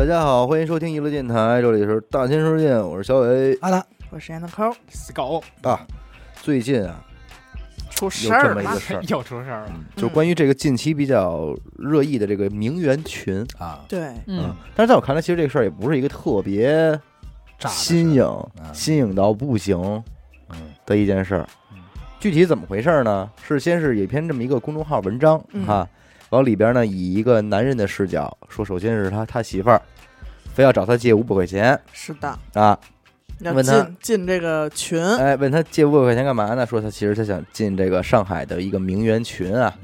[0.00, 3.54] 大家好，欢迎收听娱乐电台，这里是大千世界，我是小伟。
[3.60, 5.44] 阿达，我是闫德抠，死狗。
[5.60, 5.86] 啊。
[6.40, 7.04] 最近啊，
[7.90, 9.72] 出事有这儿了么一个，事， 又出事儿了。
[9.74, 16.98] 嗯就关于这个近期比较热议的这个名媛群，啊，对，嗯，但是在我看来，其实这个事儿也不是一个特别
[17.68, 18.24] 新颖、
[18.58, 18.72] 嗯。
[18.72, 19.78] 新颖到不行
[20.48, 20.56] 嗯。
[20.86, 21.46] 的一件事儿。
[21.74, 21.78] 嗯。
[22.18, 23.30] 具体怎么回事呢？
[23.46, 25.66] 是先是有一篇这么一个公众号文章嗯。
[25.66, 25.86] 哈，
[26.30, 29.80] 往里边呢以一个男人的视角说，首先是他他媳妇儿
[30.54, 32.78] 非要找他借五百块钱是的，啊，
[33.40, 36.66] 要问他进进这个群，哎，问他借五百块钱干嘛呢？
[36.66, 39.76] 说他其实他想进这个上海的一个名媛群啊，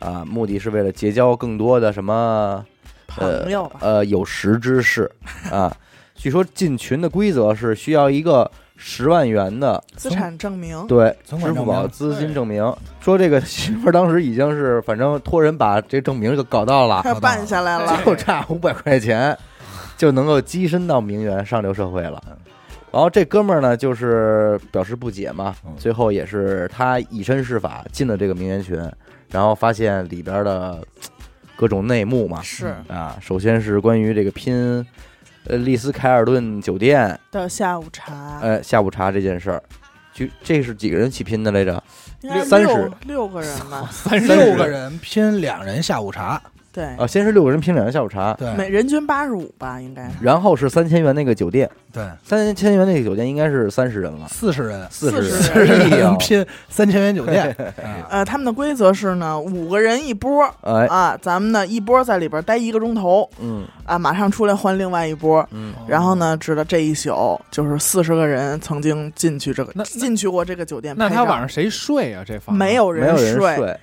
[0.00, 2.64] 嗯啊，目的是为了结交更多的什么
[3.06, 5.10] 朋友吧，呃有识之士
[5.50, 5.74] 啊。
[6.16, 12.74] 据说进群的规则是需要一个十万元的资产证明，对支付宝资金证明。
[13.00, 19.36] 说这个媳妇儿当时已经是反正托人把这证明就搞到了，快办下来了，就差五百块钱
[19.96, 22.22] 就能够跻身到名媛上流社会了。
[22.90, 28.76] 然后这哥们儿呢，就是表示不解嘛嗯，最后也是他以身试法进了这个名媛群，
[29.30, 30.80] 然后发现里边的
[31.56, 34.84] 各种内幕嘛，是啊，首先是关于这个拼
[35.46, 39.62] 呃丽思凯尔顿酒店的下午茶，呃下午茶这件事儿，
[40.12, 41.82] 就这是几个人一起拼的来着？
[42.22, 46.40] 应该三十六六个人吧， 三十六个人拼两人下午茶，
[46.74, 48.52] 对，啊，先是六个人拼两个下午茶，对。
[48.56, 50.10] 每人均八十五吧，应该。
[50.20, 56.18] 然后是三千元那个酒店，对，三千元那个酒店应该是三十人了，四十人，四十人。
[56.18, 57.46] 拼三千元酒店，
[57.78, 58.10] 啊。
[58.10, 63.64] 呃，他们的规则是呢，五个人一波哎，啊，咱们呢一波在里边待一个钟头嗯。
[63.84, 65.72] 啊，马上出来换另外一波，嗯。
[65.86, 72.24] 然后呢，直到这一宿就是四十个人曾经进去这个进去过这个酒店，那他晚上谁睡啊？
[72.26, 73.78] 这房没有没有人，睡，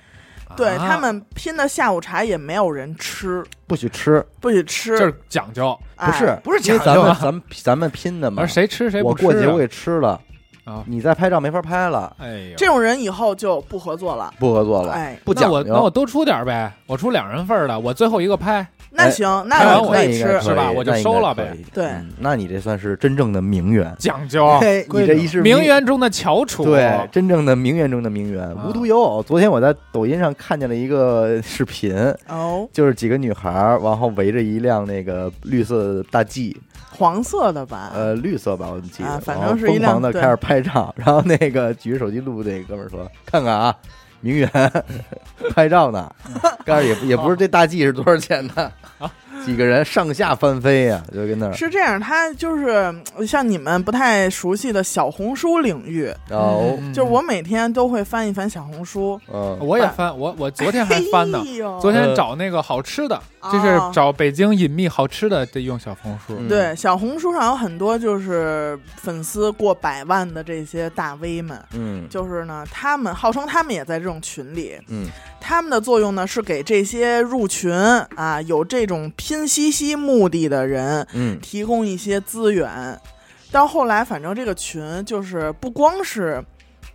[0.56, 7.06] 对啊他们拼的下午茶也没有人吃，不许吃，不许吃，这是讲究，哎不是不是因为咱讲究啊。
[7.06, 8.42] 们咱们咱们拼的嘛。
[8.42, 8.46] 而。
[8.46, 9.32] 谁吃谁我吃啊？
[9.32, 10.20] 过节我给吃了，
[10.64, 10.84] 啊？
[10.86, 14.32] 你再拍照没法拍了，哎呦，这种人以后就不合作了。
[14.38, 15.90] 不合作了，哎，不讲那我那我究。
[15.90, 20.40] 多出点呗，我出两人份的，我最后一个拍，那行，开那完我你可以吃。
[20.40, 20.70] 是吧？
[20.70, 21.56] 我就收了呗。
[21.72, 21.86] 对。
[21.86, 23.92] 嗯那你这算是真正的名媛。
[23.98, 28.64] 讲究，嘿，你这一是名媛中的翘楚，对，真正的名媛中的名媛，啊。
[28.66, 29.22] 无独有偶。
[29.22, 31.92] 昨天我在抖音上看见了一个视频，
[32.28, 36.56] 哦，就是几个女孩儿，然后围着一辆那个绿色大 G，
[36.92, 37.90] 黄色的吧？
[37.94, 43.74] 呃，绿色吧，我记得，啊反正是一辆疯狂的开始拍照，然后那个举着手机录那哥们儿说：“看看啊，
[44.20, 44.50] 名媛
[45.54, 46.12] 拍照呢，
[46.64, 48.70] 但是也也不是这大 G 是多少钱的，
[49.44, 56.12] 几个人上下翻飞呀、就跟那儿，是这样，他就是嗯像你们不太熟悉的小红书领域，
[56.92, 59.20] 就是我每天都会翻一翻小红书。
[59.32, 61.42] 嗯，我也翻，我我昨天还翻呢。
[61.44, 61.80] 哎。
[61.80, 63.20] 昨天找那个好吃的，
[63.50, 63.90] 这是哦。
[63.92, 66.36] 找北京隐秘好吃的，得用小红书。
[66.38, 66.48] 嗯。
[66.48, 72.08] 对，小红书上有很多就是粉丝过百万的这些大 V 们，嗯。
[72.08, 75.08] 就是呢，他们号称他们也在这种群里，嗯。
[75.40, 81.38] 他们的作用呢是给这些入群啊有这种拼夕夕目的的人嗯。
[81.40, 82.98] 提供一些资源。
[83.50, 86.42] 到后来，反正这个群就是不光是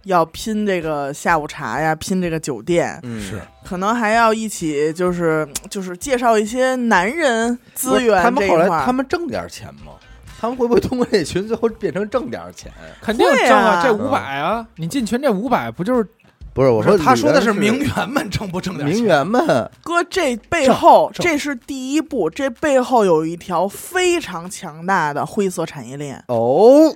[0.08, 3.40] 要拼这个下午茶呀，拼这个酒店，嗯，是。
[3.64, 8.86] 可能还要一起就是就是介绍一些男人资源他们后来这一块儿。
[8.86, 9.92] 他们挣点钱吗？
[10.40, 12.72] 他们会不会通过这群最后变成挣点钱？
[13.02, 13.84] 肯定挣啊，啊。
[13.84, 16.08] 这五百啊，你进群这五百不就是
[16.54, 18.96] 不是，我说他说的是名名媛们挣不挣点钱？
[18.96, 19.46] 名媛们，
[19.84, 26.24] 哥，这背后这是第一步，这背后有一条非常强大的灰色产业链。
[26.28, 26.96] 哦，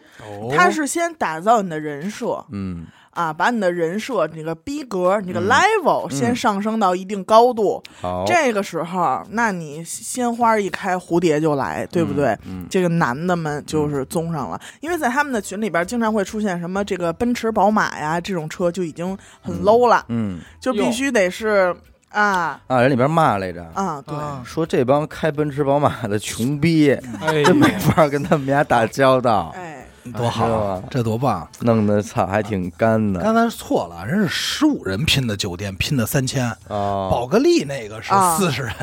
[0.55, 2.45] 他是先打造你的人设。
[2.51, 7.81] 嗯啊，把你的人设、你个逼格、你个嗯 level 嗯先上升到一定高度。
[8.01, 12.37] 好，这个时候，那你鲜花一开，蝴蝶就来，对不对？
[12.45, 12.65] 嗯？
[12.69, 21.75] 这个男的们就是综上了，因为在他们的群里边，经常会出现什么这个奔驰、宝马呀这种车就已经很 low 了，嗯就必须得是
[22.09, 26.91] 啊啊，人里边骂来着，啊，对，啊说这帮开奔驰宝马的穷逼，
[27.21, 29.80] 哎真没法跟他们家打交道，哎，
[30.15, 31.47] 多好啊，这多棒！
[31.59, 33.21] 弄得操还挺干的。
[33.21, 37.27] 刚才错了，人是十五人拼的酒店，拼的三千，宝哦。
[37.29, 38.35] 格丽那个是啊。
[38.35, 38.73] 四十人。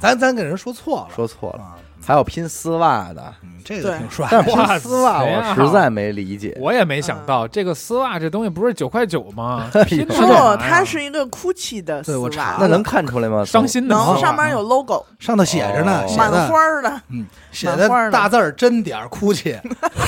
[0.00, 1.76] 咱咱给人说错了，说错了，啊，
[2.08, 4.42] 还有拼丝袜的，嗯这个挺帅但。
[4.42, 6.56] 拼丝袜我实在没理解。
[6.58, 9.70] 我也没想到这个丝袜这东西不是九块九吗？
[9.86, 10.14] 拼不
[10.56, 12.16] 它是一个 GUCCI 的丝袜。
[12.16, 13.44] 对我查，那能看出来吗？
[13.44, 16.16] 伤心的能上面有 logo，上头写着呢，哦。
[16.16, 18.10] 满写的花儿的，嗯，写的的。
[18.10, 19.58] 大字儿真点儿哭泣，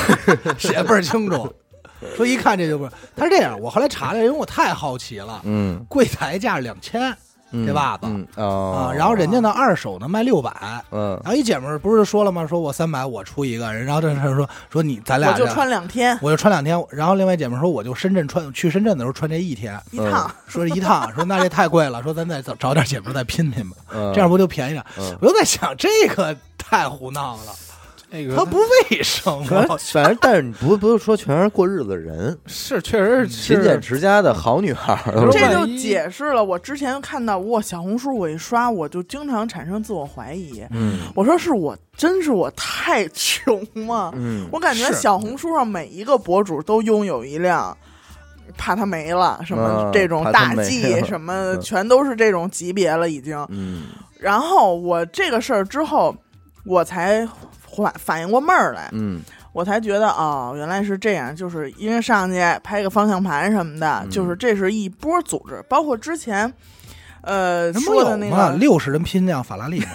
[0.57, 1.53] 写倍儿清楚。
[2.17, 3.61] 说一看这就不是，他是这样。
[3.61, 7.17] 我后来查了，因为我太好奇了，嗯，柜台价两千，嗯
[7.53, 8.07] 这袜子。
[8.07, 8.91] 嗯哦。
[8.91, 10.53] 啊，然后人家呢二手呢卖六百，
[10.91, 11.21] 嗯。
[11.25, 12.47] 然后一姐们儿不是说了吗？
[12.47, 16.19] 说我三百，我出一个，然后这事说说你咱俩我就穿两天。
[16.23, 24.85] 我就穿两天，然后另外姐们儿说我就深圳穿去深圳的时候穿这一天，一趟，说一趟， 说那这太贵了，说咱再找找点姐们儿再拼拼吧，嗯，这样不就便宜点？
[24.99, 25.17] 嗯。
[25.21, 27.53] 我就在想这个太胡闹了，
[28.11, 29.77] 那个他不卫生反正吗？
[29.93, 33.29] 反正，但是你不不是说全是过日子的人，是确实是。
[33.29, 35.79] 勤俭持家的好女孩这就一。
[35.79, 40.99] 解释了我之前看到哇小红书我一刷我就经常产生自我怀疑，嗯。
[41.15, 44.13] 我说是我真是我太穷吗？
[44.15, 44.95] 嗯，我感觉是。
[44.95, 47.77] 小红书上每一个博主都拥有一辆，
[48.57, 51.61] 怕它没了，什么嗯这种怕它没大 G，了什么嗯。
[51.61, 53.47] 全都是这种级别了已经。
[53.51, 53.85] 嗯。
[54.19, 56.15] 然后我这个事儿之后，
[56.67, 57.27] 我才
[57.77, 59.21] 反反应过味儿来，嗯
[59.53, 66.53] 我才觉得哦，原来是这样，就是因为上去拍个方向盘什么的，嗯就是这是一波组织，包括之前。
[67.23, 68.17] 呃，说的？
[68.17, 69.89] 那个六十人拼辆法拉利吗？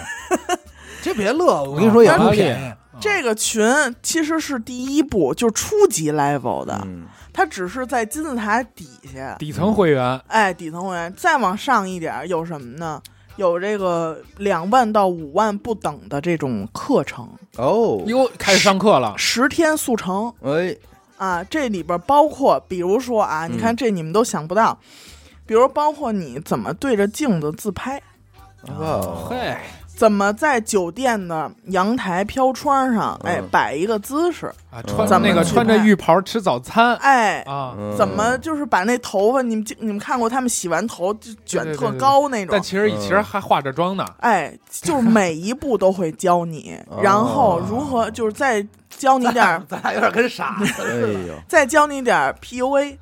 [1.02, 2.72] 这别乐，我跟你说也不便宜。
[3.00, 3.66] 这个群
[4.00, 13.02] 其实是第一步，就初级 level 的，嗯它只是在金字塔底下，底层会员，哎，底层会员再往上一点儿有什么呢？
[13.36, 20.32] 有这个两万到五万不等的这种课程，哦，哟，开始上课了，十天速成。
[20.42, 20.76] 哎，
[21.18, 21.44] 啊！
[21.44, 24.78] 这里边包括，比如说啊，嗯你看这你们都想不到，
[25.44, 28.02] 比如包括你怎么对着镜子自拍，
[28.68, 29.56] 哦，嘿，
[29.96, 36.94] 怎么在酒店的阳台飘窗上，哎嗯，摆一个姿势，啊，穿那个穿着浴袍吃早餐。
[36.96, 42.52] 哎，啊，嗯怎么就是把那头发，你们你们看过他们洗完头就卷特高那种？
[42.52, 42.62] 但？
[42.62, 51.34] 其实嗯其实还化着妆呢，哎，就是每一步都会教你哦，然后如何就是再教你点儿，咱俩有点跟傻子哎似的。
[51.48, 52.98] 再教你点儿 PUA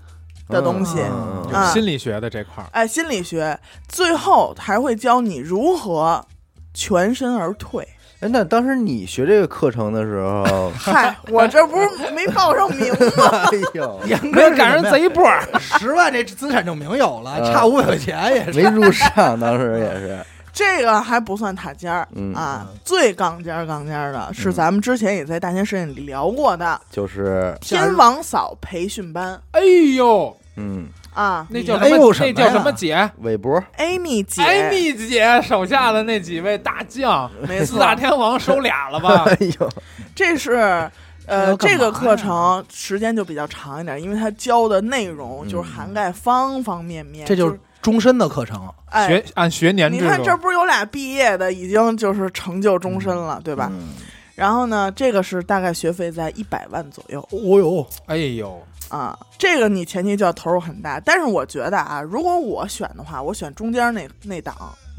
[0.48, 1.72] 的东西，嗯嗯嗯啊。
[1.72, 3.58] 心理学的这块儿，哎，心理学，
[3.88, 6.24] 最后还会教你如何
[6.74, 7.86] 全身而退。
[8.20, 13.42] 哎，那当时你学这个课程的时候， 嗨，我这不是没报上名吗？
[13.50, 17.52] 哎呦，严没哥赶上贼波儿， 十万这资产证明有了，嗯。
[17.52, 18.52] 差五百块钱也是。
[18.52, 22.32] 没入上，当时也是，这个还不算塔尖儿、嗯。
[22.32, 24.52] 啊，最杠尖儿杠尖儿的是嗯。
[24.52, 27.54] 咱们之前也在大千世界里聊过的就是。
[27.60, 29.38] 天王嫂培训班。
[29.50, 29.60] 哎
[29.96, 32.12] 呦，嗯，啊那叫哎什么？
[32.20, 33.10] 那叫什么姐？
[33.22, 39.24] 韦博，，Amy 姐，Amy 姐手下的那几位大将，没，四大天王收俩了吧？
[39.30, 39.68] 哎呦，
[40.14, 40.90] 这是。
[41.26, 47.24] 呃，这个课程时间就比较长一点，因为它教的内容就是涵盖方方面面。
[47.24, 53.70] 这就是终身的课程，哎，学按学年制你看这，不是有俩毕业的，已经就是成就终身了，对吧？
[53.72, 53.94] 嗯
[54.34, 61.00] 然后呢，这个是大概学费在一百万左右哦呦，哎呦，啊，这个你前期就要投入很大。
[61.00, 64.54] 但是我觉得啊，如果我选的话，我选中间那那档，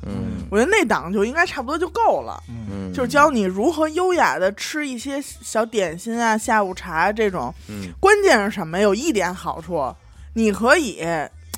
[0.05, 2.41] 嗯我觉得那档就应该差不多就够了。
[2.47, 7.53] 嗯，就是教你如何优雅的吃一些小点心啊、下午茶这种。
[7.67, 8.79] 嗯关键是什么？
[8.79, 9.93] 有一点好处，
[10.33, 11.01] 你可以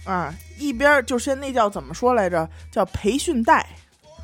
[0.05, 2.47] 啊一边就是那叫怎么说来着？
[2.71, 3.65] 叫培训带。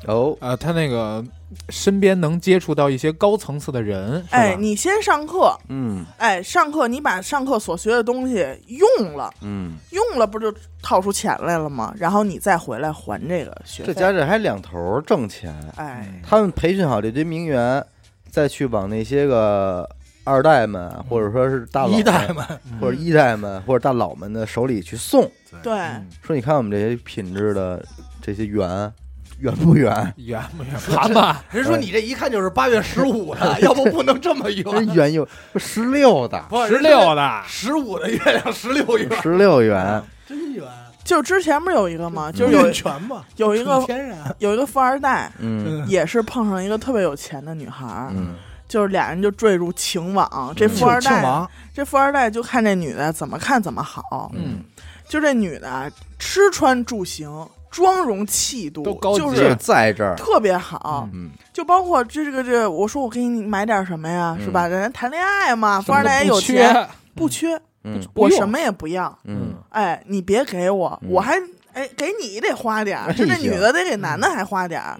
[0.06, 1.24] 哦，啊，他那个
[1.68, 6.04] 身边能接触到一些高层次的人，哎，你先上课，嗯。
[6.18, 10.52] 哎，上课你把上课所学的东西用了，嗯，用了不就
[10.82, 11.94] 掏出钱来了吗？
[11.96, 13.92] 然后你再回来还这个学费。
[13.92, 17.84] 这家这还两头儿挣钱，哎，他们培训好这堆名媛，
[18.30, 19.88] 再去往那些个
[20.24, 22.44] 二代们，或者说是大佬一代们。
[22.80, 25.30] 或者一代们或者大佬们的手里去送，
[25.62, 27.84] 对，嗯说你看我们这些品质的
[28.20, 28.92] 这些圆
[29.38, 30.14] 圆不圆？
[30.16, 30.72] 远不远？
[30.94, 34.94] 盘吧，人说你这一看就是八月十五的， 要不不能这么这圆。
[34.94, 35.26] 圆有
[35.56, 40.64] 十六的，不十六的，十五的月亮，十六圆，十六圆，真圆，
[41.04, 42.32] 就之前不是有一个吗？
[42.32, 44.18] 就是有一个天然。
[44.38, 45.86] 有一个富二代，嗯。
[45.88, 48.34] 也是碰上一个特别有钱的女孩儿，嗯。
[48.66, 50.52] 就是俩人就坠入情网。
[50.56, 54.64] 这富二代，这富二代就看这女的怎么看怎么好，嗯，
[55.06, 55.88] 就这女的啊
[56.18, 57.30] 吃穿住行、
[57.74, 61.08] 妆容气度都高级就就是是在这儿，特别好。
[61.12, 61.30] 嗯。
[61.52, 64.44] 就包括这这个这，我说我给你买点什么呀，嗯。
[64.44, 64.68] 是吧？
[64.68, 68.00] 人家谈恋爱嘛，富二代也有缺钱，不缺，嗯。
[68.14, 69.18] 我什么也不要。
[69.24, 69.54] 嗯。
[69.70, 71.10] 哎，你别给我，嗯。
[71.10, 71.34] 我还
[71.72, 74.96] 哎给你得花点儿，这女的得给男的还花点儿。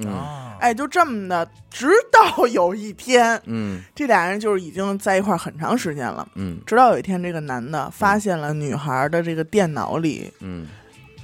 [0.58, 3.82] 哎，就这么的，直到有一天，嗯。
[3.94, 6.26] 这俩人就是已经在一块儿很长时间了。
[6.34, 6.58] 嗯。
[6.66, 10.66] 直到有一天，这个男的发现了女孩的这个电脑里嗯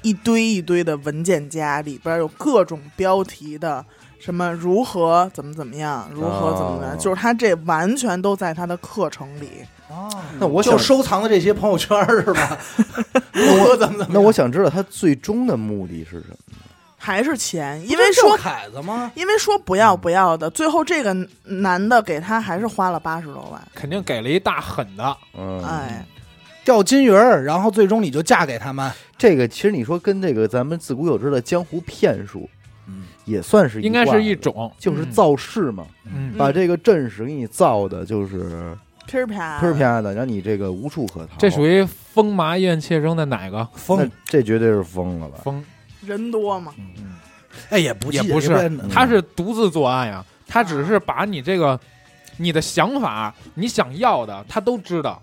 [0.02, 3.84] 一堆一堆的文件夹，里边有各种标题的，
[4.20, 9.48] 什么如何怎么怎么样，如何怎么怎么样，哦就是他这完全都在他的课程里。
[9.88, 12.56] 哦那我想就收藏的这些朋友圈儿是吧？
[13.32, 14.10] 如何怎么怎么？
[14.10, 16.36] 那我想知道他最终的目的是什么？
[17.02, 19.10] 还是钱，因为说凯子吗？
[19.14, 26.04] 因为说不要不要的，最后这个男的给他还是花了八十多万，肯定给了一大狠的，嗯，哎，
[26.70, 28.88] 钓金鱼儿，然后最终你就嫁给他们。
[29.18, 32.48] 这个其实你说跟这个咱们自古有之的江湖骗术
[32.86, 38.72] 嗯，也算是应该是一种，就是造势嘛，嗯，把这个阵势给你造的，就是
[39.08, 41.32] 噼儿啪，砰啪的，让你这个无处可逃。
[41.38, 43.56] 这属于风麻燕切中的哪个？
[43.58, 45.38] 那疯，这绝对是疯了吧？
[45.42, 45.64] 疯？
[46.06, 47.16] 人多嘛，嗯，
[47.70, 48.70] 哎，也不也不是。
[48.88, 51.78] 他是独自作案呀，他只是把你这个
[52.36, 55.20] 你的想法，你想要的，他都知道，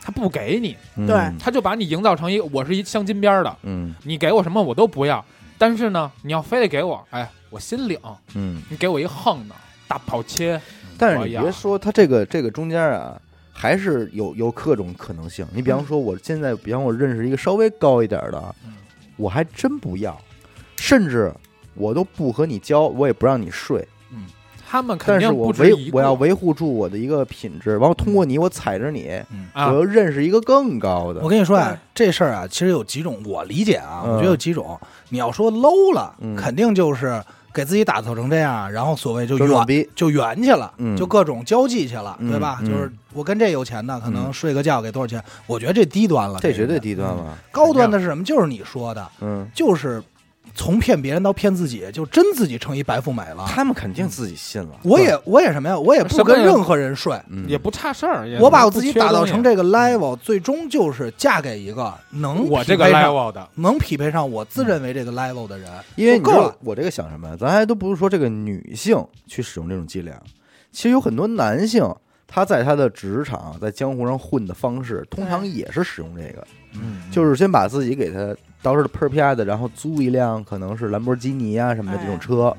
[0.00, 1.06] 他不给你，嗯。
[1.06, 1.16] 对。
[1.38, 3.94] 他就把你营造成一个我是一镶金边儿的，嗯。
[4.04, 5.24] 你给我什么我都不要，
[5.58, 7.98] 但是呢，你要非得给我，哎，我心领，
[8.34, 9.54] 嗯，你给我一横的
[9.86, 10.60] 大跑切，
[10.96, 13.20] 但是你别说，他这个这个中间啊，
[13.52, 15.46] 还是有有各种可能性。
[15.52, 18.74] 你比方说，我现在，比方我认识一个稍微高一点的嗯，
[19.16, 20.18] 我还真不要，
[20.76, 21.32] 甚至
[21.74, 23.86] 我都不和你交，我也不让你睡。
[24.70, 29.10] 他们肯但是定我维不止一个我要维护住我的一个品质，完后通过你，我踩着你，
[29.52, 31.28] 啊我，要认识一个更高的我。
[31.28, 34.78] 跟你说啊，这事儿啊，其实有几种，我理解啊，嗯我觉得有几种。
[35.08, 37.20] 你要说 low 了，嗯肯定就是
[37.52, 42.58] 给自己打造成这样，然后所谓就远装装逼，就圆去了，嗯就各种交际去了，嗯对吧？
[42.62, 45.20] 嗯就是我跟这有钱的，可能嗯睡个觉给多少钱？
[45.48, 47.08] 我觉得这低端了，这绝对低端。
[47.08, 47.36] 了。
[47.50, 48.22] 高端的是什么？
[48.22, 50.00] 就是你说的，嗯，就是
[50.54, 53.46] 从骗别人到骗自己，就真自己成一白富美了。
[53.48, 54.80] 他们肯定自己信了。
[54.82, 55.78] 我也我也什么呀？
[55.78, 57.18] 我也不跟任何人睡。
[57.28, 66.56] 嗯也不差事儿，我把我自己打造成这个 level，最终就是嫁给一个能我这个匹配上 level 的，能匹配上我自认为这个 level 的人，因为够了。
[66.62, 67.36] 我这个想什么呀？
[67.38, 70.20] 咱还都不是说这个女性去使用这种伎俩，
[70.70, 71.84] 其实有很多男性
[72.26, 82.54] 他在他的职场在江湖上混的方式，通常也是使用这个，嗯就是先把自己给他捯饬的喷啪的，然后租一辆可能是兰博基尼啊什么的这种车，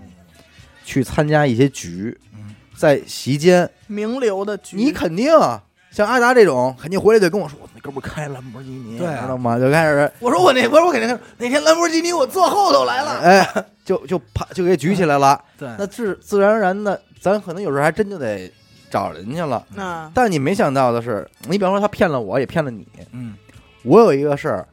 [0.84, 9.60] 去参加一些局嗯，在席间，名流的局，你肯定啊像阿达这种，肯定回来得跟我说，我那哥们儿开兰博基尼，对啊知道吗？
[9.60, 15.40] 就开始我说我那我说我肯定那天兰博基尼我坐后头来了，哎，就就啪就给举起来了。
[15.58, 18.52] 对那自自然而然的，咱可能有时候还真就得
[18.90, 19.64] 找人去了。
[19.76, 22.88] 那但你没想到的是，你比方说他骗了我，也骗了你。
[23.12, 23.36] 嗯，
[23.84, 24.68] 我有一个事儿，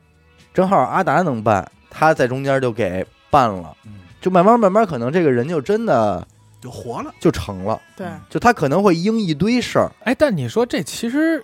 [0.58, 3.92] 正好阿达能办，他在中间就给办了，嗯。
[4.20, 6.26] 就慢慢慢慢，可能这个人就真的
[6.60, 7.14] 就活了。
[7.20, 7.80] 就成了。
[7.96, 11.40] 对，就他可能会应一堆事儿，哎，但你说这其实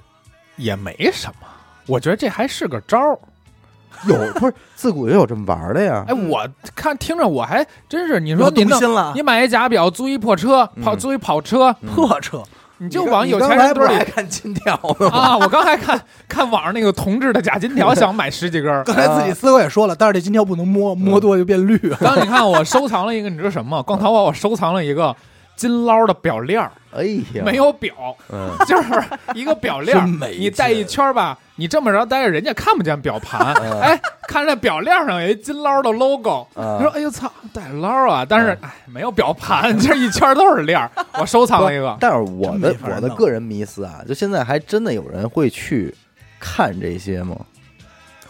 [0.56, 1.46] 也没什么，
[1.86, 3.16] 我觉得这还是个招儿。
[4.08, 6.04] 有不是自古也有这么玩的呀？
[6.08, 6.44] 哎，我
[6.74, 9.12] 看听着我还真是，你你说你弄动心了。
[9.14, 12.42] 你，买一假表，租一破车，跑嗯租一跑车，嗯破车，
[12.84, 14.74] 你就往有钱人堆里看金条？
[15.10, 15.36] 啊！
[15.38, 18.84] 我刚才看看网上那个同志的假金条， 想买十几根儿。
[18.84, 21.96] 刚才自己思维也说了，但是这金条不能摸，摸多就变绿了。
[22.00, 23.82] 刚你看我收藏了一个，你知道什么？
[23.82, 25.14] 逛淘宝我收藏了一个
[25.56, 27.94] 金捞的表链儿，哎呀，没，有表，
[28.30, 29.02] 嗯，就是
[29.34, 30.06] 一个表链儿。
[30.06, 33.54] 你戴一圈儿吧，你这么着戴着，人家看不见表盘。
[33.62, 33.80] 嗯。
[33.80, 38.26] 哎，看这表链上有一金捞的 logo，说哎呦操，带捞啊！
[38.28, 40.90] 但是哎，没有表盘， 这一圈都是链儿。
[41.18, 45.94] 我收藏了一个，但是我的我的个人迷思啊，就现在还真的有人会去
[46.40, 47.36] 看这些吗？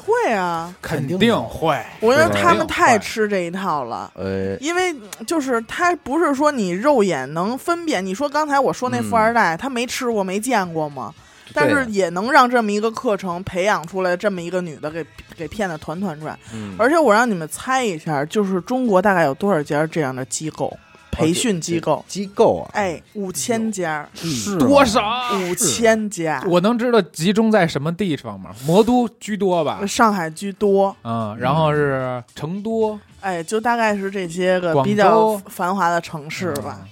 [0.05, 1.81] 会啊，肯定定会。
[2.01, 4.13] 我觉得他们太吃这一套了。
[4.15, 11.13] 呃，因为嗯就是他不是说你肉眼能分辨，你说刚才我说那富二代，他没吃过没见过吗？
[11.53, 15.05] 但是也能让这么一个课程培养出来这么一个女的给
[15.37, 16.37] 给骗的团团转。
[16.53, 20.77] 嗯而且我让你们猜一下，就是中国大概有多少家这样的机构
[21.15, 22.05] 培训机构？
[22.09, 25.03] 机构啊，哎，五千家，是多少？
[25.49, 28.51] 五千家，我能知道集中在什么地方吗？
[28.67, 30.95] 魔都居多吧，上海居多。
[31.05, 36.87] 嗯，然后是成都，哎，就大概是这些个比较繁华的城市吧。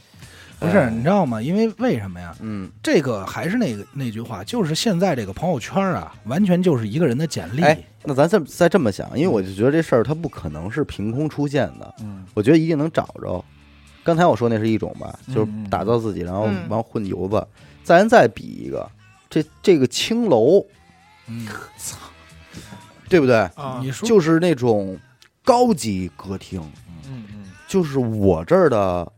[0.59, 1.43] 不是，你知道吗？
[1.43, 2.33] 因为为什么呀？
[2.41, 7.62] 嗯，这个还是那个那句话，就是现在这个朋友圈啊，完全就是一个人的简历。
[7.62, 13.45] 哎，那咱这么再这么想，因为我就觉得这事儿它不可能是凭空出现的，嗯我觉得一定能找着。
[14.04, 17.47] 刚才我说那是一种吧，嗯就是打造自己，然后嗯完混油子。
[17.85, 18.88] 咱再比一个，
[19.28, 20.64] 这这个青楼，
[21.26, 21.47] 嗯，
[23.09, 23.37] 对不对？
[23.56, 24.99] 啊，你说就是那种
[25.44, 26.61] 高级歌厅，
[27.09, 29.11] 嗯嗯，就是我这儿的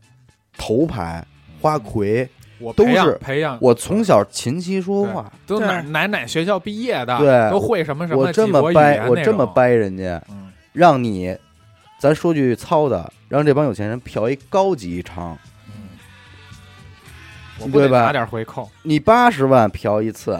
[0.57, 1.23] 头牌
[1.61, 2.27] 花魁，
[2.57, 10.51] 我都是培养，我从小琴棋书画，都对哪哪哪学校毕业的，对都会什么什么我这么掰，我这么，掰人家，嗯。
[10.73, 11.37] 让你，
[11.99, 15.35] 咱说句糙的，让这帮有钱人嫖一高级娼，
[15.67, 15.89] 嗯，
[17.59, 20.39] 我不对吧拿点回扣，你八十万嫖一次，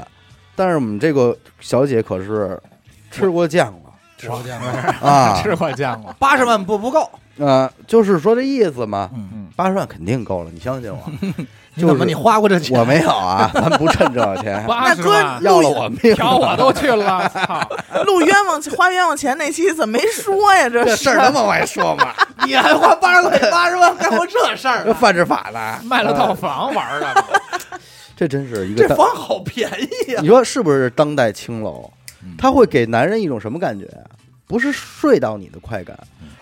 [0.56, 2.62] 但是我们这个小姐可是
[3.10, 4.68] 吃过见过吃过见过，
[5.08, 9.10] 啊，吃过见过，八十万不不够，啊，就是说这意思嘛。
[9.14, 11.12] 嗯，嗯，八十万肯定够了，你相信我。
[11.78, 12.78] 你怎么你花过这钱？
[12.80, 16.16] 我没有啊，咱不趁这个钱， 八十哥要了我命。
[16.16, 17.70] 嫖我都去了，操！
[18.06, 20.70] 录冤枉花冤枉钱那期怎么没说呀？
[20.70, 22.14] 这这事儿能往外说吗？
[22.46, 24.94] 你还花八十块八十万干过这事儿啊？
[24.94, 27.24] 犯着法呢，卖了套啊房玩儿的，
[28.16, 28.88] 这真是一个。
[28.88, 29.70] 这房好便
[30.08, 30.20] 宜呀！
[30.22, 31.92] 你说是不是当代青楼
[32.24, 32.36] 嗯？
[32.38, 34.15] 它会给男人一种什么感觉啊？
[34.48, 35.98] 不是睡到你的快感，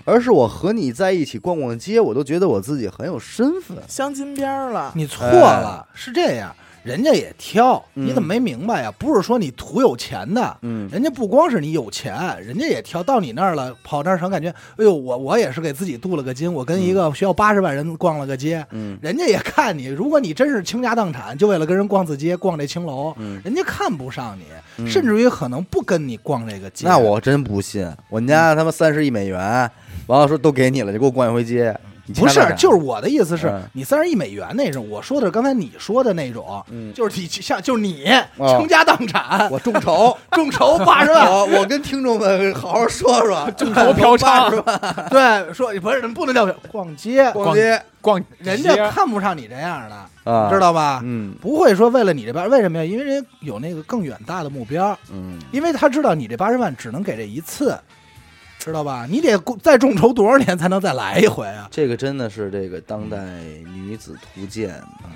[0.06, 3.78] 而是我和你在一起逛逛街，我都觉得我自己很有身份。
[3.88, 4.92] 镶金边儿了。
[4.96, 8.92] 你错了，是这样，人家也挑，嗯你怎么没明白呀？
[9.00, 12.14] 不是说你图有钱的，嗯人家不光是你有钱，
[12.44, 24.44] 人家也挑到你那儿了，跑那儿成感觉，哎呦，我我也是给自己镀了个金，我跟一个需要八十万人逛了个街，嗯人家也看你，如果你真是倾家荡产，就为了跟人逛次街，逛这青楼，嗯，人家看不上你，
[24.78, 26.86] 嗯甚至于可能不跟你逛这个街。
[26.86, 29.40] 那我真不信，我们家他妈三十亿美元，
[30.08, 31.74] 完了说都给你了，就给我逛一回街。
[31.86, 38.06] 你不是就是我的意思是嗯你三十亿美元那种，我说的是刚才你说的那种，嗯就是你像就是你
[38.38, 45.08] 哦倾家荡产，我众筹， 众筹八十万，我我跟听众们好好说说， 众筹 嫖娼是吧？
[45.10, 50.60] 对，说不是不能叫逛街，逛街逛人街家看不上你这样的，啊，知？
[50.60, 51.00] 道吧？
[51.04, 52.84] 嗯不会说为了你这边，为什么呀？
[52.84, 57.78] 因为人家有那个更远大的目标，嗯，因为他知道你这八十万只能给这一次，
[58.64, 59.06] 知道吧？
[59.10, 61.68] 你得再众筹多少年才能再来一回啊？
[61.70, 63.18] 这个真的是这个当代
[63.74, 65.12] 女子图鉴啊。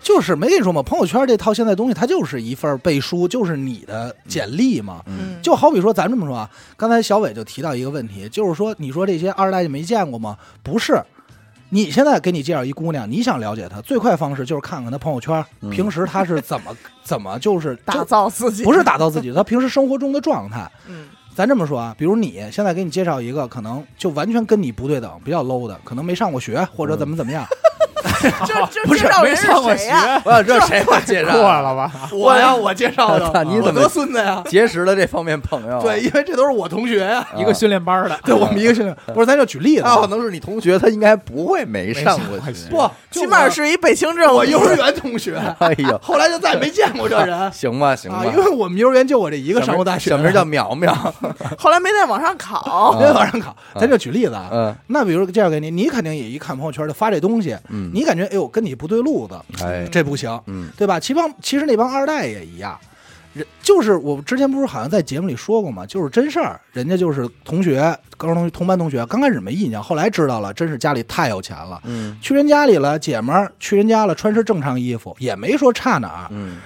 [0.00, 5.02] 就是没跟你说嘛，朋友圈这套现在东西，它就是一份背书，就是你的简历嘛。
[5.06, 10.38] 嗯就好比说，咱这么说啊，刚才小伟就提到一个问题，就是说，你说这些二代就没见过吗？
[10.62, 11.02] 不是，
[11.70, 20.70] 你现在给你介绍一姑娘，你想了解她，最快方式就是看看她朋友圈，嗯平时她是怎么 怎么就是打造自己不是打造自己，她平时生活中的状态。
[20.88, 27.46] 嗯，咱这么说啊，比如你现在给你介绍一个可能就完全跟你不对等、比较 low 的，可能没上过学或者怎么怎么样，
[28.46, 30.22] 就就不是没介绍人是上过学，谁呀？
[30.24, 31.92] 我想知道谁给我介绍 过了吧？
[32.12, 34.42] 我呀，我介绍的，你怎么我多孙子呀？
[34.48, 35.80] 结识了这方面朋友？
[35.82, 37.18] 对，因为这都是我同学呀。
[37.18, 42.68] 啊一个训练班的，对我们一个训练，不是，咱就举例子啊，他可能是你同学，他应该不会没上过学。
[42.70, 44.34] 不，起码是一北清正。
[44.34, 50.92] 我幼儿园同学，哎呦，后来就再也没见过这人行吧行吧啊，，因为我们幼儿园就我这一个上过大学，小名叫苗苗。
[51.58, 52.96] 后来没再往上考。
[52.98, 54.48] 没往上考，咱就举例子啊。
[54.52, 60.98] 嗯那比如介绍给你，你肯定也一看朋友圈就发这东西，嗯，你感觉哎呦跟你不对路子，哎这不行，嗯对吧？
[61.00, 62.78] 其帮其实那帮二代也一样，
[63.34, 65.84] 人就是我之前不是好像在节目里说过吗？
[65.86, 71.80] 就是真事儿，人家就是同学，高中同学同班同学，刚开始没印象，后来知道了，真是家里太有钱了。
[71.84, 76.28] 嗯去人家里了，姐们儿去人家了，穿身正常衣服，也没说差哪儿。
[76.30, 76.56] 嗯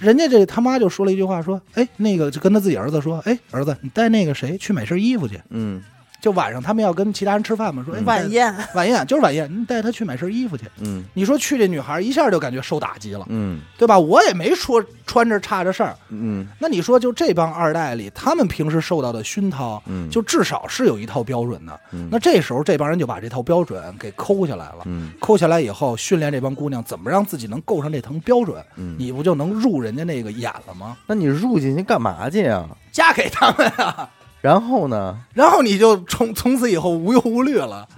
[0.00, 5.40] 人家这他妈就说了一句话，说：“哎，那个就跟他自己儿子说，哎，儿子，你带那个谁去买身衣服去。
[5.50, 5.82] 嗯
[6.24, 10.64] 就晚上他们要跟其他人吃饭嘛，说，哎，晚宴，晚宴就是晚宴，你带他去买身衣服去。
[10.80, 13.98] 嗯你说去这女孩一下就感觉受打击了，嗯对吧？
[13.98, 15.94] 我也没说穿着差着事儿。
[16.08, 21.78] 嗯那你说就这帮二代里，他们平时受到的熏陶，嗯，就至少是有一套标准的。
[21.92, 24.78] 嗯那这时候这帮人就把这套标准给抠下来了。
[24.86, 30.96] 嗯抠下来以后，训练这帮姑娘怎么让自己能够上这层标准，嗯，你不就能入人家那个眼了吗？
[31.06, 32.66] 那你入进去干嘛去呀？
[32.90, 34.08] 嫁给他们啊，
[34.44, 35.16] 然后呢？
[35.32, 37.88] 然后你就从从此以后无忧无虑了。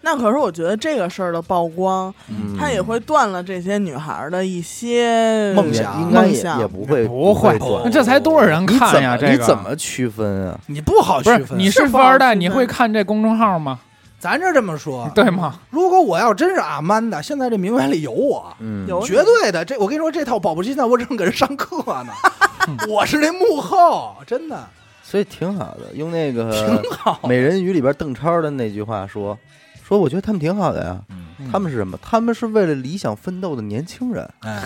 [0.00, 9.16] 那可是我觉得这个事儿的曝光，嗯它也会断了这些女孩的一些梦想应该也梦想也不会不会断那这才多少人看呀？
[9.16, 10.58] 这个怎么区分啊？
[10.66, 11.56] 你不好区分。
[11.56, 13.78] 你是富二代，你会看这公众号吗？
[14.18, 15.54] 咱这这么说，对吗？
[15.70, 19.64] 如果我要真是阿曼达，现在这名媛里有我，嗯，绝对的。
[19.64, 22.12] 这我跟你说，这套保不齐现在我正给人上课呢，
[22.90, 24.68] 我是那幕后，真的
[25.06, 25.94] 所以挺好的。
[25.94, 27.20] 用那个挺好。
[27.28, 29.38] 《美人鱼》里边邓超的那句话说
[29.86, 31.00] ：“说我觉得他们挺好的呀。
[31.10, 31.96] 嗯他们是什么？
[32.02, 34.28] 他们是为了理想奋斗的年轻人。
[34.40, 34.64] 哎，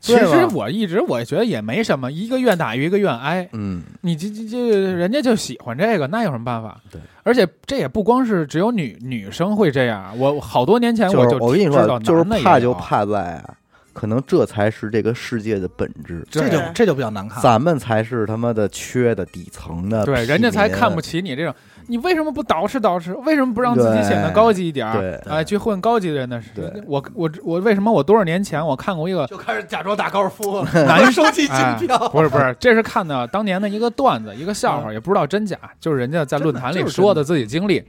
[0.00, 3.48] 其实我一直我觉得也没什么，一个愿打一个愿挨。
[3.52, 6.78] 嗯你这这这人家就喜欢这个，那有什么办法？
[6.90, 13.54] 对，而且这也不光是只有女女生会这样，我我好多年前我就我跟你说，就是怕就怕在啊，
[13.92, 16.26] 可能这才是这个世界的本质。
[16.30, 17.42] 这就这就比较难看。
[17.42, 21.20] 咱们才是他妈的缺的底层的，对，人家才看不起。
[21.22, 21.54] 你这种。
[21.86, 23.16] 你为什么不捯饬捯饬？
[23.24, 24.86] 为什么不让自己显得高级一点
[25.26, 26.50] 哎，去混高级的人的事。
[26.86, 32.08] 我我我为什么我多少年前我看过一个就开始假装打高尔夫， 难收集金哎票。
[32.10, 37.82] 不是不是，这是看的当年的一个段子，一个笑话，嗯也不知道真假，就是人家在论坛里说的自己经历，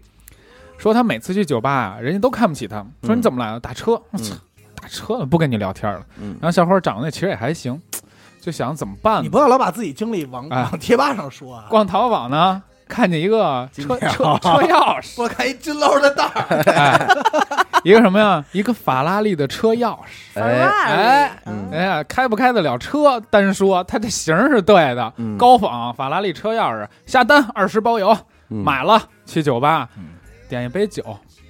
[0.79, 3.59] 说他每次去酒吧啊，人家都看不起他，说嗯你怎么来了？
[3.59, 4.01] 打车，
[4.81, 6.01] 打车了，不跟你聊天了。
[6.19, 7.79] 嗯然后小伙长得其实也还行，
[8.41, 9.21] 就想怎么办呢？
[9.23, 11.65] 你不要老把自己经历往哎往贴吧上说啊。
[11.69, 14.07] 逛淘宝呢，看见一个车车
[14.39, 17.07] 车钥匙，我看一金捞的袋儿， 哎，
[17.83, 18.43] 一个什么呀？
[18.51, 19.95] 一个法拉利的车钥
[20.33, 20.39] 匙。
[20.41, 25.13] 哎，哎嗯哎呀，开不开得了车单说，它这型儿是对的。
[25.17, 28.11] 嗯高仿法拉利车钥匙，下单二十包邮，
[28.49, 30.05] 嗯买了去酒吧嗯
[30.49, 31.01] 点一杯酒，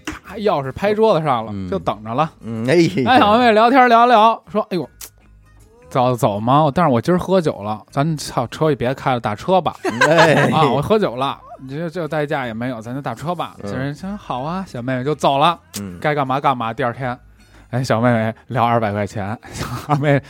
[0.05, 2.31] 啪，钥匙拍桌子上了，嗯就等着了。
[2.41, 4.89] 嗯，哎，哎，小妹聊天聊聊，说，哎呦，
[5.89, 6.71] 走走吗？
[6.73, 9.75] 但是我今儿喝酒了，咱操车也别开了，打车吧。
[10.07, 13.55] 哎，啊，我喝酒了，你这这代驾也没有，咱就打车吧。
[13.63, 16.73] 嗯这人说好啊，小妹妹就走了，嗯，该干嘛干嘛。
[16.73, 17.17] 第二天，
[17.71, 20.23] 哎，小妹妹聊二百块钱， 小妹妹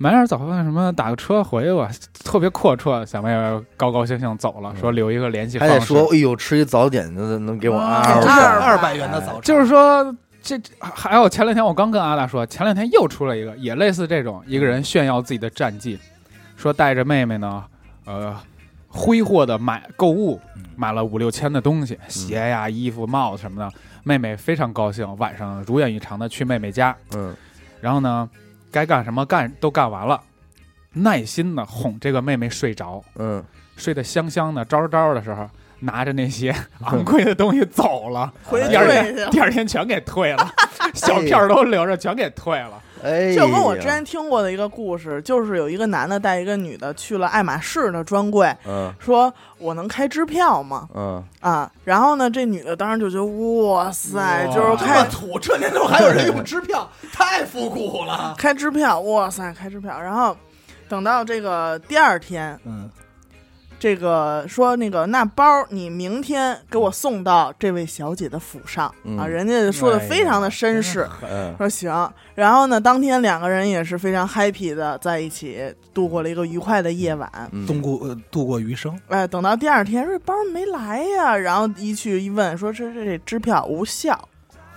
[0.00, 1.90] 买点早饭什么，打个车回去吧，
[2.24, 3.04] 特别阔绰。
[3.04, 5.74] 小妹妹高高兴兴走了，说留一个联系方式。
[5.74, 15.98] 还得说，哎呦，吃一早点能能给我啊二二百二百元的早餐，就是说，这还有前两天我刚跟阿大说，前两天又出了一个，也类似这种，一个人炫耀自己的战绩，
[16.56, 17.64] 说带着妹妹呢，
[18.04, 18.36] 呃，
[18.86, 20.40] 挥霍的买购物，
[20.76, 27.34] 买了五六千的东西，鞋呀、衣服、帽子什么的，妹妹非常高兴，晚上如愿以偿的去妹妹家，嗯。
[27.80, 28.28] 然后呢，
[28.70, 30.20] 该干什么干都干完了，
[30.92, 33.44] 耐心的哄这个妹妹睡着，嗯，
[33.76, 35.48] 睡得香香的、招招的时候，
[35.80, 36.54] 拿着那些
[36.84, 38.32] 昂贵的东西走了。
[38.44, 40.52] 回去第二天，第二天全给退了，
[40.94, 42.82] 小票儿都留着，全给退了。
[43.02, 50.88] 哎，就跟我之前听过的一个故事，就是有一个男的带一个女的去了爱马仕的专柜，嗯说我能开支票吗？
[50.94, 58.34] 嗯，啊，然后呢，这女的当时就觉得哇塞，哇就是这开么土，这年头还有人用支票，太复古了。
[58.36, 60.00] 开支票，哇塞，开支票。
[60.00, 60.36] 然后
[60.88, 62.88] 等到这个第二天，嗯，
[63.78, 69.16] 这个说那个那包你明天给我送到这位小姐的府上、嗯。
[69.18, 71.08] 啊，人家说的非常的绅士。
[71.22, 71.54] 嗯。
[71.56, 77.30] 说行，然后呢，当天两个人也是非常 happy 的在一起度过了一个愉快的夜晚。
[77.52, 77.66] 嗯。
[77.66, 84.28] 度过呃度过余生，哎，等到第二天这包没来呀，然后一去一问，说这这这支票无效，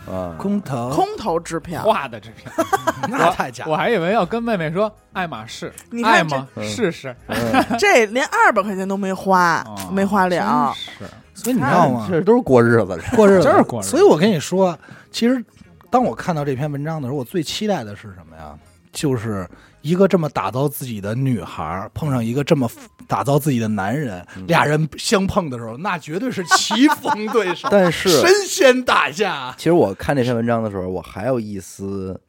[0.09, 1.83] 啊，空投空头支票。
[1.83, 2.51] 画的支票，
[3.09, 3.71] 那太假了。
[3.71, 6.47] 我还以为要跟妹妹说爱马仕，你看爱吗？
[6.61, 7.37] 试试，嗯
[7.77, 10.73] 这连二百块钱都没花，哦没花了。
[10.93, 12.07] 真是所以你知道吗？
[12.09, 14.77] 这都是过日子，过日子真是过日子所以我跟你说，
[15.11, 15.43] 其实
[15.89, 18.57] 当我看到这篇文章的时候，我最期待的是什么呀？
[18.91, 19.47] 就是
[19.81, 22.69] 一个这么打造自己的女孩，碰上一个这么
[23.07, 29.53] 打造自己的男人，俩人相碰的时候，那绝对是棋逢对手， 但是神仙打架。
[29.57, 32.19] 其实我看这篇文章的时候，我还有一丝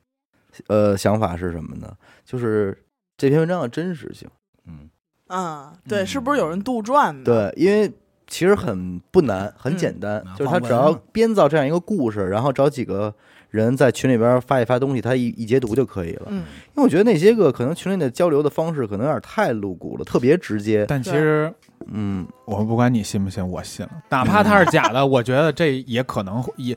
[0.66, 1.92] 呃想法是什么呢？
[2.24, 2.84] 就是
[3.16, 4.28] 这篇文章的真实性。
[4.66, 4.88] 嗯，
[5.28, 7.52] 啊，对，嗯是不是有人杜撰的？
[7.52, 7.92] 对，因为
[8.26, 13.14] 其实很不难，很简单，嗯就是他只要编造这样一个故事，然后找几个
[13.52, 16.26] 人在群里边发一发东西，他一一截图就可以了。
[16.30, 20.86] 嗯，因为我觉得那些个可能群里的交流的方式可能有点太露骨了，特别直接。
[20.88, 21.52] 但其实
[21.92, 23.92] 嗯，我不管你信不信，我信了。
[24.08, 26.74] 哪怕它是假的，我觉得这也可能也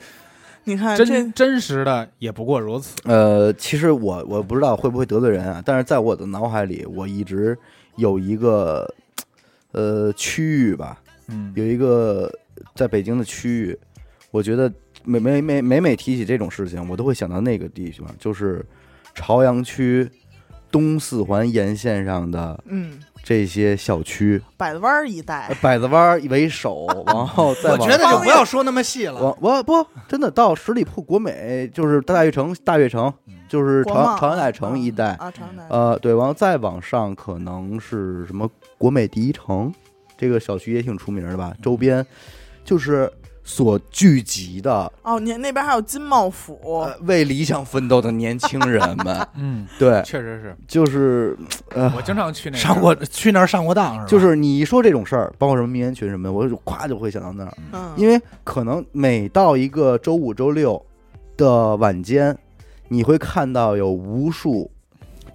[0.66, 2.96] 你看真真实的也不过如此。
[3.06, 7.58] 呃，其实我我不知道会不会得罪人啊，但是在我的脑海里，我一直
[7.96, 8.94] 有一个
[9.72, 12.30] 呃区域吧，嗯，有一个
[12.74, 13.80] 在北京的区域，
[14.32, 14.70] 我觉得
[15.06, 18.66] 每每每每每提起这种事情，我都会想到那个地方，就是
[19.14, 20.10] 朝阳区
[20.72, 29.22] 东四环沿线上的嗯，这些小区，百子湾一带呃，百子湾为首，然后 再往我觉得就不要说那么细了。
[29.22, 33.14] 我我不真的到十里铺国美，就是大悦城、大悦城，
[33.48, 39.74] 就是朝贸朝阳大悦城一带，啊，长南呃，对，然后再往上可能是什么国美第一城，
[40.18, 41.56] 这个小区也挺出名的吧？
[41.62, 42.06] 周边
[42.66, 43.10] 就是
[43.48, 50.58] 所聚集的哦，你那边还有金茂府，呃为理想奋斗的年轻人们， 嗯，对，确实是。
[50.68, 51.38] 就是
[51.70, 54.06] 呃，我经常去那上过去那儿上过当是吧？
[54.08, 60.84] 就是你一说这种事儿，包括什么名媛群什么的，我就咵就会想到那儿，嗯，因为可能每到一个周五、周六
[61.38, 62.36] 的晚间，
[62.88, 64.72] 你会看到有无数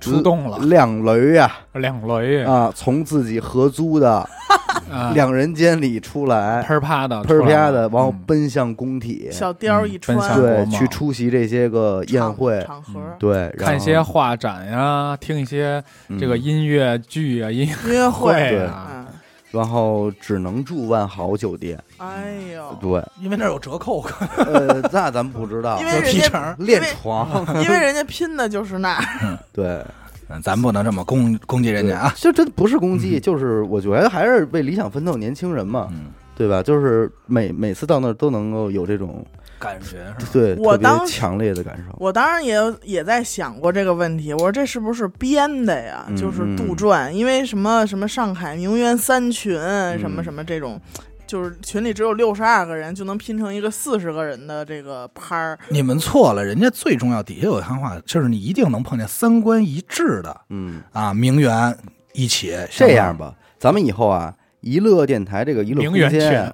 [0.01, 0.59] 出动了。
[0.61, 1.51] 两雷呀。
[1.75, 2.43] 两雷。
[2.45, 4.27] 啊，从自己合租的
[4.91, 8.21] 啊，两人间里出来，喷儿啪的，啪啪的，然后嗯。
[8.27, 15.83] 奔向工体，小貂一穿，对去出席这些个宴会，场合，对，看一些画展呀，听一些
[16.19, 16.43] 这个嗯。
[16.43, 19.07] 音乐剧啊，音乐音乐会，啊，嗯，
[19.51, 24.03] 然后只能住万豪酒店，哎呦，对，因为那儿有折扣，
[24.37, 26.57] 呃，那咱不知道 因，为人家有提成。
[26.59, 29.85] 练床， 因为人家拼的就是那儿，对，
[30.29, 32.15] 嗯咱不能这么攻攻击人家啊。
[32.17, 33.21] 就真不是攻击，嗯。
[33.21, 36.63] 就是我觉得还是为理想奋斗年轻人嘛，嗯，对吧？
[36.63, 39.25] 就是每每次到那儿都能够有这种
[39.61, 40.31] 感觉是吧？
[40.33, 46.07] 对我当强烈的感受，我当然也有也在想过这个问题，我说这是不是编的呀？
[46.09, 49.53] 嗯就是杜撰，因为什么什么上海名媛三群，
[49.99, 50.81] 什么嗯什么这种，
[51.27, 61.77] 就是群里只有六十二个人就能拼成一个四十个人的这个拍儿，你们错了，人家最重要底下有一行话，就是你一定能碰见三观一致的嗯，啊名媛
[62.15, 62.57] 一起。
[62.71, 66.53] 这样吧，咱们以后啊，娱乐电台这个娱乐空间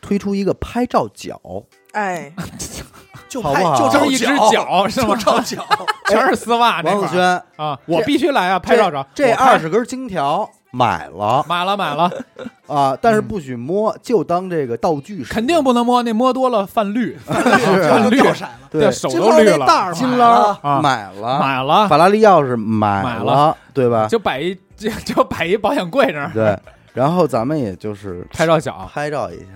[0.00, 1.40] 推出一个拍照角，
[1.96, 2.30] 哎，
[3.26, 5.16] 就拍好不好就照就一只脚 是吗就？
[5.16, 5.64] 照脚。
[6.08, 7.76] 全是丝袜王子轩啊！
[7.86, 8.58] 我必须来啊！
[8.58, 12.08] 拍照照，这二十根金条买了买了买了，
[12.68, 18.50] 啊，但是不许摸，就当这个道具使，肯定不能摸，那摸多了泛绿，泛绿掉色了。
[18.70, 24.06] 对手都绿了，金买捞啊买了，买了法拉利钥匙买买了，对吧？
[24.06, 26.56] 就摆一就就摆一保险柜那儿对，
[26.92, 29.46] 然后咱们也就是拍照脚，拍照一下，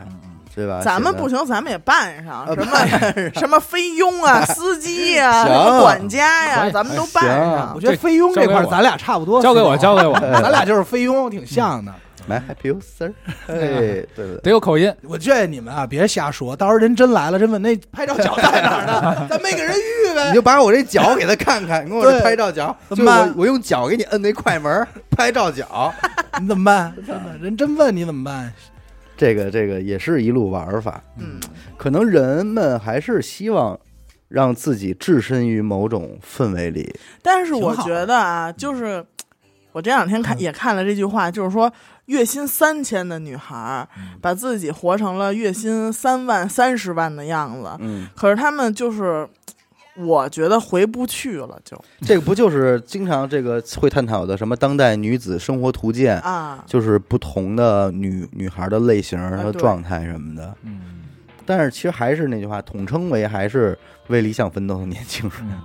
[0.55, 0.81] 对吧？
[0.85, 7.81] 咱们不行，咱们也办上呃什么什么菲佣啊、 司机啊、什么管家呀，行咱们都办上我。
[7.81, 9.43] 觉得菲佣这块咱俩差不多。
[9.43, 11.93] 交给我，交给我，咱俩就是菲佣，挺像的。
[12.27, 13.13] 来 Happy You Sir，
[13.49, 14.95] 哎，对对对，得有口音。
[15.03, 19.27] 我劝你们啊，别瞎说，到时候人真来了，真问那拍照脚在哪儿呢？
[19.29, 20.35] 咱没给人预备你。
[20.35, 24.87] 就把我这脚给他看看，你给我这拍照脚，就怎么办我我用脚给你摁那快门，
[25.17, 25.93] 拍照脚，
[26.41, 26.95] 你怎么办？
[27.05, 28.53] 真的，人真问你怎么办？
[29.21, 31.05] 这个这个也是一路玩法。
[31.19, 31.39] 嗯，
[31.77, 33.79] 可能人们还是希望
[34.29, 36.91] 让自己置身于某种氛围里，
[37.23, 39.05] 但是我觉得啊，就是
[39.73, 40.41] 我这两天看嗯。
[40.41, 41.71] 也看了这句话，就是说
[42.07, 44.19] 月薪三千的女孩儿嗯。
[44.23, 49.29] 把自己活成了月薪三万、三十万的样子，嗯，可是他们就是。
[49.96, 60.55] 我觉得回不去了，就这个不就是经常这个会探讨的什么当代女子生活图鉴，啊，就是不同的女女孩的类型和状态什么的。
[60.62, 61.03] 嗯，
[61.44, 63.76] 但是其实还是那句话，统称为还是
[64.09, 65.40] 为理想奋斗的年轻人。
[65.42, 65.61] 嗯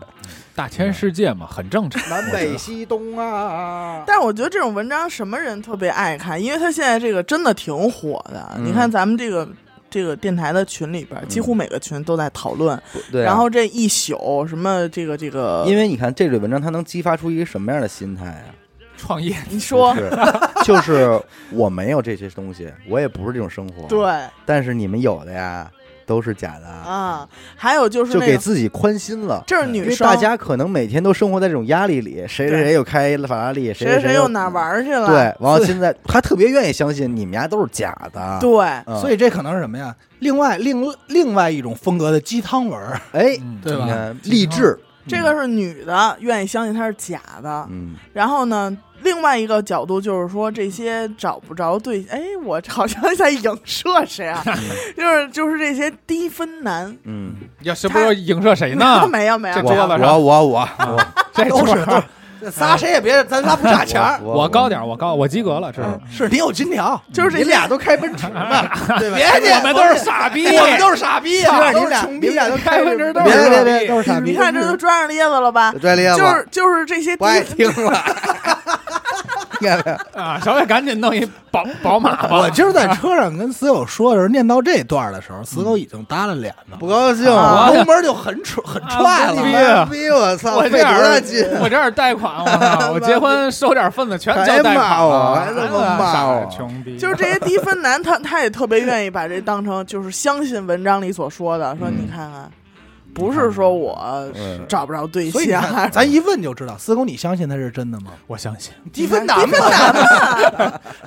[0.55, 2.01] 大千世界嘛，很正常。
[2.09, 8.53] 南北西东啊， 但是我觉得这种文章什么人特别爱看，因为他现在这个真的挺火的。
[8.55, 9.45] 嗯你看咱们这个
[9.95, 12.77] 这个电台的群里边，几乎每个群都在讨论。
[13.09, 18.51] 对啊、然后这一宿什么这个这个，因为你看这类文章，它能激发出一个什么样的心态啊？
[18.97, 19.95] 创业，你说，
[20.65, 21.17] 就是
[21.51, 24.05] 我没有这些东西，我也不是这种生活。，对
[24.45, 25.71] 但是你们有的呀，
[26.05, 29.43] 都是假的，啊，还有就是就那个，给自己宽心了。
[29.45, 35.07] 这是因为女生，大家可能每天都生活在这种压力里，谁谁谁又开法拉利，谁谁又谁又哪玩去了？
[35.07, 38.37] 对，然后现在他特别愿意相信你们家都是假的。
[38.39, 39.95] 对嗯，所以这可能是什么呀？
[40.19, 47.67] 另外另另外一种风格的鸡汤文儿，哎，嗯对吧你看励志，这个是女的愿意相信它是假的。
[47.69, 54.43] 嗯，然后呢，另外一个角度就是说，这些找不着对， 哎，我好像在影射谁啊？
[54.97, 56.95] 就是就是这些低分男。
[57.03, 59.07] 嗯，要是不是影射谁呢？
[59.11, 59.73] 没有没有我
[60.17, 62.03] 我我我这都是都是
[62.41, 64.19] 这仨谁也别，咱仨不差钱儿。
[64.21, 65.81] 我我高点，我高，我及格了，这
[66.11, 66.25] 是。
[66.25, 69.15] 是你有金条，就是你俩都开奔驰呢，对吧？
[69.17, 74.31] 别介，我们都是傻逼，我们都是傻逼啊，都是你俩穷逼你俩都开奔驰都别是傻别别逼都是傻逼。
[74.31, 75.73] 你看这都装上咧子了吧？
[75.81, 78.03] 拽咧子，就是就是这些低不爱听了。
[79.59, 80.21] 你看没有？
[80.21, 80.39] 啊！
[80.43, 82.39] 小伟赶紧弄一宝宝马吧。
[82.39, 91.45] 我今儿在车上跟死狗说的时候，念到这段的时候，死狗已经耷拉脸了，不高兴，啊油门就很踹很踹了逼我操，我这费多大点劲？
[91.61, 92.91] 我这点贷款，我操！
[92.93, 96.97] 我结婚收点份子全交贷款骂我了，还他妈骂我穷逼！
[96.97, 102.51] 就是这些低分男，他他也特别愿意把这当成就是相信文章里所说的，说嗯你看看，
[103.15, 103.97] 不是说我
[104.35, 104.63] 嗯。
[104.67, 108.11] 找不着对所以你象，看， 咱一问就知道，四狗，你相信他是真的吗？
[108.27, 109.57] 我相信，低分男嘛，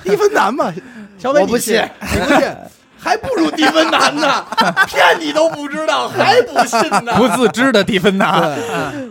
[0.03, 0.73] 低 分男嘛，
[1.17, 1.75] 小伟我不信？
[2.01, 2.55] 你你不信，
[2.97, 4.45] 还不如低分男呢，
[4.87, 7.13] 骗你都不知道，还不信呢？
[7.17, 8.57] 不自知的低分男，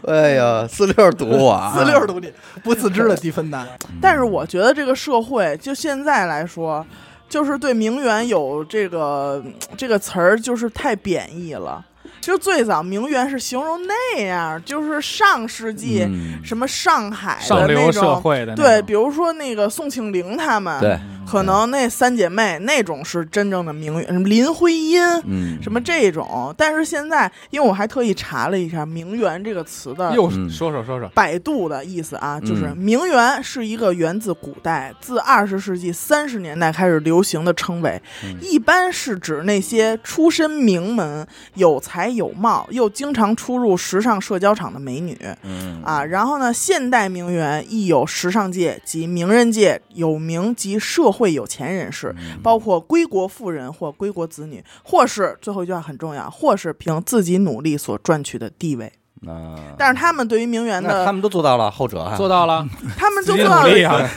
[0.06, 2.32] 哎呀，四六堵我啊，四六读你
[2.62, 3.66] 不自知的低分男，
[4.00, 6.84] 但是我觉得这个社会就现在来说，
[7.28, 9.42] 就是对名媛有这个
[9.76, 11.84] 这个词儿，就是太贬义了。
[12.20, 24.98] 就最早名媛是形容那样，就是上世纪嗯什么上海上流社的那种，会的对，比如说那个宋庆龄他们，对，可能那三姐妹那种是真正的名媛，什么林徽因。
[25.24, 46.04] 嗯，什么这种，但是现在，因为我还特意查了一下“名媛”这个词的又嗯说说说说，百度的意思啊，就是嗯名媛是一个源自古代，自二十世纪三十年代开始流行的称谓，嗯一般是指那些出身名门、有才有貌又经常出入时尚社交场的美女嗯啊。
[46.04, 58.92] 然后呢，现代名媛亦有时尚界及名人界有名及社会有钱人士，嗯包括归国富人或归国子女，或是最后一句话很重要，或是凭自己努力所赚取的地位。
[59.26, 62.64] 啊，但是他们对于名媛的他们都做到了，后者啊，做到了，
[62.96, 64.08] 他们就做到了！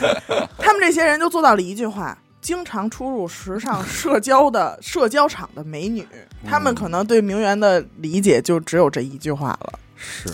[0.58, 6.06] 他们这些人就做到了一句话：经常出入时尚 社交的社交场的美女，
[6.46, 9.78] 她们可能对名媛的理解就只有这一句话了。
[9.96, 10.28] 是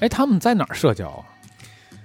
[0.00, 1.20] 哎，他们在哪儿社交啊？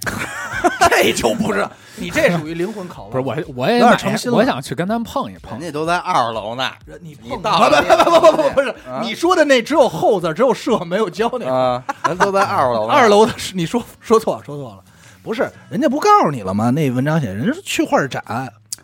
[0.89, 3.11] 这就不知道， 你这属于灵魂拷问。
[3.11, 5.61] 不是我，我也有点买诚心了我想去跟他们碰一碰人。
[5.61, 11.53] 家都在二楼呢人你你碰到了不不不不不不是啊你说的那只有后字，只有社没有交那个。
[11.53, 14.83] 啊，人都在二楼呢，二楼的是你说说错了说错了，
[15.21, 16.71] 不是人家不告诉你了吗？
[16.71, 18.23] 那文章写人家是去画展，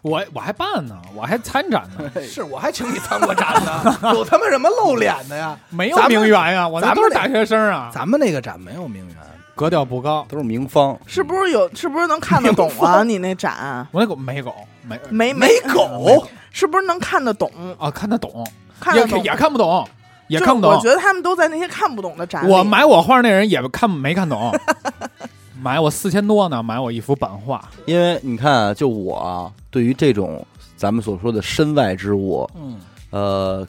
[0.03, 5.57] 我我还办呢，我还参展呢， 是我还请你参过展呢， 有他妈什么露脸的呀？
[5.69, 9.15] 没有咱们名媛呀，我那咱们都是大学生啊，咱们那个展没有名媛，
[9.55, 10.25] 格调不高。
[10.29, 11.73] 都是名方，是不是有？
[11.73, 13.01] 是不是能看得懂啊？
[13.03, 14.53] 你那展我那狗没狗
[14.85, 17.49] 没没没狗，是不是能看得懂？
[17.79, 18.45] 啊，看得懂，
[18.81, 19.87] 看得懂也也看不懂，
[20.27, 20.89] 也看不懂我觉。
[20.89, 22.51] 得他们都在那些看不懂的展里。
[22.51, 24.51] 我买我画那人也看没看懂，
[25.63, 27.71] 买我四千多呢，买我一幅版画。
[27.85, 30.45] 因为你看啊，就我啊，对于这种
[30.75, 32.77] 咱们所说的身外之物，嗯
[33.11, 33.65] 呃，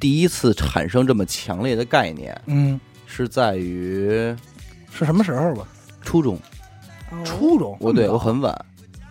[0.00, 4.34] 第一次产生这么强烈的概念，嗯，是在于
[4.90, 5.68] 是什么时候吧？
[6.00, 6.38] 初中，
[7.10, 8.64] 哦初中，我对我很晚，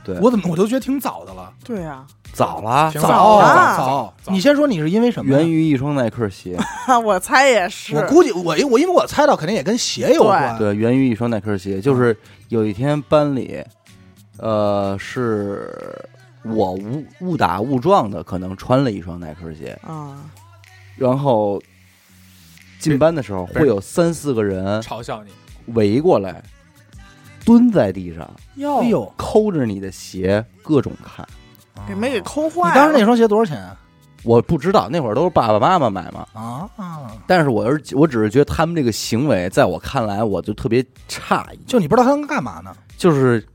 [0.04, 3.78] 对我怎么我都觉得挺早的了，对啊，早了，挺早啊。
[3.78, 4.14] 早。
[4.32, 5.30] 你先说你是因为什么？
[5.30, 6.58] 源于一双耐克鞋，
[7.06, 7.96] 我猜也是。
[7.96, 12.18] 我估计我我因为我猜到肯定也跟鞋有关，对，源于一双耐克鞋，就是
[12.50, 13.64] 有一天班里，
[14.38, 15.70] 呃，是
[16.44, 20.18] 我误误打误撞的，可能穿了一双耐克鞋，啊，
[20.98, 21.62] 然后
[22.80, 26.42] 进班的时候会有三四个人嘲笑你，围过来，
[27.46, 31.28] 蹲在地上，哟，哎呦，抠着你的鞋，各种看。
[31.88, 32.70] 给没给抠坏了？
[32.70, 33.78] 你当时那双鞋多少钱啊？
[34.24, 37.12] 我不知道那会儿都是爸爸妈妈买嘛，啊啊！
[37.28, 42.74] 但是我是我只是觉得他们这个行为，在我看来，我就特别诧异，就你不知道他们干嘛呢？
[42.96, 43.46] 就是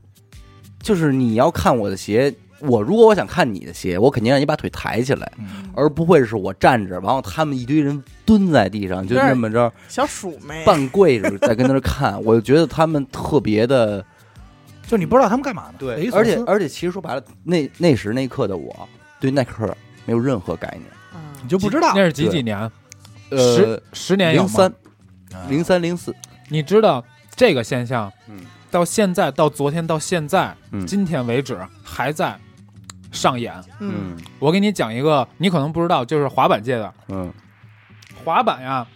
[0.79, 14.05] 就是你要看我的鞋，我如果我想看你的鞋，我肯定让你把腿抬起来，嗯而不会是我站着，然后他们一堆人蹲在地上，就那么着小鼠妹，半跪着在跟那儿看，我就觉得他们特别的
[14.89, 15.73] 就你不知道他们干嘛呢？
[15.79, 19.67] 匪夷所思而且而且其实说白了，那那时那刻的我对耐克
[20.05, 22.59] 没有任何概念，嗯你就不知道那是几几年？
[23.29, 24.67] 呃十，十年零三
[25.31, 26.15] 啊零三零四，
[26.47, 28.39] 你知道这个现象嗯
[28.71, 32.35] 到现在到昨天到现在，嗯今天为止还在
[33.11, 33.53] 上演。
[33.79, 37.31] 嗯，我给你讲一个，你可能不知道，就是滑板界的嗯
[38.25, 38.87] 滑板呀，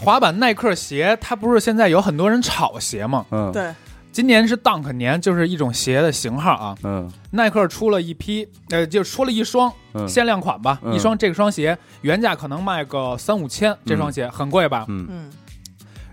[0.00, 3.26] 滑板耐克鞋，它不是现在有很多人炒鞋吗？
[3.30, 3.74] 嗯，对，
[4.18, 6.76] 今年是 Dunk 年，就是一种鞋的型号啊。
[6.82, 7.08] 嗯。
[7.30, 10.08] 耐克出了一批，呃，就出了一双嗯。
[10.08, 10.92] 限量款吧，嗯。
[10.92, 14.86] 一双这双鞋原价可能卖个三五千，这双鞋很贵吧？
[14.88, 15.06] 嗯。
[15.08, 15.30] 嗯。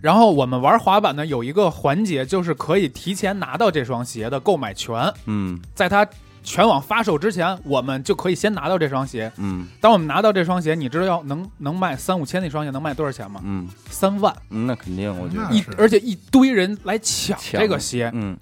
[0.02, 5.60] 然后我们玩滑板呢，有一个环节就是可以提前拿到这双鞋的购买权，嗯。
[5.74, 6.08] 在它
[6.46, 9.30] 全网发售之前，我们就可以先拿到这双鞋。
[9.38, 9.68] 嗯。
[9.82, 13.42] 当我们拿到这双鞋，你知道要能能卖三五千那双鞋能卖多少钱吗？
[13.44, 13.68] 嗯。
[13.90, 18.38] 三万，嗯，那肯定，我觉得一而且一堆人来抢抢这个鞋，嗯。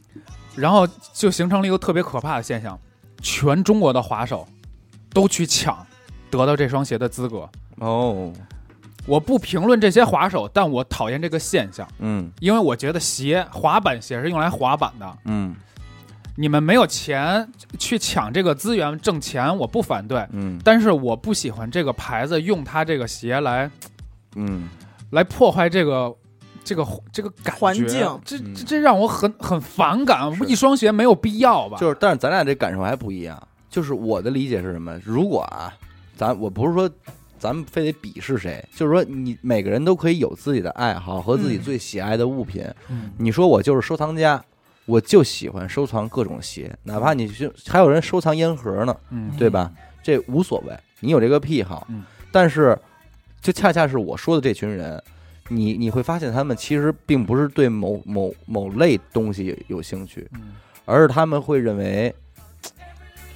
[0.55, 2.77] 然后就形成了一个特别可怕的现象，
[3.21, 4.47] 全中国的滑手
[5.11, 5.83] 都去抢
[6.29, 7.49] 得到这双鞋的资格。
[7.77, 8.31] 哦。
[9.05, 12.31] 我不评论这些滑手，但我讨厌这个现象，嗯。
[12.39, 15.55] 因为我觉得鞋滑板鞋是用来滑板的，嗯
[16.35, 23.69] 你们没有钱去抢这个资源挣钱，我不反对，嗯但是我不喜欢这个牌子用它这个鞋来
[24.35, 24.69] 嗯
[25.11, 26.15] 来破坏这个。
[26.65, 30.33] 这个这个感觉，环境这嗯这这让我很很反感。
[30.33, 31.77] 是一双鞋没有必要吧？
[31.77, 33.37] 就是，但是咱俩这感受还不一样。
[33.69, 34.97] 就是我的理解是什么？
[35.03, 35.73] 如果啊，
[36.15, 36.89] 咱我不是说
[37.37, 42.63] 咱们非得鄙视谁，就是说你每个人都可以有自己的爱好和自己嗯最喜爱的物品。
[42.87, 44.41] 嗯你说我就是收藏家，
[44.85, 49.71] 我就喜欢收藏各种鞋，哪怕你去还有人收藏烟盒呢，嗯，对吧？
[50.01, 51.87] 这无所谓，你有这个癖好。
[51.89, 52.75] 嗯但是，
[53.41, 54.99] 就恰恰是我说的这群人，
[55.49, 60.55] 你你会发现他们其实并不是对某某某类东西有兴趣，嗯
[60.85, 62.13] 而是他们会认为，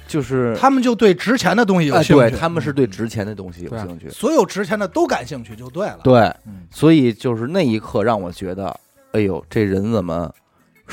[0.08, 4.10] 就是他们就对值钱的东西有哎兴趣，对他们是对值钱的东西有兴趣。
[4.10, 6.00] 所有值钱的都感兴趣就对了。
[6.02, 8.74] 对，嗯所以就是那一刻让我觉得，
[9.12, 10.28] 哎呦，这人怎么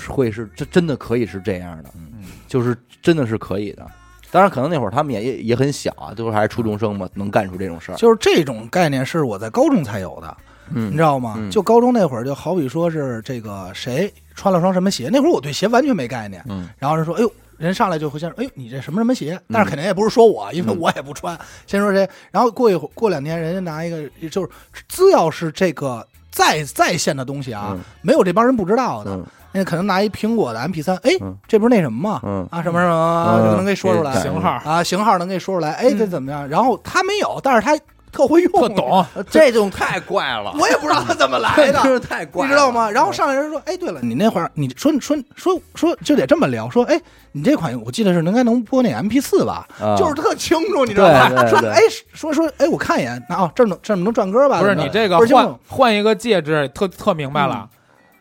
[0.10, 1.90] 会是这真的可以是这样的？
[1.96, 3.86] 嗯就是真的是可以的。
[4.32, 7.96] 当然，可能那会儿他们也也也很小啊，都还是初中生嘛，能干出这种事儿。
[7.96, 10.38] 就是这种概念是我在高中才有的，
[10.74, 11.36] 嗯你知道吗？
[11.38, 16.44] 嗯就高中那会儿，就好比说是这个谁穿了双什么鞋，那会儿我对鞋完全没概念。
[16.50, 21.38] 嗯然后人说：“哎呦，人上来就会先说：‘哎呦，你这什么什么鞋？’但是肯定也不是说我，因为嗯我也不穿。
[21.66, 24.50] 先说谁，然后过一会儿过两天，人家拿一个，就是
[24.88, 29.18] 只要是这个在在线的东西啊，嗯没有这帮人不知道的。
[29.56, 32.20] 嗯人家可能拿一苹果的 MP 三，哎嗯，这不是那什么吗？
[32.26, 36.48] 嗯啊，什么什么，嗯就能给说出来型号啊，型号能给说出来，哎，嗯这怎么样？
[36.50, 37.78] 然后他没有，但是他
[38.12, 41.80] 特会用，特懂，呃 这种太怪了，我也不知道他怎么来真的。
[41.84, 42.70] 是太怪，你知道？
[42.72, 42.90] 吗？
[42.92, 47.00] 然后上来人说：“哎，对了，你那会儿你说说说说就得这么聊，说哎，
[47.32, 49.66] 你这款我记得是应该能播那 MP 四吧？
[49.82, 51.30] 啊就是特清楚，你知道吧？
[51.30, 51.80] 对对对说哎
[52.14, 54.60] 说说哎，我看一眼，那哦这能这儿能转歌吧？
[54.60, 57.70] 不是你这个换换一个介质，特特明白了。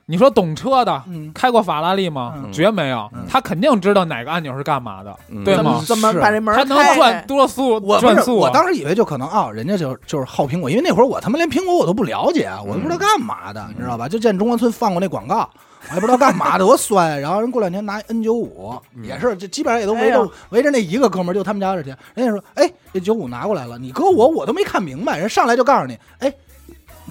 [0.07, 2.35] 你说懂车的，嗯开过法拉利吗？
[2.37, 5.83] 嗯绝没有嗯，他肯定知道哪个按钮是干嘛的，嗯对吗？
[5.87, 8.01] 怎么是把这门他能开转多速我？
[8.37, 14.07] 我当时以为就可能啊，人家就就是好苹果，因为那会儿我他妈连苹果我都不了解，我都不知道干嘛的，你知道吧？
[14.09, 15.49] 就见中关村放过那广告，
[15.89, 17.19] 我也不知道干嘛的，多酸。
[17.19, 21.97] 然后人过两天拿 N 九五，也是就基本上也都围着哎呦围着那一个哥们儿，就他们家这天。
[22.15, 26.31] 人家说，哎，这九五拿过来了，你搁我我都没看明白，人上来就告诉你，哎。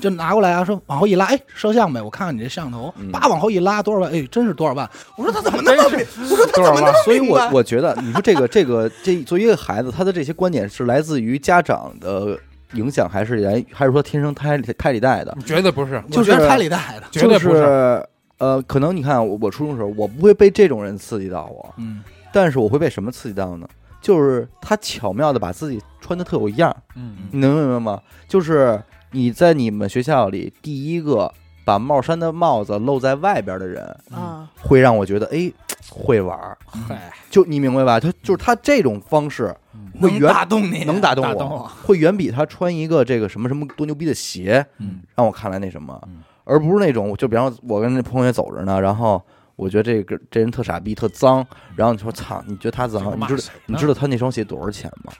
[0.04, 4.12] 就拿过来啊，说往后一拉，哎，摄像呗，我看看你这摄像头嗯，叭往后一拉，多少万？
[4.12, 4.90] 哎，真是多少万？
[5.16, 6.06] 我说他怎么那么明？
[6.30, 7.40] 我说他怎么那么所以我？
[7.54, 12.38] 我觉得，你说这个这个这作为一个孩子，他的这些观点是来自于家长的
[12.74, 15.34] 影响，还是来还是说天生胎里胎里带的？
[15.46, 18.08] 绝对不是，就是胎里带的，绝对不就是是
[18.40, 23.66] 呃，可能你看我我初中的时候，我不会被这种人刺激到我，嗯，但是我会被什么刺激到呢？
[24.02, 28.02] 就是他巧妙的把自己穿的特有样儿，嗯，你能明白吗？
[28.28, 28.78] 就是
[29.14, 31.32] 你在你们学校里第一个
[31.64, 35.52] 把帽衫的帽子露在外边的人，啊，会让我觉得哎
[35.90, 38.00] 会玩儿，嗨，就你明白吧？
[38.00, 39.56] 他就是他这种方式
[40.00, 41.72] 会能远打动你，能打动我，打动我。
[41.84, 45.02] 会远比他穿一个这个什么什么多牛逼的鞋嗯。
[45.16, 45.98] 让我看来那什么。
[46.08, 49.22] 嗯，而不是那种就比方说我跟那同学走着呢，然后
[49.56, 51.46] 我觉得这个这人特傻逼特脏，
[51.76, 55.14] 然后你说操，你觉得他脏，你知道你知道他那双鞋多少钱吗？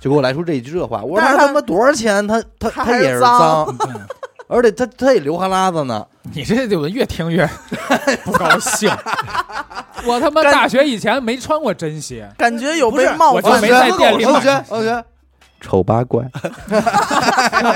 [0.00, 2.26] 就给我来出这一句这话，我说他他他妈多少钱？
[2.26, 4.00] 他他他也是脏脏，
[4.48, 6.04] 而且他他也流哈喇子呢。
[6.34, 7.48] 你这我越听越
[8.24, 8.90] 不高兴。
[10.06, 14.64] 我他妈大学以前没穿过真鞋，感觉有被冒犯我就没在店里买
[15.60, 16.24] 丑八怪，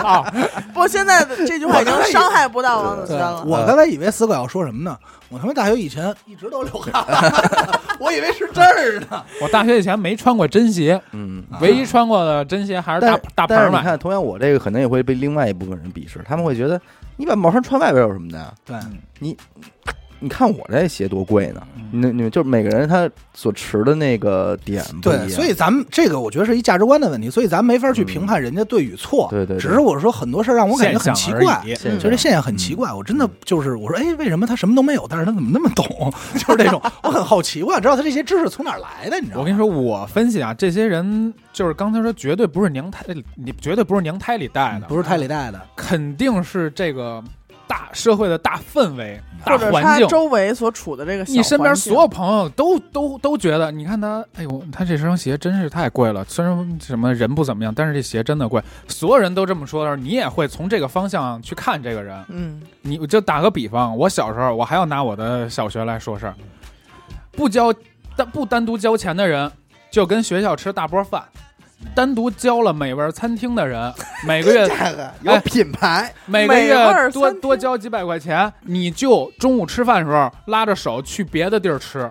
[0.03, 0.23] 啊，
[0.73, 3.43] 不，现在这句话已经伤害不到王子轩了。
[3.45, 4.97] 我刚才以为死狗要说什么呢？
[5.29, 6.93] 我他妈大学以前一直都流汗，
[7.99, 9.25] 我以为是这儿呢。
[9.41, 11.43] 我大学以前没穿过真鞋，嗯。
[11.61, 13.57] 唯一穿过的真鞋还是大大牌买。
[13.57, 16.81] 但是你看，同样我这个可能也会被另外一部分人鄙视，他们会觉得
[17.17, 18.53] 你把帽衫穿外边有什么的呀？
[18.65, 18.77] 对，
[19.21, 19.37] 你
[20.29, 29.29] 看我这鞋多贵呢，那你你就是每个人他所持的那个点不一样，对，所以咱们这个我觉得是一价值观的问题，所以咱没法去评判人家对与错。
[29.31, 31.93] 对对对只是我说很多事儿让我感觉很奇怪现象。
[31.93, 35.87] 而已就这现象很奇怪，我真的就是我说，哎，为什么他什么都没有，但是他怎么那么懂？
[36.35, 39.41] 就是这种， 我很好奇，我想知道他这些知识从哪儿来的，你知道吗？
[39.41, 43.05] 我跟你说，我分析啊，这些人就是刚才说，绝对不是娘胎，
[43.35, 47.23] 你绝对不是娘胎里带的，不是胎里带的，肯定是这个
[47.73, 50.07] 大社会的大氛围、大或者他环境。
[50.07, 56.23] 周围所处的这个你身边所有朋友都都都觉得，你看他，哎呦，他这双鞋真是太贵了。
[56.29, 58.63] 虽然什么人不怎么样，但是这鞋真的贵。
[58.89, 62.23] 所有人都这么说的时候，你也会从这个方向去看这个人。
[62.29, 66.35] 嗯，你就打个比方，我小时候，我还要拿我的小学来说事儿，
[67.31, 67.73] 不交
[68.15, 69.51] 单不单独交钱的人，
[69.91, 71.23] 就跟学校吃大锅饭；
[71.95, 73.93] 单独交了美味餐厅的人，
[74.27, 74.69] 每个月
[75.23, 82.11] 有品牌，每个月多多交几百块钱，你就中午吃饭的时候拉着手去别的地儿吃，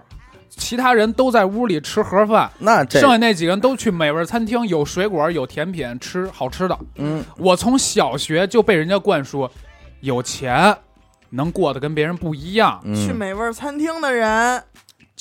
[0.49, 6.77] 其他人都在屋里吃盒饭，那这剩下那几个人都去美味餐厅，有水果有甜品吃好吃的。
[6.97, 7.23] 嗯。
[7.37, 9.49] 我从小学就被人家灌输，
[10.01, 10.75] 有钱
[11.29, 14.61] 能过得跟别人不一样，嗯，去美味餐厅的人，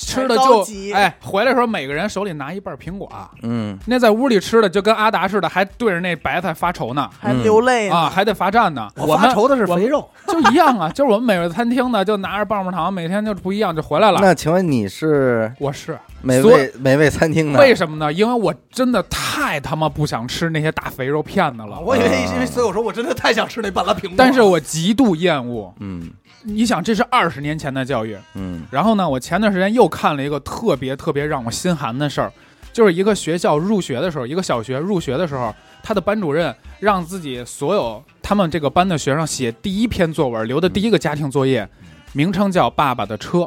[0.05, 3.09] 吃的就级哎回来的时候每个人手里拿一半苹果。
[3.43, 8.89] 嗯那在屋里吃的就跟阿达似的，还对着那白菜发愁呢还流泪啊，还得罚站呢。
[8.95, 14.19] 我发愁的是肥肉，就一样啊，就是我们美味餐厅呢，就拿着棒棒糖，每天就不一样，就回来了。
[14.21, 17.59] 那请问你是我是美味美味餐厅的？
[17.59, 18.11] 为什么呢？
[18.11, 25.73] 因为我真的太他妈不想吃那些大肥肉片子了，我以为因为死狗说，我真的太想吃那半拉苹果，但是我极度厌恶。
[25.79, 26.09] 嗯
[26.43, 28.17] 你想，这是二十年前的教育。
[28.35, 32.31] 嗯然后呢，我前段时间又看了一个特别特别让我心寒的事儿，
[32.73, 41.67] 就是一个学校入学的时候，一个小学入学的时候，他的班主任让自己所有他们这个班的学生写第一篇作文，留的第一个家庭作业，
[42.13, 43.39] 名称叫《爸爸的车》。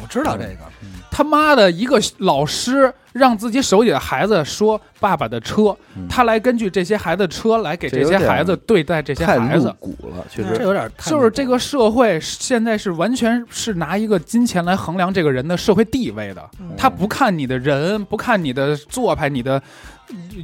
[0.00, 0.58] 我知道这个，
[1.16, 9.72] 他妈的一个老师让自己手里的孩子说“爸爸的车”，嗯他来根据这些孩子车来给这些孩子对待这些孩子。
[9.78, 10.64] 骨了，确实这。
[10.64, 19.62] 有点太就是这个社会现在是完全是拿一个金钱来衡量这个人的社会地位的，嗯他不看你的人，不看你的做派，你的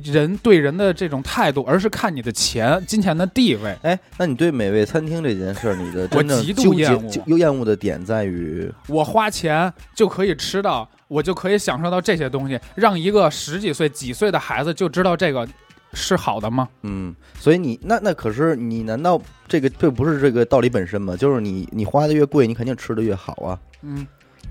[0.02, 3.76] 人对人的这种态度，而是看你的钱、金钱的地位。
[3.82, 15.46] 哎，那你对美味餐厅这件事儿，你的真正我极度纠结厌恶又厌恶的点在于，我花钱就可以吃到，我就可以享受到这些东西，让一个十几岁、几岁的孩子就知道这个
[15.92, 16.68] 是好的吗？
[16.82, 21.16] 嗯，所以你那那可是你难道这个这不是这个道理本身吗？
[21.16, 23.58] 就是你你花的越贵，你肯定吃的越好啊。
[23.82, 24.06] 嗯，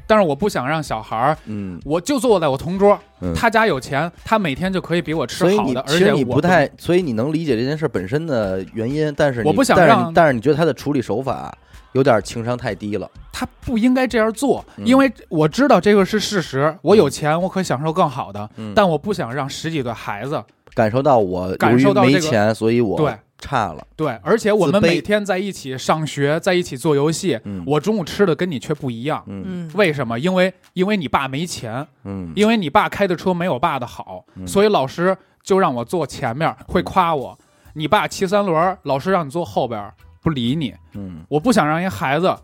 [0.08, 11.56] 但是我不想让小孩儿，嗯，我就坐在我同桌，嗯他家有钱，他每天就可以比我吃好的，而且你不太，所以你能理解这件事本身的原因，但是你我不想但是你让但是你觉得他的处理手法
[11.94, 13.10] 有点情商太低了。
[13.32, 16.76] 他不应该这样做，嗯因为我知道这个是事实。
[16.82, 23.86] 我有钱，我可以享受更好的，嗯，但我不想让十几岁孩子感受到我感受到没钱，所以我对差了。
[23.96, 29.24] 对，而且我们每天在一起上学，在一起做游戏，嗯我中午吃的跟你却不一样。
[29.28, 30.20] 嗯嗯，为什么？
[30.20, 37.38] 因为因为你爸没钱，嗯因为你爸开的车没我爸的好，嗯所以老师就让我坐前面，会夸我。
[37.74, 40.74] 你爸骑三轮，老师让你坐后边，不理你。
[40.94, 42.36] 嗯我不想让一孩子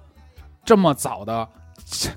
[0.63, 1.47] 这么早的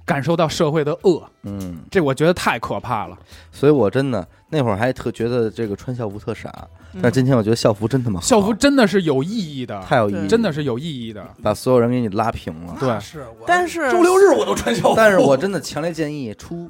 [0.04, 3.18] 感受到社会的恶，嗯，这我觉得太可怕了。
[3.50, 8.26] 所以我真的那会儿还特觉得这个穿校服特傻，嗯但今天我觉得校服真他妈好。
[8.26, 10.28] 校服真的是有意义的，太有意义，对。
[10.28, 11.24] 真的是有意义的。
[11.42, 12.76] 把所有人给你拉平了。
[12.80, 16.68] 对是，我但是周六日我都穿校服，但是我真的强烈建议出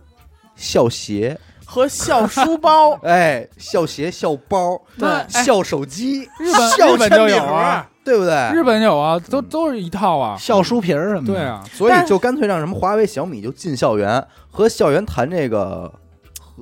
[0.57, 5.09] 校鞋，和校书包， 哎，校鞋、校包、对。
[5.09, 8.51] 哎校手机，日本校日本就有啊，，对不对？
[8.53, 10.37] 日本有啊，都都是一套啊。
[10.37, 11.35] 校书皮儿什么的。
[11.35, 15.93] 对，啊，所以就干脆让什么华为、小米就进校园和校园谈这个作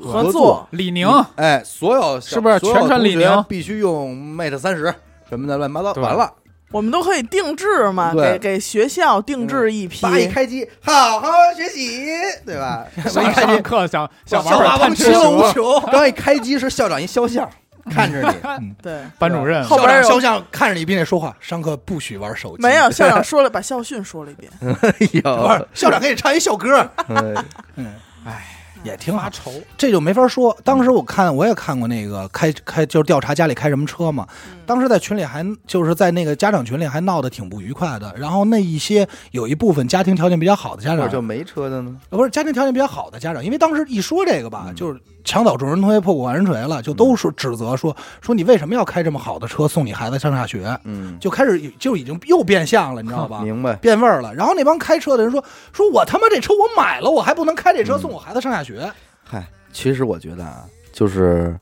[0.03, 0.67] 合作。
[0.71, 1.09] 李宁。
[1.37, 2.59] 哎，所有是不是？
[2.61, 3.45] 全程李宁。
[3.49, 4.95] 必须用 Mate 三十
[5.29, 5.93] 什么的乱七八糟？
[6.01, 6.33] 完了，
[6.73, 10.03] 我们都可以定制嘛，给给学校定制一批。
[10.03, 12.07] 叭一开机，好好学习，
[12.45, 12.85] 对吧？
[13.09, 15.81] 上一开机，上课想想玩校会儿探吃霸王其乐无，穷。
[15.93, 17.49] 刚一开机是校长一肖像
[17.89, 18.21] 看着
[18.61, 19.63] 你， 对，班主任。
[19.63, 22.63] 后边肖像看着你，并且说话，上课不许玩手机。
[22.63, 24.51] 没有校长说了，把校训说了一遍。
[24.61, 24.93] 哎
[25.23, 26.91] 不呦，校长给你唱一校歌，
[28.25, 28.45] 哎，
[28.87, 29.31] 也挺好发。
[29.31, 29.53] 愁。
[29.77, 30.57] 这就没法说。
[30.65, 38.15] 当时我看我也看过那个开开就是调查家里开什么车嘛，嗯当时在群里还就是在那个家长群里还闹得挺不愉快的。
[38.17, 41.97] 然后那一些有一部分家庭条件比较好的家长，就没车的呢？
[42.11, 53.41] 呃不是家庭条件比较好的家长，因为当时一说这个吧，嗯就是墙倒众人推，破鼓万人锤了，就都说指责说说你为什么要开这么好的车送你孩子上下学，嗯，就开始就已经又变相了，你知道吧？
[53.45, 53.75] 明白。
[53.75, 54.33] 变味儿了。
[54.35, 58.91] 然后那帮开车的人说说我他妈这车我买了，我还不能开这车嗯送我孩子上下学。
[59.25, 61.59] 嗨，其实我觉得啊，就是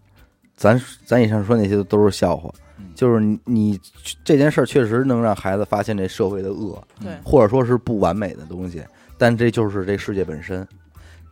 [0.54, 3.80] 咱咱以上说那些都是笑话嗯，就是你你
[4.22, 8.82] 这件事儿确实能让孩子发现这社会的恶，对，或者说是不完美的东西，
[9.16, 10.66] 但这就是这世界本身。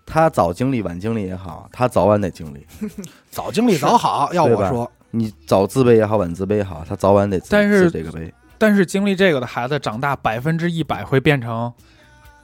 [0.05, 2.67] 他早经历晚经历也好，他早晚得经历。
[3.31, 8.31] 早经历早好，要我说，你早自卑也好，晚自卑也好，他早晚得自但是自这个卑。
[8.59, 11.73] 但是经历这个的孩子长大百分之一百会变成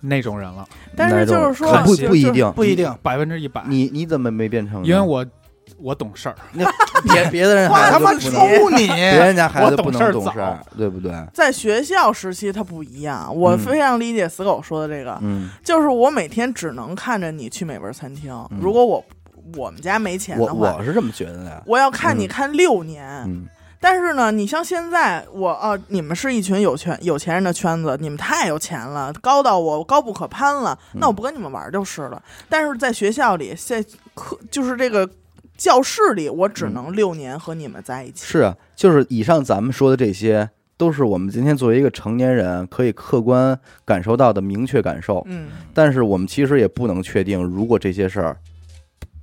[0.00, 2.92] 那种人了，但是就是说可不不一定，不一定。
[3.02, 3.62] 百分之一百。
[3.66, 4.84] 你你怎么没变成？
[4.84, 5.24] 因为我
[5.81, 6.64] 我懂事儿，那
[7.12, 8.87] 别 别的人孩子他妈，抽你！
[8.89, 11.12] 别人家孩子不能懂事儿对不对？
[11.33, 19.05] 在学校时期他不一样，我嗯非常理解死狗说的这个，嗯，就是我每天只能看着你去美味餐厅，嗯如果我
[19.57, 21.62] 我们家没钱的话，我是这么觉得的。
[21.66, 23.07] 我要看你嗯看六年。
[23.26, 23.47] 嗯
[23.81, 32.20] 但是呢，你像现在我啊，你们是一群有权有钱人的圈子，你们太有钱了，高到我高不可攀了，嗯那我不跟你们玩就是了。
[32.49, 33.81] 但是在学校里，现
[34.14, 35.09] 课就是这个
[35.59, 38.24] 教室里，我只能六年和你们在一起。
[38.24, 45.20] 是啊，就是以上咱们说的这些，都是我们今天作为一个成年人可以客观感受到的明确感受。
[45.28, 48.36] 嗯，但是我们其实也不能确定，如果这些事儿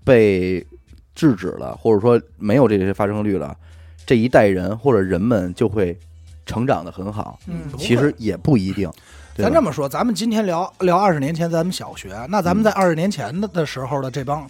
[0.04, 0.64] 被
[1.16, 3.56] 制止了，或者说没有这些发生率了，
[4.06, 5.98] 这一代人或者人们就会
[6.46, 7.40] 成长的很好。
[7.48, 8.92] 嗯其实也不一定。
[9.38, 14.48] 咱这么说，咱们今天聊聊二十年前咱们小学，那咱们在二十年前的的时候的这帮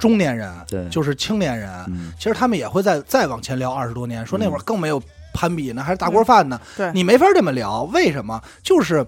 [0.00, 5.00] 中年人，对就是青年人，嗯其实他们也会再再往前聊二十多年，说那会儿更没有
[5.32, 8.42] 攀比呢，还是大锅饭呢，对，你没法这么聊，为什么？
[8.64, 9.06] 就是。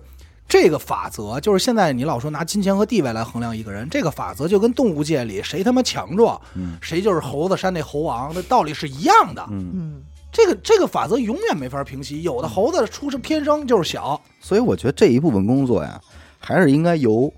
[0.49, 9.43] 这个法则就是现在你老说拿金钱和地位来衡量一个人，这个法则就跟动物界里谁他妈强壮，嗯谁就是猴子山那猴王的道理是一样的。
[9.51, 12.23] 嗯，嗯，这个这个法则永远没法平息。
[12.23, 15.99] 有的猴子出生天生就是小，所以我觉得这一部分工作呀，
[16.39, 17.33] 还是应该由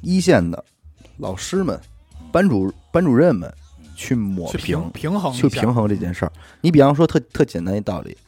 [0.00, 0.64] 一线的
[1.16, 1.80] 老师们、
[2.34, 3.48] 班主班主任们
[3.94, 6.32] 去抹去平平、衡去平衡这件事儿。
[6.60, 8.18] 你比方说特特简单一道理，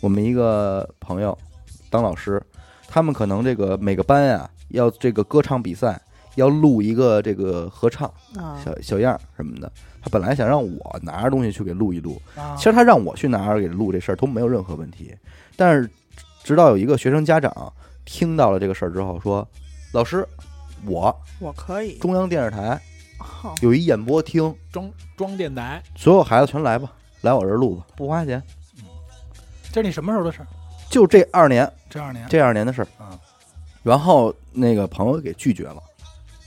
[0.00, 1.36] 我们一个朋友
[1.90, 2.42] 当老师，
[2.88, 6.00] 他们可能这个每个班呀要这个歌唱比赛，
[6.36, 15.14] 要录一个这个合唱啊，小小样儿什么的，他本来想让我拿着东西去给录一录，啊其实他让我去拿着给录这事儿都没有任何问题，
[15.56, 15.90] 但是
[16.42, 17.70] 直到有一个学生家长
[18.06, 19.46] 听到了这个事儿之后说，
[19.92, 20.26] 老师，
[20.86, 21.98] 我我可以。
[21.98, 22.80] 中央电视台好
[23.60, 26.92] 有一演播厅，装装电台，所有孩子全来吧，
[27.22, 28.42] 来我这儿录吧，不花钱，
[29.72, 30.46] 这是你什么时候的事儿？
[30.90, 33.18] 就这二年这二年，这二年的事儿啊。
[33.82, 35.82] 然后那个朋友给拒绝了，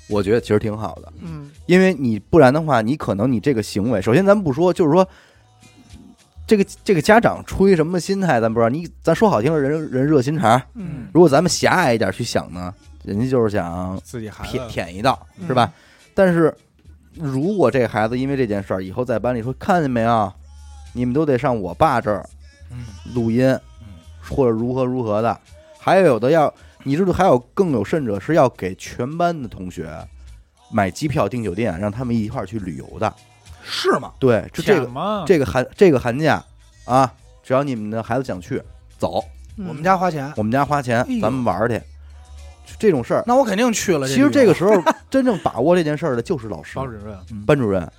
[0.08, 5.08] 我觉得其实挺好的，嗯因为你不然的话，你可能你这个行为，首先咱们不说，就是说。
[6.48, 8.70] 这个这个家长出于什么心态，咱不知道。
[8.70, 10.62] 你咱说好听了，人人热心肠。
[10.76, 12.72] 嗯如果咱们狭隘一点去想呢，
[13.04, 15.74] 人家就是想自己孩子舔舔一道，嗯是吧？
[16.16, 16.56] 但是
[17.14, 20.34] 如果这孩子因为这件事儿以后在班里说，看见没啊，
[20.94, 22.28] 你们都得上我爸这儿
[22.72, 23.56] 嗯录音，
[24.24, 25.40] 或者如何如何的，
[25.78, 26.52] 还有的要，
[26.84, 29.88] 你知道还有更有甚者是要给全班的同学
[30.72, 33.14] 买机票订酒店，让他们一块儿去旅游的。
[33.64, 34.14] 是吗？
[34.20, 35.24] 对，就这个？
[35.26, 36.44] 这个寒这个寒假
[36.86, 37.12] 啊，
[37.44, 38.62] 只要你们的孩子想去，
[38.98, 39.24] 走，
[39.58, 41.82] 嗯我们家花钱，我们家花钱咱们玩儿去。
[42.76, 44.08] 就这种事儿，那我肯定去了。
[44.08, 47.90] 其实这个个时候 真正把握这件事儿的就是老师班、主任，班主任。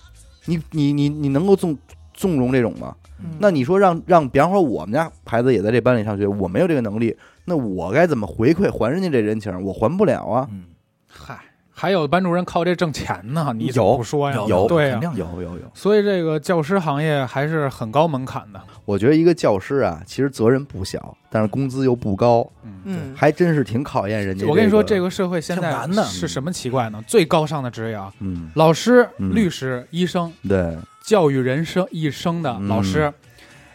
[0.45, 1.77] 你你你你能够纵
[2.14, 2.95] 纵容这种吗？
[3.18, 7.16] 嗯那你说让让，比方说我们家孩子也在这班里上学，我没有这个能力，
[7.47, 9.62] 那我该怎么回馈还人家这人情？
[9.64, 10.47] 我还不了啊。
[10.53, 10.64] 嗯，
[11.09, 11.39] 嗨，
[11.79, 14.37] 还有班主任靠这挣钱呢，你怎么有不说呀？
[14.49, 15.01] 有对呀肯。
[15.11, 18.59] 定有有有，所以这个教师行业还是很高门槛的。
[18.87, 23.14] 我觉得一个教师啊，其实责任不小，但是工资又不高，嗯，嗯。
[23.14, 27.05] 还真是挺考验人家、我跟你说，这这个社会现在是什么奇怪呢？
[27.07, 29.35] 最高尚的职业啊，嗯，老师、嗯。
[29.35, 30.74] 律师、医生，对，
[31.05, 32.68] 教育人生一生的嗯。
[32.68, 33.12] 老师，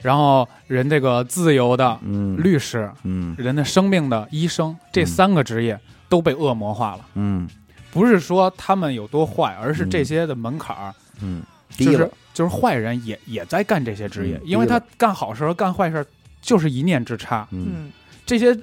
[0.02, 3.36] 然后人这个自由的嗯，律师，嗯。
[3.38, 5.06] 人的生命的医生，这嗯。
[5.06, 5.80] 三个职业
[6.10, 7.02] 都被恶魔化了。
[7.14, 7.48] 嗯
[7.92, 16.06] 不是说他们有多坏，而是嗯这些的门槛儿，嗯，就是，就是坏人也也在干这些职业，嗯因为他干好事和干坏事儿
[16.42, 17.48] 就是一念之差。
[17.52, 17.92] 嗯嗯
[18.26, 18.58] 这些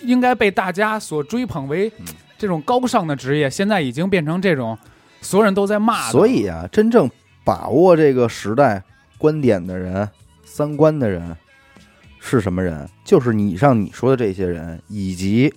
[0.00, 2.06] 应该被大家所追捧为嗯
[2.36, 4.76] 这种高尚的职业，现在已经变成这种
[5.20, 6.12] 所有人都在骂的。
[6.12, 7.08] 所以啊，真正
[7.44, 8.82] 把握这个时代
[9.16, 10.08] 观点的人、
[10.44, 11.36] 三观的人
[12.20, 12.88] 是什么人？
[13.04, 15.52] 就是你以上你说的这些人，以及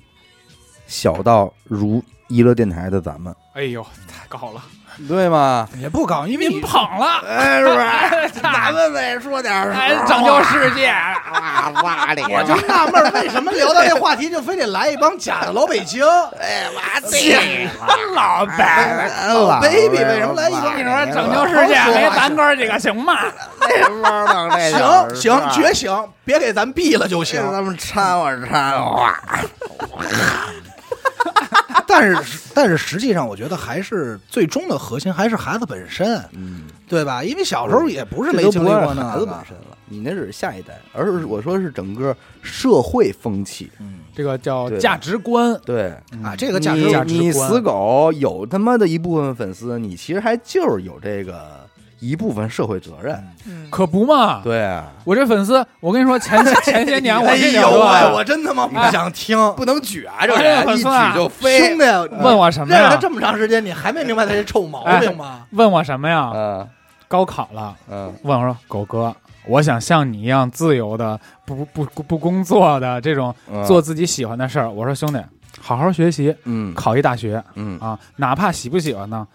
[0.86, 4.61] 小到如娱乐电台的咱们，哎呦，太高了，
[5.07, 5.67] 对吗？
[5.80, 8.39] 也不高，因为你捧了，哎，是不是？
[8.41, 10.93] 咱们得说点儿哎，拯救世界，
[11.34, 16.05] 哇哇的，我就纳闷儿，为什么聊到这话题就非得来一帮假的老北京？
[16.39, 19.09] 哎妈老白。
[19.27, 23.17] 老 baby 为什么来一帮你说拯救世界没咱哥几个行吗？
[24.69, 25.91] 行行觉醒，
[26.23, 27.41] 别给咱毙了就行。
[27.51, 29.13] 咱们掺和掺和，
[31.90, 36.64] 但是但是实际上，我觉得还是最终的核心还是孩子本身，嗯。
[36.88, 37.24] 对吧？
[37.24, 43.70] 因为小时候也不是没经历过是孩子那个本身了，你那只是下一代，而是我说是整个社会风气。
[43.80, 45.92] 嗯这个叫价值观对，
[46.24, 51.68] 啊，这个价值价值观你死狗有他妈的一部分粉丝，你其实还就是有这个
[52.00, 53.16] 一部分社会责任。
[53.47, 54.41] 嗯，可不嘛。
[54.43, 59.38] 对啊，我这粉丝，我跟你说，前 前些年我哎这呦喂，个我真他妈不想听。
[59.56, 60.84] 不能举啊，这人一举
[61.16, 61.60] 就飞。
[61.70, 61.84] 兄弟，
[62.24, 62.82] 问我什么呀？
[62.82, 65.45] 认识他这么长时间，你还没明白他这臭毛病吗？
[65.52, 66.32] 问我什么呀？
[66.34, 66.68] 嗯。
[67.08, 68.14] 高考了，嗯。
[68.22, 69.16] 问我说：“狗哥，
[69.47, 75.20] 我想像你一样自由的，不不不不工作的这种嗯，做自己喜欢的事儿。”我说：“兄弟，
[75.60, 76.72] 好好学习，嗯。
[76.76, 77.43] 考一大学。
[77.56, 77.80] 嗯。
[77.80, 79.28] 啊，哪怕喜不喜欢呢，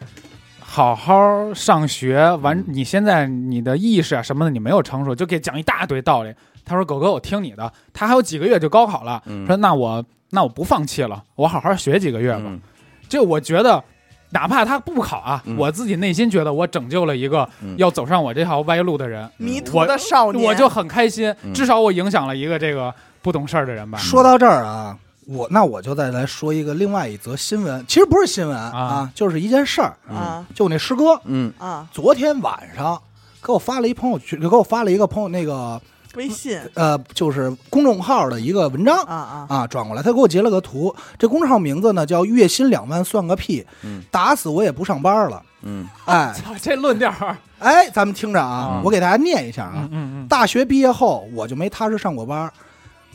[0.74, 2.58] 好好上学完。
[2.58, 6.34] 嗯你现在你的意识啊什么的，你没有成熟，就给讲一大堆道理。”
[6.66, 12.42] 他说：“狗哥，我听你的。”他还有几个月就高考了，嗯说：“那我那我不放弃了，我好好学几个月吧。
[12.46, 12.60] 嗯
[13.08, 13.84] 这我觉得，
[14.30, 21.32] 哪怕他不考啊，嗯我自己内心觉得我拯救了一个嗯要走上我这条歪路的人，迷途的少年，我就很开心。
[21.44, 23.98] 嗯至少我影响了一个这个不懂事儿的人吧。
[23.98, 29.96] 说到这儿啊，我那我就再来说一个另外一则新闻，其实不是新闻啊啊，就是一件事儿。
[30.08, 33.00] 啊就我那师哥嗯啊，昨天晚上
[33.42, 35.80] 给我发了一朋友圈，给我发了一个朋友那个
[36.14, 40.94] 微信呃，就是公众号的一个文章啊啊，啊，转过来，他给我截了个图。
[41.18, 45.42] 这公众号名字呢叫“月薪两万算个屁嗯”，打死我也不上班了。
[45.62, 50.22] 嗯哎 操，这论调儿，哎，咱们听着啊嗯，我给大家念一下啊嗯。
[50.22, 52.52] 嗯大学毕业后，我就没踏实上过班儿，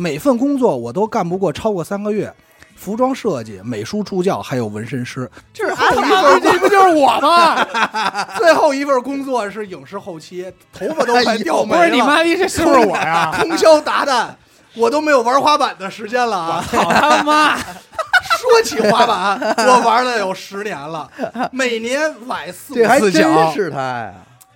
[0.02, 2.34] 每份工作我都干不过超过三个月。
[2.78, 5.30] 服装设计、美术助教，还有纹身师。
[5.54, 7.62] 这是最后一份这不就是我吗？
[8.40, 11.84] 最后一份工作是影视后期，头发都快掉没不了。
[11.84, 13.32] 是你妈逼，这是不是我呀？
[13.38, 14.30] 通宵达旦，
[14.76, 16.64] 我都没有玩滑板的时间了啊！
[16.72, 17.58] 好他妈！
[18.40, 19.38] 说起滑板，
[19.68, 21.12] 我玩了有十年了，
[21.52, 23.52] 每年崴四这还真五次脚。
[23.52, 24.14] 是他呀，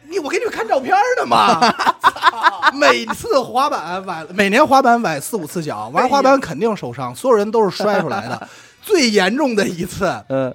[0.10, 1.60] 你我给你们看照片呢嘛。
[2.74, 8.47] 每次滑板崴，每年滑板崴四五次脚，玩滑板肯定受伤，所有人都是摔出来的。
[8.82, 10.54] 最严重的一次，嗯，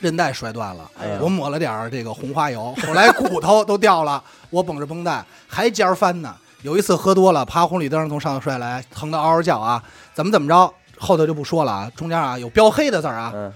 [0.00, 6.34] 韧带摔断了，哎我抹了点这个红花油，后来骨头都掉了， 我绷着绷带还尖儿翻呢。
[6.62, 9.82] 有一次喝多了，爬红绿灯从上头摔下来，疼得嗷嗷叫啊！
[10.14, 10.72] 怎么怎么着？
[10.98, 13.30] 后头就不说了啊，中间啊有标黑的字儿啊。
[13.34, 13.52] 嗯，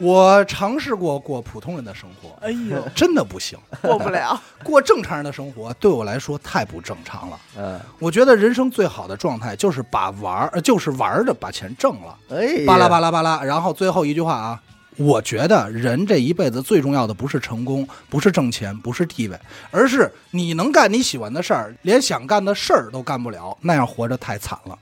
[0.00, 4.40] 我尝试过过普通人的生活，哎呦， 真的不行，过不了。
[4.64, 7.38] 过正常人的生活对我来说太不正常了。
[7.58, 12.16] 嗯，我觉得人生最好的状态就是把玩儿，呃就是玩着把钱挣了。
[12.30, 14.62] 哎，巴拉巴拉巴拉，然后最后一句话啊，
[14.96, 19.38] 我觉得人这一辈子最重要的不是成功，不是挣钱，不是地位，
[19.70, 24.78] 而是你能干你喜欢的事儿，连想干的事儿都干不了，那样活着太惨了。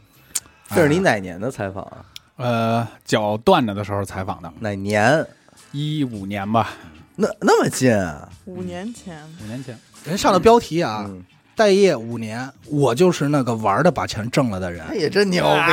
[0.74, 2.04] 这是你哎哪年的采访啊？
[2.38, 5.26] 呃，脚断着的时候采访的，哪年？
[5.72, 6.70] 一五年吧，
[7.16, 8.26] 那那么近啊？
[8.46, 9.78] 五年前，五年前。
[10.04, 11.22] 人上的标题啊，嗯，
[11.54, 14.82] 待业五年，我就是那个玩的把钱挣了的人。
[14.88, 15.72] 那也真牛逼。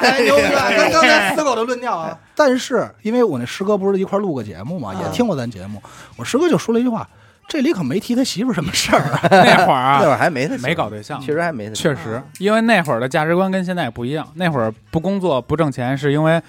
[0.00, 0.68] 哎，牛逼啊！
[0.74, 2.18] 跟刚才死狗的论调啊。
[2.34, 5.80] 但是因为我那师哥不是一块儿录过节目嘛，也听过咱节目，
[6.16, 7.08] 我师哥就说了一句话：
[7.48, 9.20] 这里可没提他媳妇什么事儿啊。
[9.30, 11.74] 那会儿啊，那会儿还没他没搞对象，确实还没他。
[11.74, 14.26] 确实，因为那会儿的价值观跟现在也不一样。
[14.34, 16.40] 那会儿不工作不挣钱，是因为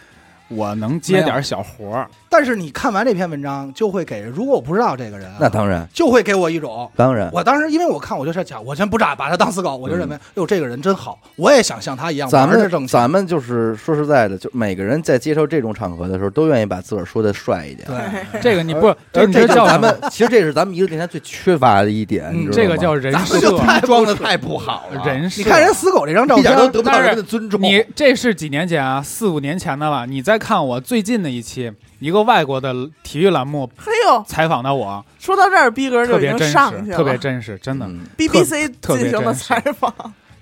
[0.48, 2.08] 我能接点小活儿。
[2.38, 6.92] 但是你看完这篇文章，就会给，如果我不知道这个人啊，那当然，就会给我一种。
[6.94, 12.88] 当然，我当时因为我看我就是讲，我先不炸，把他当死狗，我就认为，哟，这个人真好，我也想像他一样咱们玩着挣钱。
[12.90, 17.88] 咱们就是说实在的，就每个人在接受这种场合的时候，都愿意把自个儿说的帅一点。
[17.88, 25.42] 对， 这个你不，这这叫咱们其实这是咱们一个电台最缺乏的一点，嗯你知道吗这个叫人设就，太装的太不好了，人设。
[25.42, 27.62] 你看人死狗这张照一点片，都得不到人的尊重。
[27.62, 29.02] 你这是几年前啊？
[29.02, 30.06] 四五年前的了。
[30.06, 31.72] 你再看我最近的一期，
[32.06, 36.98] 一个外国的体育栏目嘿呦，采访的我，说到这儿，逼格就已经特别真实，上去了。
[36.98, 37.88] 特别真实，真的。
[37.88, 39.92] 嗯 BBC 特别进行了真实采访，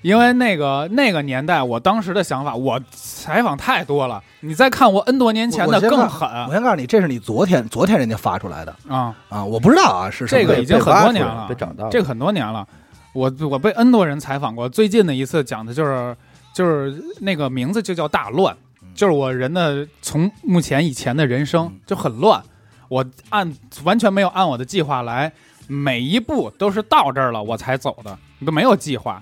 [0.01, 4.21] 因为那个那个年代，我当时的想法，我采访太多了。
[4.41, 9.15] 你再看我 N 多年前的我先告更狠我先告诉你，这是你昨天昨天人家发出来的啊！
[9.29, 11.89] 啊，我不知道啊是什么这个已经很多年了被找到了。
[11.89, 12.67] 这个很多年了，
[13.13, 14.67] 我我被 N 多人采访过。
[14.67, 16.13] 最近的一次讲的就是
[16.53, 18.53] 就是那个名字就叫大乱，
[18.95, 22.41] 就是我人的从目前以前的人生嗯就很乱，
[22.89, 25.31] 我按完全没有按我的计划来，
[25.67, 29.21] 每一步都是到这儿了我才走的，都没有计划。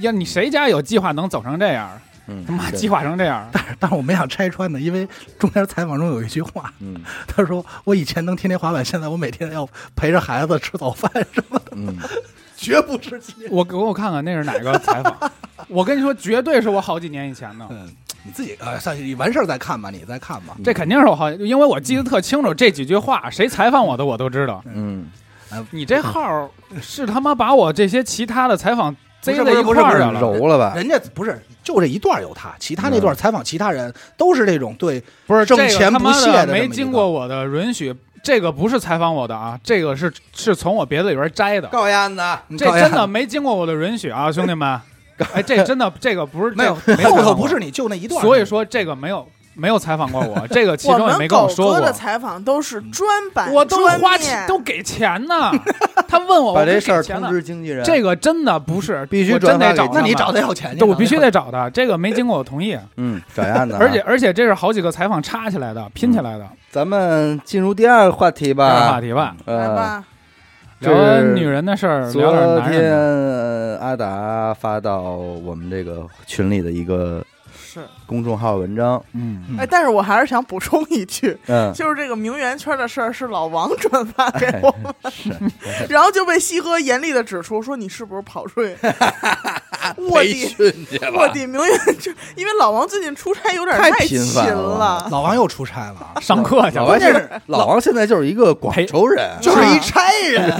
[0.00, 1.90] 呀，你谁家有计划能走成这样？
[2.26, 5.06] 嗯，他妈计划成这样，但是但是我没想拆穿的，因为
[5.38, 11.94] 中间采访中有一句话，嗯他说我以前能天天滑板，现在我每天要陪着孩子吃早饭什么的，嗯，
[12.56, 13.20] 绝不是。
[13.50, 15.30] 我给我看看那是哪个采访？
[15.68, 17.66] 我跟你说，绝对是我好几年以前的。
[17.70, 17.94] 嗯，
[18.24, 20.56] 你自己呃，算你完事儿再看吧，你再看吧。
[20.64, 24.64] 这肯定是我好，因为我记得特清楚这几句话，谁采访我的我都知道。
[24.72, 25.06] 嗯，
[25.70, 26.50] 你这号
[26.80, 30.20] 是他妈把我这些其他的采访贼不在一块儿的了。
[30.20, 30.72] 揉了吧？
[30.74, 41.68] 人家不是就这一段有他，其他那段采访其他人都是这种对不是这个钱不他妈屑的没经过我的允许，这个不是采访我的啊，这个是是从我别的里边摘的。
[41.68, 44.80] 告烟的，这真的没经过我的允许啊，兄弟们！
[45.34, 51.92] 哎，这真的这个不是没有后头不是你就那一段，所以说这个没有没有采访过我，这个其中也没跟我说过。
[51.92, 55.52] 采访都是专版，我都花钱都给钱呢，
[56.08, 57.84] 他问我，把这事儿通知经纪人。
[57.84, 63.78] 这个真的不是，必须真得找他那你找他要钱去，这我必须得找他，这个没经过我同意， 嗯，找烟的啊。
[63.80, 66.44] 而且而且这是好几个采访插起来的，拼起来的。
[66.70, 68.66] 咱们进入第二个话题第吧。
[68.66, 70.13] 二个话题吧，来呃，吧，这
[70.80, 72.96] 聊完女人的事儿，昨聊点男天人的。
[72.96, 77.24] 呃阿达发到我们这个群里的一个
[77.56, 84.94] 是，公众号文章，嗯，哎，但是我还是想补充一句，嗯，就是这个名媛圈的事儿是老王转发给哎我们，
[85.88, 88.76] 然后就被西哥严厉的指出说你是不是跑出去？
[89.98, 91.32] 卧培底训去卧了。
[91.32, 94.78] 底名媛圈，因为老王最近出差有点太勤频繁了。
[94.78, 96.86] 了，老王又出差了， 上课去了。
[96.86, 100.50] 关键是老王现在就是一个广州人，就是一差人，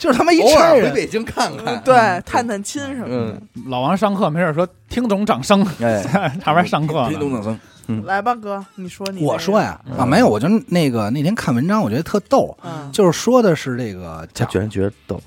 [0.00, 0.92] 就是他妈一偶尔回差人。
[0.92, 1.80] 北京看看。
[1.84, 1.94] 对，
[2.26, 3.14] 探探亲什么的。
[3.14, 6.02] 嗯，老王上课没事说听懂掌声，哎，
[6.42, 7.36] 旁边上课听懂呢。
[7.36, 7.60] 掌声。
[8.04, 15.20] 来吧，哥，你说你我说呀，嗯啊，没有，我就那个那天看文章，我觉得特逗，嗯，就是说的是这个讲他居然觉得逗，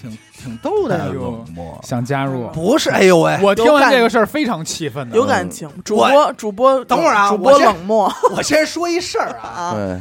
[0.00, 1.78] 挺挺逗的呀哎，呦冷漠。
[1.84, 2.90] 想加入，不是？
[2.90, 5.16] 哎呦喂，我听完这个事儿非常气愤的。
[5.16, 10.00] 有感情，主播主播等会儿啊主播冷漠我先说一事儿啊，啊，对，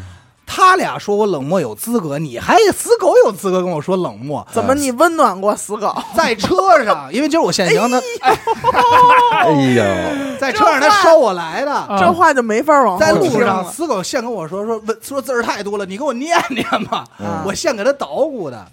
[0.54, 4.46] 他俩说我冷漠有资格，你还死狗有资格跟我说冷漠？
[4.52, 5.96] 怎么你温暖过死狗？
[6.14, 7.98] 在车上，因为今儿我现行，他
[9.40, 11.72] 哎呦，在车上他捎我来的。
[11.72, 13.64] 啊这话就没法往在路上。
[13.72, 17.06] 死狗现跟我说说问说字儿太多了，你给我念念吧。
[17.20, 18.68] 嗯我现给他捣鼓的。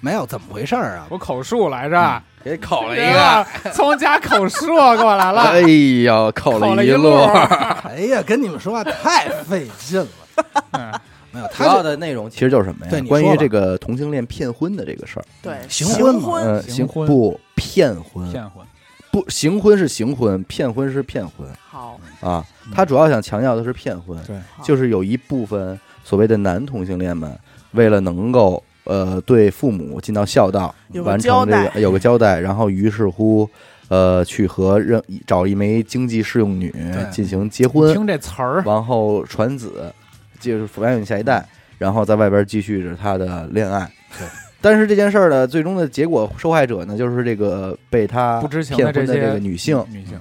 [0.00, 1.04] 没有怎么回事儿啊？
[1.10, 7.12] 我口述来着，给口了一个，从家口述过来了，哎呦，口口了一一路。
[7.84, 10.06] 哎呀，跟你们说话太费劲了。
[10.72, 10.92] 嗯
[11.32, 13.04] 没有，主要的内容其实就是什么呀？
[13.08, 15.24] 关于这个同性恋骗婚的这个事儿。
[15.40, 18.66] 对行行婚嘛行婚不骗婚，骗婚，
[19.12, 22.44] 不行婚是行婚，骗婚是骗婚好，啊。
[22.74, 27.38] 他主要想强调的是骗婚，对，就是有一部分所谓的男同性恋们，
[27.72, 30.74] 为了能够呃对父母尽到孝道，
[31.04, 33.48] 完成这个有个交代，然后于是乎。
[33.88, 36.72] 呃，去和任找一枚经济适用女
[37.10, 39.92] 进行结婚，听这词儿，然后传子，
[40.40, 41.46] 就是抚养你下一代，
[41.78, 43.88] 然后在外边继续着他的恋爱。
[44.18, 44.26] 对，
[44.60, 50.18] 但是这件事儿呢，最终的结果，受害者呢，就是这个被他不知情骗婚的这个女性，女性，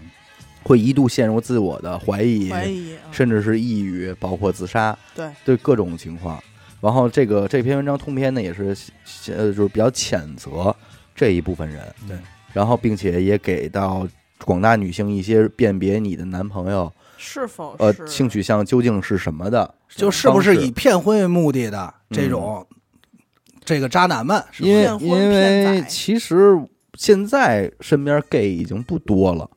[0.63, 2.97] 会一度陷入自我的怀疑，怀疑，嗯。
[3.11, 5.27] 甚至是抑郁，包括自杀，对。
[5.43, 6.41] 对各种情况。
[6.81, 8.75] 然后这个这篇文章通篇呢，也是
[9.35, 10.73] 呃，就是比较谴责
[11.13, 12.15] 这一部分人，对，
[12.53, 14.07] 然后并且也给到
[14.45, 16.89] 广大女性一些辨别你的男朋友
[17.19, 22.65] 是否呃是性取向究竟是什么的，就是不是以骗婚为目的的这种
[23.63, 26.57] 这个渣男们，因为骗婚因为骗其实
[26.93, 29.49] 现在身边 gay 已经不多了。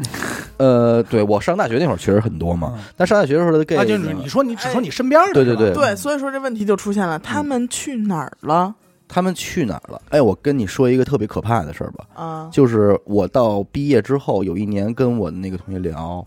[0.56, 2.84] 呃，对我上大学那会儿确实很多嘛，嗯。
[2.96, 5.74] 但上大学的时候的 gay 啊，就是你说你只说你身边的，对对对。
[5.74, 8.74] 对，所以说这问题就出现了，他们去哪儿了？
[9.06, 10.00] 他们去哪儿了？
[10.10, 16.24] 哎，我跟你说一个特别可怕的事儿吧，啊，就是我到毕业之后，有一年跟我的那个同学聊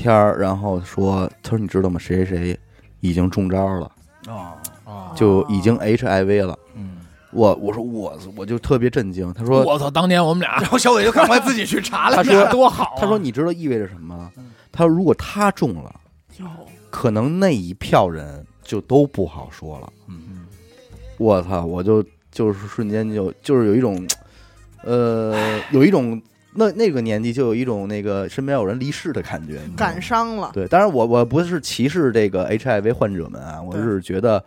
[0.00, 1.98] 天儿，然后说，他说你知道吗？
[1.98, 2.58] 谁谁谁
[3.00, 3.90] 已经中招了，
[4.26, 6.58] 啊，啊，就已经 HIV 了。
[6.74, 7.00] 嗯，
[7.32, 14.30] 我我说我我就特别震惊，他说我操，当年我们俩然后小伟就赶快自己去查了， 他说多好啊，他说你知道意味着什么？
[14.72, 15.94] 他说如果他中了，
[16.88, 19.92] 可能那一票人就都不好说了。
[20.08, 20.46] 嗯，
[21.18, 21.64] 我操！
[21.66, 24.06] 我就就是瞬间就就是有一种，
[24.82, 26.20] 呃，有一种
[26.52, 34.42] 那那个年纪就有一种那个身边有人离世的感觉，感伤了，对，当然我我不是歧视这个 HIV 患者们啊，我是觉得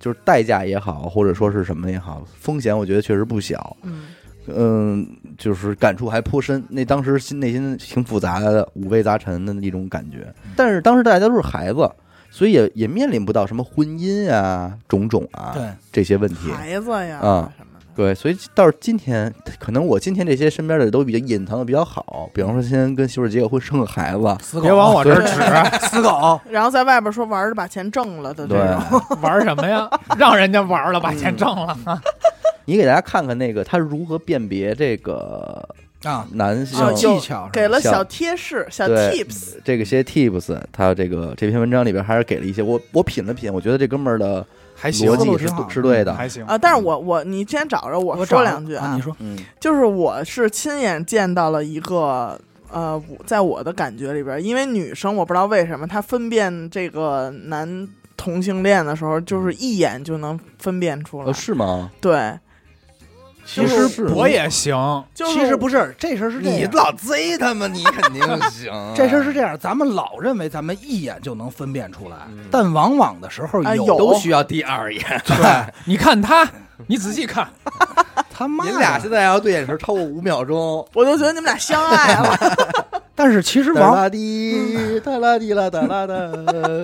[0.00, 3.76] 就是代价也好，或者说是什么也好，风险我觉得确实不小。
[3.82, 4.04] 嗯，
[4.46, 5.06] 嗯，
[5.38, 6.64] 就是感触还颇深。
[6.68, 10.32] 那当时心内心挺复杂的，五味杂陈的一种感觉。
[10.56, 11.88] 但是当时大家都是孩子，
[12.30, 16.50] 所以也也面临不到什么婚姻啊、种种啊对，这些问题。
[16.50, 22.30] 孩子呀啊什么的，对，所以到今天，可能我今天这些身边的都比较隐藏的比较好。
[22.32, 29.88] 比方说，先跟媳妇儿结个婚，生个孩子，死狗别往我这儿指，死狗，然后在外边说玩着把钱挣了的这对种， 玩什么呀？
[30.18, 31.76] 让人家玩了，把钱挣了，
[32.64, 35.68] 你给大家看看那个他如何辨别这个
[36.04, 44.44] 啊，男性、啊技巧给了小贴士、小 tips，这个些 tips，他这个这篇文章里边还是给了一些我我品了品，我觉得这哥们儿的
[44.82, 46.12] 还行逻，辑是是对的。
[46.12, 52.38] 还行啊，但是我我你先找着我我找说两句啊，你说嗯就是我是亲眼见到了一个。
[52.74, 61.26] 呃，在我的感觉里边，因为女生我不知道为什么她分辨这个男同性恋的时候，就是一眼就能分辨出来。
[61.26, 61.90] 呃，是吗？
[62.00, 62.32] 对，
[63.44, 64.74] 其实我也行，
[65.14, 66.70] 就是其实不是，这事儿是这样。
[66.72, 68.72] 老贼他们，你肯定 行。
[68.94, 75.02] 这事儿是这样，咱们老认为咱们一眼就能分辨出来，嗯但往往的时候有都需要第二眼。
[75.26, 75.36] 对，
[75.84, 76.48] 你看他，
[76.86, 77.48] 你仔细看，
[78.30, 83.01] 他妈的你俩现在要对眼神超过五秒钟，我就觉得你们俩相爱了。
[83.14, 83.92] 但是其实往。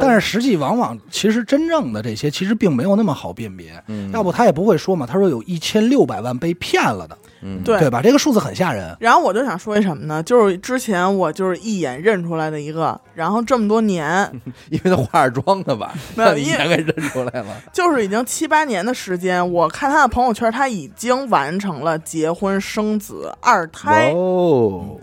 [0.01, 5.07] 但是实际往往其实真正的这些其实并没有那么好辨别，嗯要不他也不会说嘛。
[5.07, 8.01] 他说有一千六百万被骗了的，嗯对对吧？
[8.03, 8.95] 这个数字很吓人。
[9.01, 10.23] 然后我就想说一什么呢？
[10.23, 14.31] 就是之前我就是一眼认出来的一个，然后这么多年，
[14.71, 15.95] 因为他化着妆的吧，
[16.37, 17.47] 一眼给认出来了。
[17.73, 24.97] 就是已经七八年的时间，我看他的朋友圈，他已经完成了结婚、生子、二胎哦，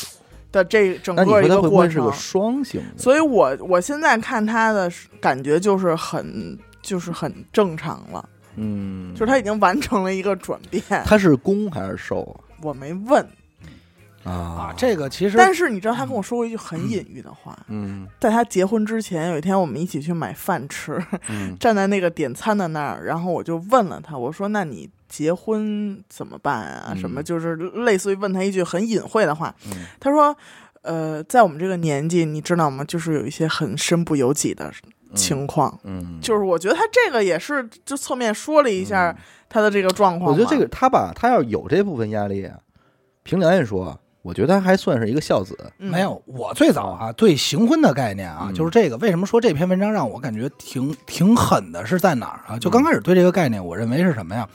[0.56, 2.12] 的这整个一个过程。
[2.14, 2.82] 双性？
[2.98, 4.90] 所以我我现在看他的
[5.20, 10.82] 感觉就是很就是很正常了，嗯，就是他已经完成了一个转变。
[11.06, 13.28] 他是攻还是受啊我没问，
[14.26, 14.68] 啊？
[14.72, 26.88] 啊，这个其实但是你知道他跟我说过一句很隐喻的话，嗯在他结婚之前，有一天我们一起去买饭吃，嗯 站在那个点餐的那儿，然后我就问了他，我说：“那你结婚怎么办啊？
[26.92, 29.54] 嗯什么就是类似于问他一句很隐晦的话。
[29.72, 30.36] 嗯他说
[30.82, 32.84] ：“呃，在我们这个年纪，你知道吗？
[32.84, 34.72] 就是有一些很身不由己的
[35.14, 35.80] 情况。
[35.84, 39.16] 嗯，就是我觉得他这个也是就侧面说了一下
[39.50, 40.32] 他的这个状况。
[40.32, 42.58] 我觉得这个他吧，他要有这部分压力啊，
[43.24, 45.56] 凭良心说，我觉得他还算是一个孝子。
[45.78, 48.98] 嗯没有，我最早啊对行婚的概念啊，嗯就是这个。
[48.98, 51.86] 为什么说这篇文章让我感觉挺挺狠的？
[51.86, 52.58] 是在哪儿啊？
[52.58, 54.50] 就刚开始对这个概念，我认为是什么呀？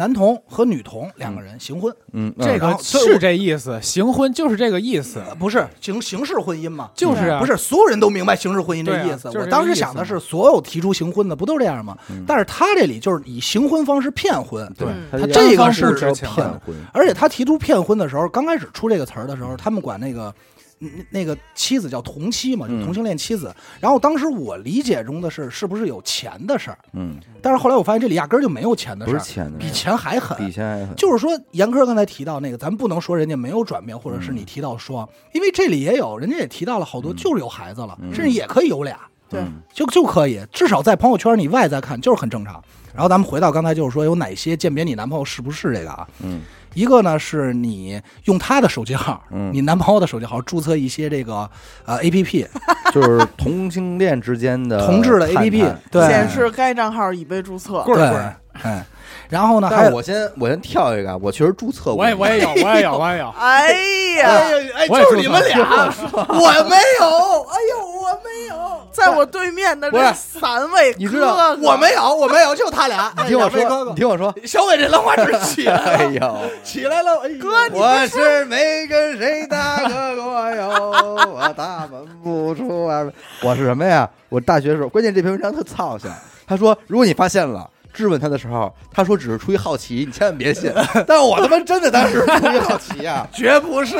[0.00, 6.88] 男童和女童两个人行婚，嗯，这个是这意思，行婚就是这个意思，呃不是形形式婚姻嘛？
[6.94, 9.28] 就是啊不是所有人都明白形式婚姻这意思。
[9.38, 11.94] 我当时想的是，所有提出行婚的不都这样吗？
[12.08, 16.34] 嗯但是他这里就是以行婚方式骗婚，对嗯，他他这个是骗骗
[16.64, 20.34] 婚，而且他提出骗婚的时候，刚开始出这个词儿的时候，他们管那个。
[20.80, 23.54] 嗯那个妻子叫同妻嘛，就嗯同性恋妻子。
[23.80, 26.78] 然后当时我理解中的是，是不是有钱的事儿？
[26.94, 30.36] 嗯，但是后来我发现这里压根儿就没有钱的事儿，不是钱的，比钱还狠。
[30.38, 42.62] 比钱还狠，就是说，严科刚才提到那个，咱不能说人家没有转变，或者是你提到说，因为这里也有，人家也提到了好多，就是有孩子了，嗯甚至也可以有俩，对嗯就就可以，至少在朋友圈你外在看就是很正常。
[42.92, 46.08] 然后咱们回到刚才就是说有哪些鉴别你男朋友是不是这个啊？
[46.24, 46.40] 嗯
[46.74, 49.50] 一个呢是你用他的手机号，嗯。
[49.52, 51.48] 你男朋友的手机号注册一些这个
[51.84, 52.46] 呃 A P P
[52.92, 55.58] 就是同性恋之间的同志的 A P P，
[55.92, 57.82] 显示该账号已被注册。
[57.84, 58.84] 对棍儿棍儿，哎，
[59.30, 63.30] 然后呢还有我先我先跳一个啊，我确实注册过，我也我也有， 我也有，我也有。
[63.38, 63.72] 哎
[64.18, 64.28] 呀，
[64.76, 65.58] 哎就是你们俩，
[66.12, 73.12] 我没有，哎呦，我没有，在我对面的这三位你知道哥哥我没有，我没有，就他俩。
[73.18, 83.12] 你听我说，你听我说，小伟这兰花指起来了， 哎呦，起来了，哎哥你我是没跟谁打过哟，我大门不出二门。
[83.42, 84.10] 我是什么呀？
[84.28, 86.10] 我大学时候，关键这篇文章特操心。
[86.46, 87.70] 他说，如果你发现了。
[87.92, 90.72] 质问他的时候，他说只是出于好奇，你千万别信。
[91.06, 93.26] 但我他妈真的当时出于好奇啊！
[93.32, 93.96] 绝不是，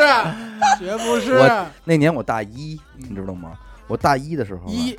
[0.78, 1.34] 绝不是。
[1.34, 3.52] 我那年我大一，你知道吗？
[3.86, 4.96] 我大一的时候啊，一。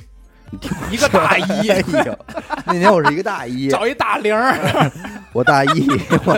[0.50, 1.70] 你听一个大一。
[1.72, 2.18] 哎呦，
[2.66, 4.54] 那年我是一个大一，找一大零儿，
[5.32, 5.88] 我大一，
[6.26, 6.34] 我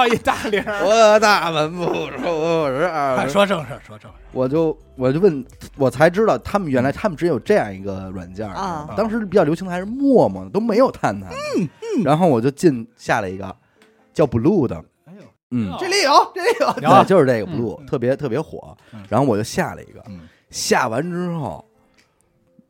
[0.00, 0.82] 找一大铃儿。
[0.84, 3.16] 我大门不出十二门。
[3.16, 4.16] 快说正事，说正事。
[4.32, 5.44] 我就我就问，
[5.76, 11.30] 我才知道他们原来他们只有这样一个软件儿啊当时比较流行的还是陌陌，都没有探探。
[11.30, 11.68] 嗯
[12.04, 13.54] 然后我就进下了一个
[14.14, 16.66] 叫 Blue 的，哎呦，嗯，这里有，这里有。
[16.66, 19.04] 有对，就是这个嗯 Blue，特别特别火嗯。
[19.08, 20.20] 然后我就下了一个，嗯
[20.50, 21.64] 下完之后，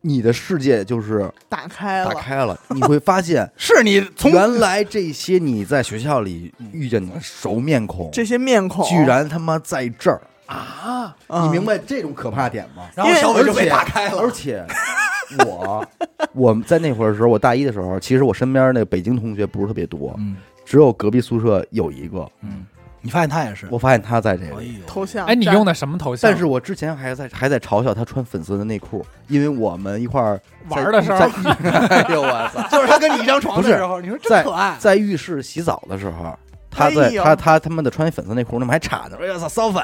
[0.03, 12.89] 你的世界就是打开了，打开了， 你会发现 是你从原来这些你在学校里遇见的熟面孔，这些面孔居然他妈在这儿，啊，啊你明白这种可怕点吗？
[12.95, 14.65] 然后小伟就被打开了，而且
[15.47, 15.87] 我
[16.33, 20.37] 我在那会儿的时候，我大一的时候，其实我身边那个北京同学不是特别多，嗯。
[20.65, 22.25] 只有隔壁宿舍有一个。
[22.43, 22.65] 嗯，
[23.03, 25.27] 你发现他也是，我发现他在这哎里，呦，头像。
[25.27, 26.31] 哎，你用的什么头像？
[26.31, 31.27] 但是我之前还在还在嘲笑他穿粉色的内裤，因为我们一块儿在玩的时候在
[31.71, 34.77] 哎呦我操， 就是他跟你一张床的时候，你说真在可爱。
[34.79, 36.39] 在浴室洗澡的时候，
[36.71, 39.83] 他在、哎呦他他他妈的穿粉色内裤，那么还插着，哎呀操骚粉，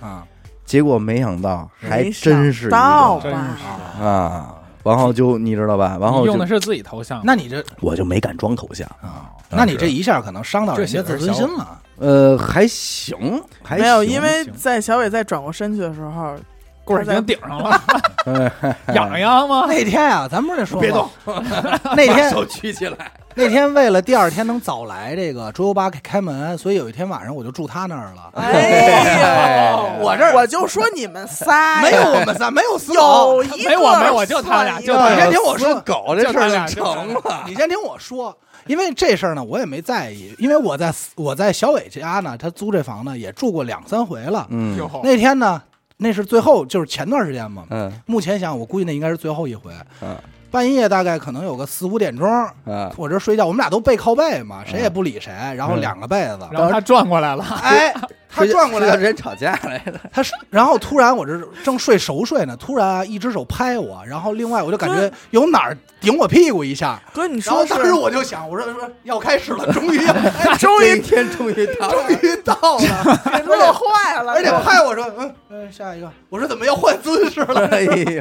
[0.00, 0.24] 啊
[0.64, 3.30] 结果没想到还真是一个想到吧？
[4.00, 4.04] 啊！
[4.04, 4.55] 啊，
[4.86, 11.78] 然后就你知道吧，然后就用的是自己头像，那你这我就没敢装头像，啊，那你这一下可能伤到人家自尊心了。
[11.98, 16.36] 呃，还行，还没有，因为在小伟在转过身去的时候，
[16.84, 17.82] 棍儿已经顶上了，
[18.26, 19.64] 哎 痒痒吗？
[19.66, 21.42] 那天啊，咱不是说 别吗动，
[21.96, 28.30] 那天手举起来， 那天为了第二天能早来这个桌游吧开门，所以有一天晚上我就住他那儿了。
[28.32, 33.56] 哎呦，我这我就说你们仨没有我们仨，没有死狗有。
[33.56, 37.44] 一个没我没我就他俩就他俩你先听我说，狗这事儿就成了。
[37.46, 38.34] 你先听我说，
[38.66, 44.46] 因为这事儿呢，我也没在意，因为我在我在小伟家呢，他租这房呢也住过两三回了。
[44.48, 45.60] 嗯那天呢，
[45.98, 47.64] 那是最后就是前段时间嘛。
[47.68, 49.70] 嗯目前想，我估计那应该是最后一回。
[50.00, 50.16] 嗯
[50.50, 52.26] 半夜大概可能有个四五点钟，
[52.64, 55.80] 嗯，我这睡觉，我们俩都背靠背嘛，谁也不理谁，然后嗯。
[55.80, 57.94] 两个被子，然后他转过来了，哎，
[58.28, 70.12] 他转过来，睡觉之前吵架来了，他是，然后突然我这正睡熟睡呢，突然啊一只手拍我，然后另外我就感觉有哪儿顶我屁股一下，哥，你然后当时我就想，我说说要开始了，终于要，
[70.44, 77.66] 哎终于天终于到，终于到了， 给乐坏了，而且拍我说，嗯嗯，下一个，我说怎么要换姿势了？
[77.68, 78.20] 哎呦，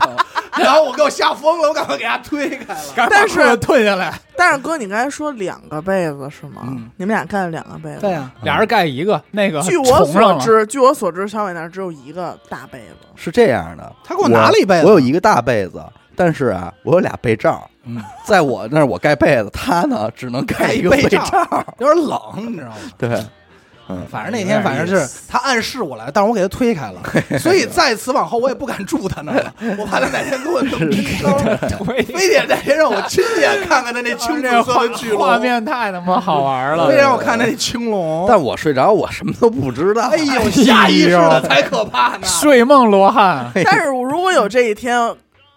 [0.58, 2.80] 然后我给我吓疯了，我赶快给他推开了。
[3.10, 6.62] 但是赶快把裤子褪下来， 但是哥，你刚才说两个被子是吗？
[6.68, 8.00] 嗯你们俩盖了两个被子。
[8.02, 13.08] 对呀，俩人盖一个，那个据我重上了，所知，据我所知，小伟那儿只有一个大被子。
[13.16, 15.84] 是这样的，他给我拿了一被子我有一个大被子，
[16.16, 21.22] 但是啊，我有俩被罩，嗯，在我那儿我盖被子，他呢只能盖一个被，罩
[21.80, 22.20] 有点冷，
[22.52, 22.76] 你知道吗？
[22.98, 23.10] 对，
[23.88, 27.00] 嗯，反正那天反正是他暗示我来，但是我给他推开了，
[27.38, 31.32] 所以在此往后我也不敢住他那儿了，我怕他哪天给我弄逼坑，
[31.86, 34.64] 对，非得哪天让我亲眼看看他那青龙，
[35.18, 38.26] 画面太他妈好玩了非得，让我看他那青龙。
[38.28, 42.22] 但我睡着我什么都不知道，哎呦，下意识的才可怕呢。
[42.26, 44.98] 睡梦罗汉，但是如果有这一天，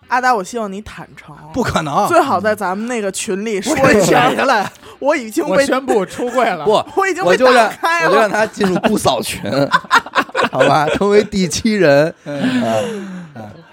[0.09, 4.71] 阿达，我希望你坦诚，不可能，最好在咱们那个群里说我给一下剪，下来。
[4.99, 6.65] 我已经我被宣布出柜了。
[6.67, 8.31] 不，我已经被打我就让开我就让了。
[8.31, 9.41] 他进入不扫群，
[10.51, 12.13] 好吧，成为第七人。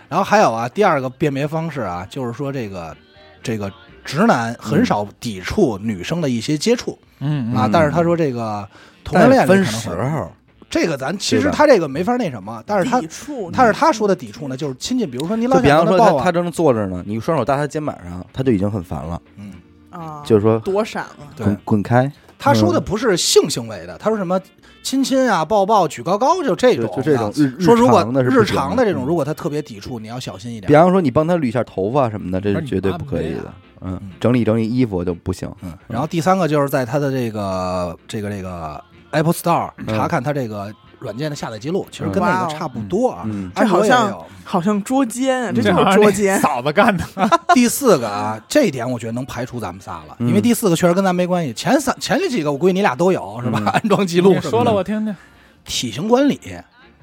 [0.07, 2.95] 然后还有啊，第二个辨别方式啊，就是说这个
[3.41, 3.71] 这个
[4.03, 8.65] 直男很少抵触女生的一些接触嗯啊，嗯但是他说这个
[9.03, 10.32] 同性恋里分可能会时候，
[10.69, 19.51] 这个咱其对吧实他这个没法那什么，但是他抵触，他是他说的抵触呢，就是亲近，比如说你老就比方说想跟他抱啊，他他正坐着呢，你双手搭他肩膀上，他就已经很烦了，嗯，
[19.95, 21.27] 啊，就是说躲闪了。
[21.35, 24.39] 对滚滚开，他说的不是性行为的，他说什么
[24.83, 30.73] 亲亲啊、抱抱、举高高，就这就种啊就这种说如果日常的这种，嗯如果他特别抵触，你要小心一点比。
[30.75, 33.43] 方说你帮他捋一下头发什么的，这是绝对不可以的。
[33.45, 35.51] 嗯嗯， 整理整理衣服就不行。
[35.61, 38.81] 嗯，然后第三个就是在他的这个这个这个
[39.11, 40.73] Apple Store 嗯查看他这个
[41.06, 43.22] 软件的下载记录，其实跟那个差不多啊。
[43.26, 46.38] 嗯，这好像好像捉奸啊，这就是捉奸。
[46.43, 47.03] 嫂子干的。
[47.56, 51.53] 第四个啊，这一点我觉得能排除咱们仨了，嗯因为第四个确实跟咱没关系。
[51.53, 53.60] 前三前几个我估计你俩都有是吧？
[53.64, 55.16] 嗯安装记录说了我听听。
[55.64, 56.39] 体型管理、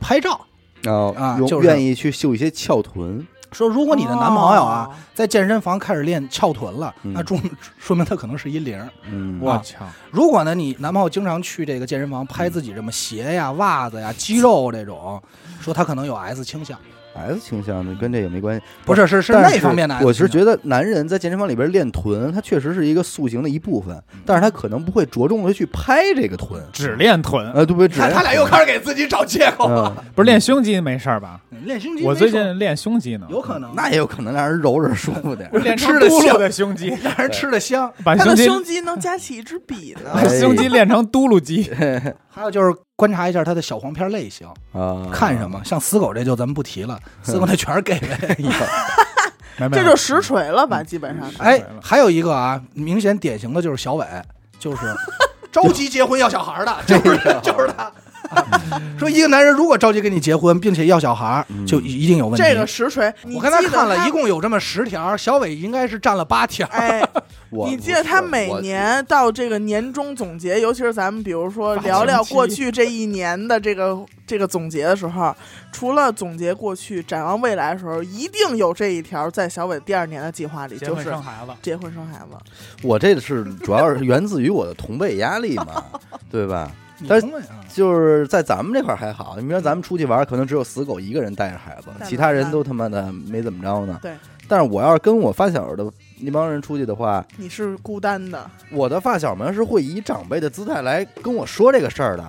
[0.01, 0.41] 拍照，
[1.17, 7.39] 啊就是愿意去秀一些翘臀，说如果你的男朋友啊哦，在健身房开始练翘臀了，嗯那说
[7.79, 8.83] 说明他可能是一零。
[9.11, 9.85] 嗯，我操！
[10.11, 15.23] 如果呢，你男朋友经常去这个健身房拍自己什么鞋呀、袜子呀、肌肉这种，
[15.61, 16.79] 说他可能有 S 倾向，
[17.15, 18.63] S 倾向的跟这也没关系。
[18.85, 27.89] 不是是是但那方面的我是觉得男人在健身房里边练臀，他确实是一个塑形的一部分，但是他可能不会着重的去拍这个臀，只练臀，呃，对不对？
[27.89, 29.95] 只他俩又开始给自己找借口了。
[29.97, 31.41] 嗯，不是练胸肌没事儿吧？
[31.65, 35.51] 练胸肌，我最近练胸肌呢，有可能那也有可能让人揉着舒服点。
[35.63, 37.93] 练成吃的香嘟噜的胸肌，让人吃的香。
[37.99, 40.11] 他把胸肌的胸肌能夹起一支笔呢。
[40.15, 41.71] 把胸肌练成嘟噜肌。
[42.35, 45.61] 还有就是观察一下他的小黄片类型，啊，看什么？
[45.65, 48.37] 像死狗这就咱们不提了， 死狗那全是 gay 类。
[49.59, 51.37] 没没这就实锤了吧，基本上是。
[51.43, 54.07] 哎，还有一个啊，明显典型的就是小伟，
[54.59, 54.95] 就是
[55.53, 57.93] 着急结婚要小孩的，就是就是他。
[58.99, 62.43] 说一个男人如果着急跟你结婚，并且要小孩，就一定有问题。
[62.43, 66.67] 这个实锤，你我刚才看了他一共有这么十条，小伟应该是占了八条。
[66.69, 67.03] 哎，
[67.51, 75.35] 我你记得他每年到这个年终总结，尤其是咱们比如说聊聊过去这一年的这个这个总结的时候，
[75.73, 82.37] 除了总结过去、展望未来的时候，一定有这一条在小伟第二年的计划里，结婚就是生孩子，结婚生孩子。
[82.83, 85.85] 我这是主要是源自于我的同辈压力嘛，
[86.31, 86.71] 对吧？
[87.03, 87.27] 你但是
[87.69, 93.99] 就是在咱们这块儿还好，你比如说咱们出去玩儿，可能只有死狗一个人带着孩子，其他人都他妈的没怎么着呢。
[94.01, 94.13] 对。
[94.49, 95.91] 但是我要是跟我发小的
[96.21, 102.25] 那帮人出去的话，你是孤单的，我的发小们是会以长辈的姿态来跟我说这个事儿的，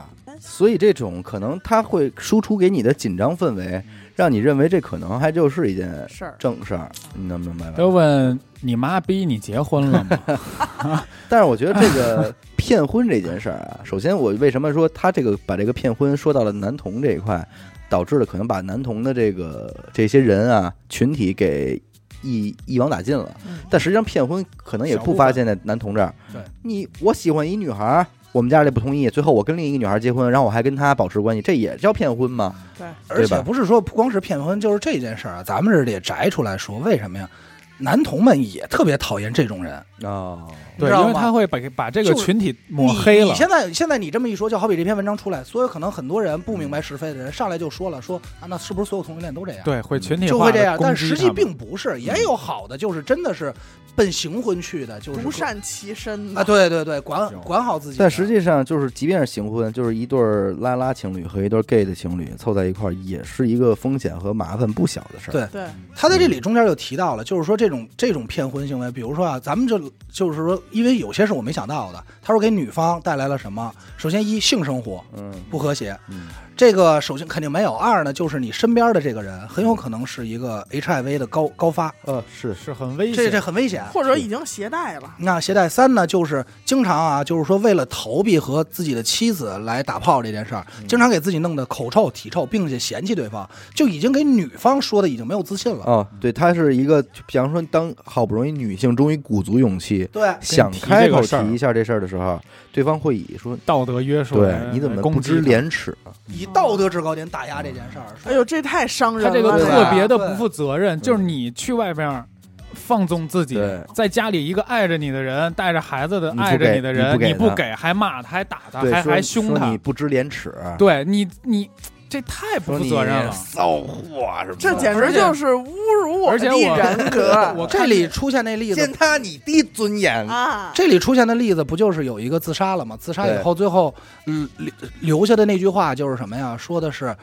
[0.46, 3.82] 所以这种可能他会输出给你的紧张氛围，
[4.14, 6.36] 让你认为这可能还就是一件事儿。
[6.38, 7.78] 正事儿，你能明白吧？
[7.78, 11.04] 都问你妈逼你结婚了吗？
[11.30, 17.48] 但是我觉得这个骗婚这件事儿啊，首先我为什么说他这个把这个骗婚说到了男童这一块，
[17.90, 21.82] 导致了可能把男童的这个这些人啊群体给
[22.22, 23.34] 一一网打尽了。
[23.48, 26.14] 嗯但实际上骗婚可能也不发现在男同这儿。
[26.32, 32.54] 对，你我喜欢一女孩儿，我们家里不同意，最后我跟另一个女孩结婚，然后我还跟她保持关系，这也叫骗婚吗？
[32.78, 37.30] 对，而且不是说不光是骗婚，就是这件事儿啊，咱们这得摘出来说，为什么呀？
[37.78, 40.48] 男童们也特别讨厌这种人，哦，
[40.78, 43.36] 对，因为他会把把这个群体抹黑了你你。
[43.36, 49.62] 现在现在你这么一说，就好比这篇文章出来，所有可能很多人不明白是非的人上来就说了，说啊，那是不是所有同性恋都这样？
[49.64, 53.54] 对，会群体就会这样，但实际并不是，也有好的，就是真的是
[53.96, 57.98] 奔行婚去的，就是不善其身啊，对对对，管管好自己。
[58.00, 60.20] 但实际上就是，即便是行婚，就是一对
[60.60, 65.34] 拉拉情侣和一对 gay 的情侣凑在一块儿，也是一个风险和麻烦不小的事儿。
[65.34, 69.80] 对对，他在这里中间就提到了，就是说这种这种骗婚行为，比如说啊，咱们就
[70.12, 73.74] 就是说，因为有些是我没想到的，他说给女方带来了什么？
[73.98, 76.28] 首先一性生活嗯不和谐，嗯
[76.58, 77.74] 这个首先肯定没有。
[77.76, 83.44] 二呢，就是你身边的这个人很有可能是一个 HIV 的高高发，呃是是很危险这这。
[83.44, 83.84] 很危险。
[83.92, 85.16] 或者已经携带了。
[85.18, 95.84] 那携带三呢，就是经常啊，就是说为了逃避和自己的妻子来打炮这件事儿，经常给自己弄得口臭体臭，并且嫌弃对方，就已经给女方说的已经没有自信了。
[95.84, 102.40] 哦，对，他是一个，比方说，当好不容易女性终于鼓足勇气对，想提开口事儿提一下这事儿的时候，
[102.74, 105.48] 对方会以说，道德约束对，你怎么不知击？
[105.48, 105.96] 廉耻？
[106.28, 108.06] 以道德制高点打压这件事儿。
[108.26, 109.30] 哎呦，这太伤人了。
[109.30, 112.26] 他这个特别的不负责任，就是你去外边
[112.74, 113.62] 放纵自己，
[113.94, 120.52] 在家里一个爱着你的人，带着孩子的爱着你的人，你不给他你不给，还骂他，还打他，还还凶他你，不知廉耻。
[120.76, 121.70] 对你你
[122.14, 123.32] 这太不负责任了。
[123.32, 125.66] 骚货什么，这简直就是侮
[126.04, 130.28] 辱我的人格 我这里出现那例子践，踏你的尊严。
[130.28, 130.72] 啊！
[130.76, 132.96] 这里出现的例子不就是有一个自杀了吗？
[133.02, 133.92] 自杀以后，最后
[134.28, 136.56] 嗯留留下的那句话就是什么呀？
[136.56, 137.18] 说的是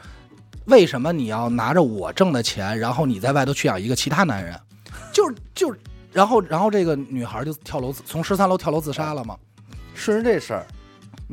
[0.65, 4.53] 为什么你要拿着我挣的钱，然后你在外头去养一个其他男人？
[5.13, 5.79] 就是就是，
[6.11, 9.37] 然后然后这个女孩就跳楼自从十三楼跳楼自杀了嘛？
[9.95, 10.65] 顺着这事儿，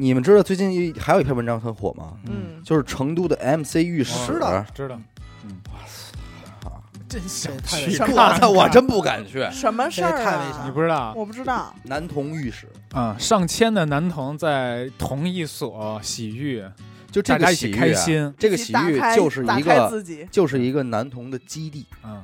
[0.01, 2.13] 你们知道最近还有一篇文章很火吗？
[2.29, 4.33] 嗯，就是成都的 MC 浴室。
[4.33, 4.97] 知道知道，
[7.09, 9.45] 真这太去危险看了我操，我真不敢去。
[9.51, 10.63] 什么事儿太危险啊？
[10.67, 11.75] 你不知道我不知道。
[11.83, 16.65] 男童浴室，啊、上千的男童在同一所洗浴，
[17.11, 18.33] 就这个洗浴啊开心。
[18.39, 21.85] 这个洗浴就是一个，就是一个男童的基地。
[22.05, 22.23] 嗯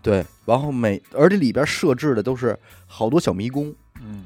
[0.00, 3.74] 对，然后每而且里边设置的都是好多小迷宫，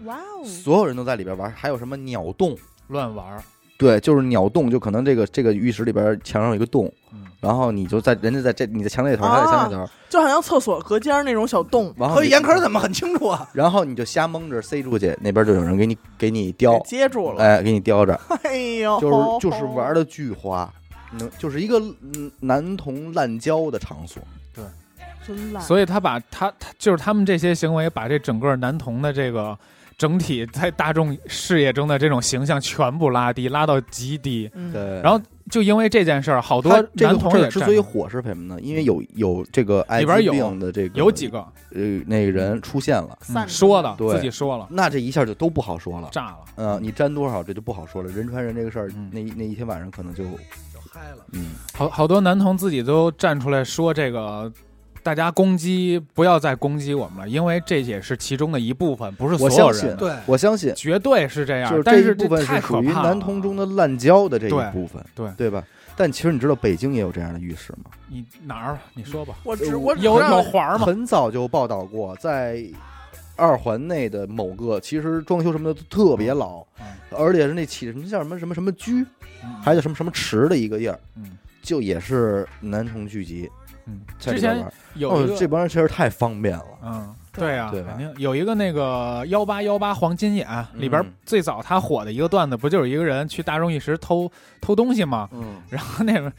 [0.01, 0.44] 嗯，哇哦！
[0.44, 2.56] 所有人都在里边玩，还有什么鸟洞。
[2.89, 3.43] 乱玩。
[3.77, 13.48] 对，就是鸟洞，就可能这个这个浴室里边墙上有一个洞，嗯，然后你就在人家在这你的墙那头，他在墙那头，就好像厕所隔间那种小洞，和然后你严科怎么很清楚啊？
[13.55, 17.40] 然后你就瞎蒙着塞出去，那边就有人给你给你叼给，接住了。
[17.40, 20.69] 哎，给你叼着， 哎呦，就是就是玩的巨花，
[21.12, 24.20] 能就是一个嗯男童滥交的场所。
[25.24, 25.62] 真烂。
[25.62, 29.56] 所以他把他他就是他们这些行为，把这整个男童的这个
[29.99, 34.49] 整体在大众视野中的这种形象全部拉低，拉到极低。
[34.55, 35.20] 嗯，对，然后
[35.51, 38.61] 就因为这件事儿，好多这个男童也个之所以站火是什么呢？
[38.62, 41.41] 因为有有这个艾滋里边有病的这个有几个
[41.75, 43.19] 呃那个人出现了，
[43.49, 46.09] 说的对自己说了，那这一下就都不好说了。
[46.12, 46.39] 炸了。
[46.55, 48.09] 嗯，你沾多少这就不好说了。
[48.09, 51.27] 人传人这个事儿嗯，那一那一天晚上可能就就嗨了。
[51.33, 54.53] 嗯，好好多男童自己都站出来说这个。
[55.09, 59.97] 大家攻击，不要再攻击我们了，因为这也是其中的一部分，不是所我相信有人。
[59.97, 61.70] 对，我相信绝对是这样。
[61.70, 65.64] 就是但是这一部分太是属于可怕了男童中的滥交的这一部分，对对吧？
[65.97, 67.90] 但其实你知道北京也有这样的浴室吗？
[68.06, 68.78] 你哪儿？
[68.93, 69.35] 你说吧。
[69.44, 70.85] 我只我有知道有环吗？
[70.85, 72.62] 很早就报道过，在
[73.35, 76.85] 二环内的某个，其实装修什么的都特别老，嗯
[77.16, 79.01] 而且是那起什么叫什么什么什么居，
[79.43, 83.51] 嗯还有什么什么池的一个印儿，嗯就也是男童聚集
[83.89, 84.62] 嗯，之前
[84.94, 86.66] 有一个这帮人确实太方便了。
[86.85, 95.28] 嗯，对呀、对肯定有一个那个幺八幺八黄金眼里边嗯最早他火的一个段子，不就是一个人去大众一时偷偷东西吗？
[95.32, 96.31] 嗯，然后那个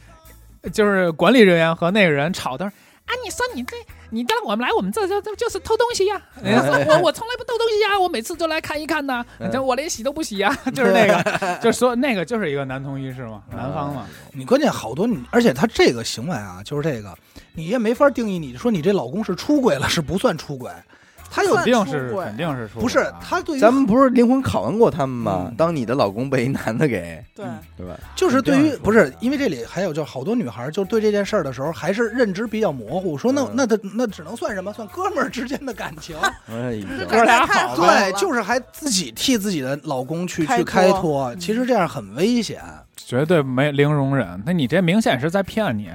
[0.70, 2.64] 就是管理人员和那个人吵的。
[2.64, 3.10] 啊！
[3.24, 3.76] 你说你这，
[4.10, 9.24] 你让我们来我们这就就就是偷东西呀、人家说我我从来不偷东西呀、我每次都来看一看呐。
[9.38, 14.06] 啊这我连洗都不洗呀、 就是那个，就是说那个就是一个男同浴室嘛，南方嘛。
[14.32, 17.16] 你关键好多你，而且他这个行为啊，就是这个，
[17.54, 20.70] 你也没法定义你说你这老公是出轨了，是不算出轨。
[21.30, 25.46] 他有算肯定是出轨肯定是出不是他对于咱们不是灵魂拷问过他们吗？
[25.48, 27.44] 嗯当你的老公被一男的给，对，
[27.76, 27.94] 对吧？
[28.16, 34.72] 就是对于不是因为这里还有就好多女孩就对这件事儿的时候还是认知比较模糊，说那嗯那他那只能算什么？
[34.72, 36.16] 算哥们儿之间的感情。
[36.48, 42.60] 哎呀， 哥俩太好对，就是还自己替自己的老公去开去开脱脱，其实这样很危险。
[42.96, 44.40] 绝对没零容忍。
[44.46, 45.90] 那你这明显是在骗你。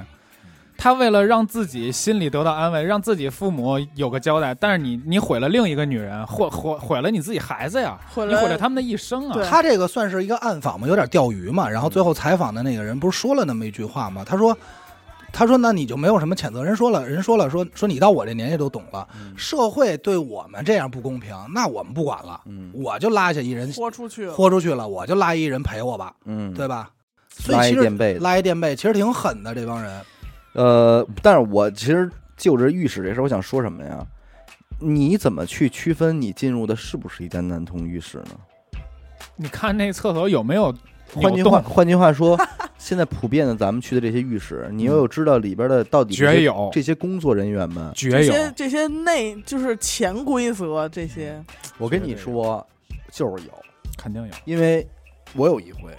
[0.78, 9.38] 他为了让自己心里得到安慰，让自己父母有个交代，但是你你毁了另一个女人，毁毁毁了你自己孩子呀，毁了你毁了他们的一生啊！
[9.48, 11.68] 他这个算是一个暗访嘛，有点钓鱼嘛。
[11.68, 14.24] 然后最后采访的那个人不是说了那么一句话吗？
[14.26, 14.56] 他说。
[15.32, 16.64] 他说：“那你就没有什么谴责？
[16.64, 24.32] 人说了，人说了，说说你到我这年纪都懂了，嗯社会对我们这样不公平，那我们不管了，嗯我就拉下一人豁出去了。
[24.32, 26.88] 豁出去了，我就拉一人陪我吧，嗯，对吧？
[27.28, 28.14] 所拉以其实一垫背。
[28.14, 30.00] 拉一垫背，其实挺狠的这帮人。
[30.56, 34.04] 呃，但是我其实就这浴室这事儿，我想说什么呀？
[34.80, 38.30] 你怎么去区分你进入的是不是一间男童浴室呢？
[39.36, 40.74] 你看那厕所有没有
[41.14, 41.42] 换句？
[41.42, 42.38] 话换句话说，
[42.78, 47.92] 现在普遍的咱们去的这些浴室，你又有知道里边的到底这些绝有这些工作人员们？
[47.94, 51.42] 绝有，这些这些内就是潜规则，这些
[51.78, 52.66] 我跟你说，
[53.12, 53.52] 就是有，
[53.96, 54.32] 肯定有。
[54.46, 54.86] 因为
[55.34, 55.94] 我有一回，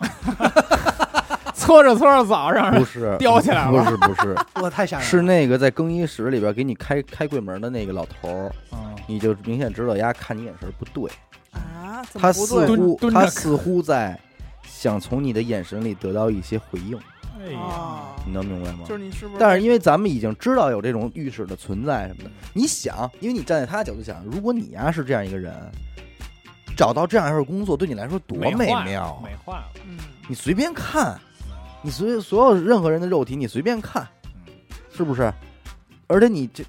[1.60, 5.10] 搓着搓着澡，让人不是 叼起来了不是不是， 我太吓人了。
[5.10, 11.10] 是那个在更衣室里边给你开开柜门的那个老头儿，嗯，你就明显知道丫看你眼神不对，
[11.52, 12.66] 啊，他么不对？
[12.66, 14.18] 似乎他似乎在
[14.66, 16.98] 想从你的眼神里得到一些回应，
[17.38, 18.78] 哎呀，啊，你能明白吗？
[18.86, 19.38] 就是你是不是？
[19.38, 25.54] 但是因为咱们已经知道有这种浴室的存在什么的，你想，因为你站在他的角度想，如果你呀是这样一个人，
[26.76, 28.84] 找到这样一份工作对你来说多美妙啊！
[29.22, 29.64] 美化了。
[29.86, 31.20] 嗯，你随便看，
[31.82, 34.06] 你随所有任何人的肉体你随便看，
[34.94, 35.32] 是不是？
[36.06, 36.64] 而且你这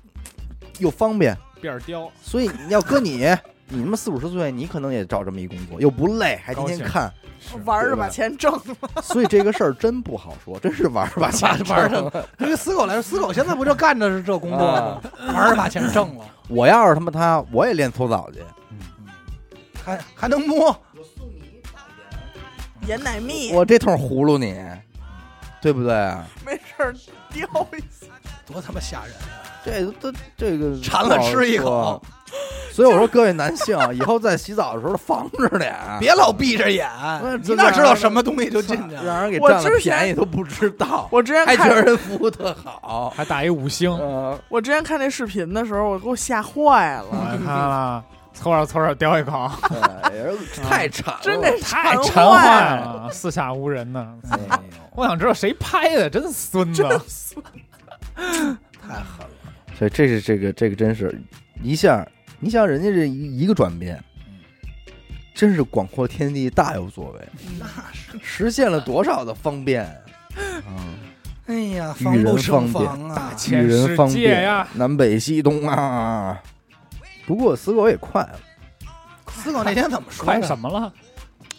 [0.79, 3.17] 又方便，辫儿雕，所以你要搁你
[3.73, 7.11] 你他妈四五十岁，你可能也找这么一工作，又不累，还天天看，
[7.65, 9.01] 玩着把钱挣了。
[9.01, 15.01] 所以这个事儿真不好说，真是玩着把 钱玩儿挣了对于死狗来说，死狗现在不就干的是这工作吗？
[15.33, 18.39] 玩着把钱挣了， 我要是他妈他，我也练搓澡去。
[19.83, 20.77] 还还能摸，
[22.87, 24.55] 盐奶蜜，我这通葫芦你，
[25.61, 25.93] 对不对？
[26.45, 26.93] 没事儿
[27.33, 28.07] 叼一下。
[28.45, 29.47] 多他妈吓人啊！
[29.63, 32.01] 这都这个馋了吃一口。
[32.71, 36.89] 所以我说各位男性，以后在洗澡的时候防着点，别老闭着眼，
[37.43, 39.03] 你哪知道什么东西就进去了？
[39.03, 43.09] 让人给占了我之前便宜都不知道， 我之前还觉得看人服务特好。
[43.15, 48.03] 还打一五星，呃，我之前看那视频的时候，我给我吓坏了，我看了，
[48.33, 49.51] 凑合凑合叼一口，
[50.09, 54.17] 对太馋了，真得太馋馋坏坏了，四下无人呢。
[54.29, 54.45] 哎呦
[54.95, 56.83] 我想知道谁拍的，真孙子！
[58.15, 59.53] 太狠了！
[59.77, 61.17] 所以这是这个这个真是
[61.63, 62.05] 一下，
[62.39, 64.03] 你想人家这一一个转变，
[65.33, 67.27] 真是广阔天地大有作为，
[67.59, 69.89] 那是，实现了多少的方便。
[70.35, 70.95] 嗯，
[71.47, 73.31] 哎呀，与人防不胜方便防啊！
[73.33, 76.41] 与全世人方便界呀，南北西东啊。
[77.31, 78.39] 不过死狗也快了，
[79.31, 80.45] 死狗那天怎么说快的？
[80.45, 80.91] 什么了？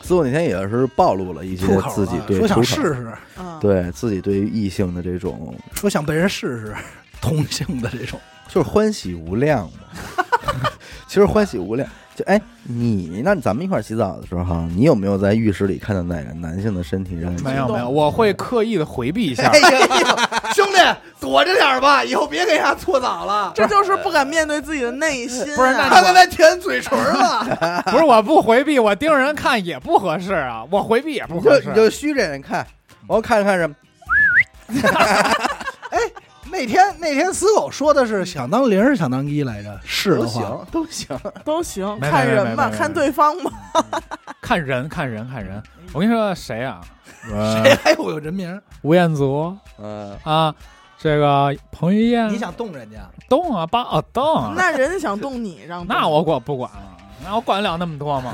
[0.02, 6.76] 死狗那天也是暴露了一些出口自己了说想出口试试，嗯，对自己对于异性的这种，说想被人试试
[7.22, 10.24] 同性的这种，就是欢喜无量嘛。
[11.08, 19.58] 其实欢喜无量，就哎，你那咱们一块儿洗澡的时候哈，你有没有在浴室里看到哪个男性的身体让你没有没有，我会刻意的回避一下哎。
[19.58, 20.78] 呀，兄弟，
[21.18, 23.50] 躲着点儿吧，以后别给人家搓澡了。
[23.56, 25.56] 这就是不敢面对自己的内心啊。
[25.56, 31.76] 不是那他刚才舔嘴唇了， 不是我不回避，我盯着人看也不合适啊，我回避也不合适你就你。
[31.76, 32.66] 就虚着眼看，
[33.06, 33.70] 我看着看着，
[36.52, 41.18] 那天那天死狗说的是想当零是想当一来着，是都的话，行都行。
[41.44, 43.50] 都行，没看人吧，看对方吧。
[44.42, 45.60] 看人看人看人，
[45.94, 46.80] 我跟你说谁啊？
[47.24, 48.60] 谁还有有人名？
[48.82, 50.54] 吴彦祖嗯，啊，
[50.98, 52.98] 这个彭于晏，你想动人家？
[53.30, 56.96] 动啊，把啊动啊，那人家想动你，让动那我管不管了？
[57.24, 58.32] 那我管得了那么多吗？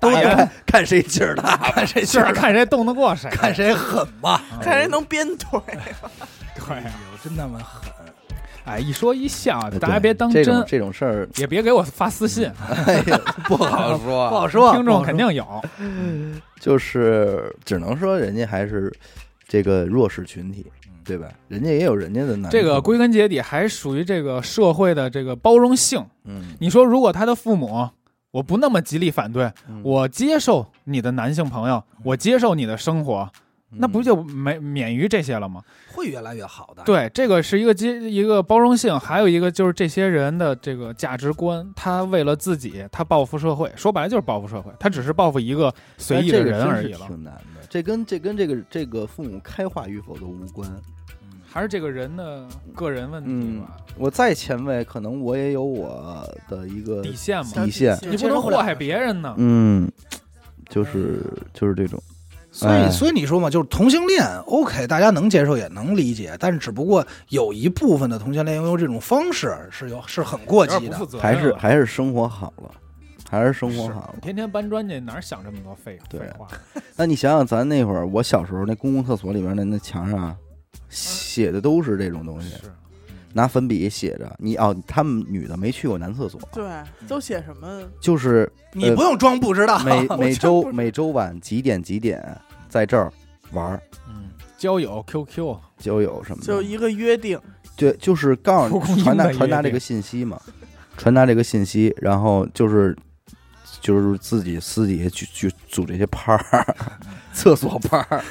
[0.00, 1.56] 都 大爷看看谁劲儿大。
[1.56, 4.40] 看谁劲儿看谁动得过谁，看谁狠吧。
[4.62, 5.60] 看谁能编腿。
[6.58, 6.92] 对啊。
[7.22, 7.92] 真那么狠！
[8.64, 12.50] 哎，一说一笑，哎大家别当真这种，这种事儿，也别给我发私信，
[12.86, 14.36] 哎呀， 不好说不。
[14.36, 15.44] 好说，听众肯定有。
[16.60, 18.92] 就是只能说人家还是
[19.48, 20.66] 这个弱势群体，
[21.04, 21.28] 对吧？
[21.48, 22.50] 人家也有人家的难处。
[22.50, 26.04] 这个归根结底还属于这个社会的这个包容性。
[26.24, 27.88] 嗯，你说，如果他的父母，
[28.30, 33.28] 我不那么极力反对，嗯我接受你的男性朋友，我接受你的生活，
[33.70, 35.62] 那不就没免于这些了吗？
[35.92, 47.60] 会越来越好的。，对，这个是一个接一个包容性，还有一个就是这些人的这个价值观，他为了自己，他报复社会，说白了就是报复社会，他只是报复一个随意的人而已了，挺难的。
[47.68, 50.70] 这跟这跟这个这个父母开化与否都无关。
[51.50, 59.34] 还是这个人的个人问题嗯吧，我再前卫，可能我也有我的一个底线嘛，底线你不能祸害别人呢。
[59.38, 59.90] 嗯，
[60.68, 61.24] 就是
[61.54, 62.00] 就是这种。
[62.58, 72.70] 所以哎所以你说嘛，就是同性恋，OK，大家能接受也能理解，但是只不过有一部分的同性恋用这种方式是有是很过激的还是还是生活好了，
[73.30, 74.16] 还是生活好了。
[74.20, 75.96] 天天搬砖去，哪儿想这么多废
[76.36, 76.48] 话？
[76.96, 80.36] 那你想想，咱那会儿，我小时候那公共厕所里边的那墙上啊
[80.88, 82.72] 写的都是这种东西，是
[83.32, 84.34] 拿粉笔写着。
[84.38, 86.64] 你哦，他们女的没去过男厕所，对，
[87.06, 87.82] 都写什么？
[88.00, 92.36] 就是你不用装不知道，每 每周每周晚几点几点
[92.68, 93.12] 在这儿
[93.52, 97.40] 玩儿嗯，交友 QQ 交友什么的，就一个约定，
[97.76, 100.40] 对，就是告诉 传达传达这个信息嘛，
[100.96, 102.96] 传达这个信息，然后就是
[103.80, 106.76] 就是自己私底下去去组这些拍 儿，
[107.32, 108.22] 厕所拍儿、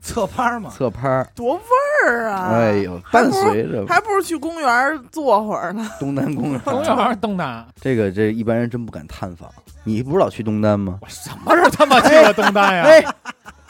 [0.00, 0.70] 侧拍儿嘛。
[0.70, 1.62] 侧拍儿，多味
[2.06, 2.48] 儿啊！
[2.52, 5.88] 哎呦，伴不如随着还不如去公园坐会儿呢。
[6.00, 9.50] 东单公园公园儿东单，这个这一般人真不敢探访。
[9.84, 10.98] 你不是老去东单吗？
[11.02, 12.82] 我什么时候他妈去了东单呀？
[12.88, 13.04] 哎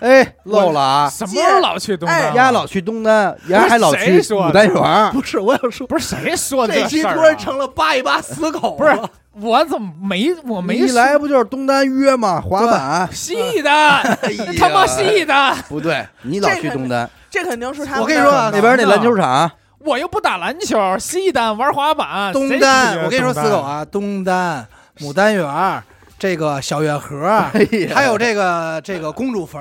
[0.04, 1.08] 哎，漏了啊！
[1.08, 2.34] 什么时候老去东单？
[2.34, 5.10] 丫老去东单，丫还老去牡丹园。
[5.12, 8.94] 不是，我想说，不是谁说的这期突然成了扒一扒死狗不是
[9.40, 12.38] 我怎么没我没一来不就是东单约吗？
[12.38, 14.52] 滑板，细的，哎呀。
[14.58, 24.66] 他妈细的，不对，你老去东单这肯定是他我跟你说啊那边那篮球场，我又不打篮球，西单玩滑板，东单，我跟你说，死狗，啊，东单、
[24.98, 25.82] 牡丹园儿，
[26.24, 27.28] 这个小月河
[27.92, 29.60] 还有这个这个公主坟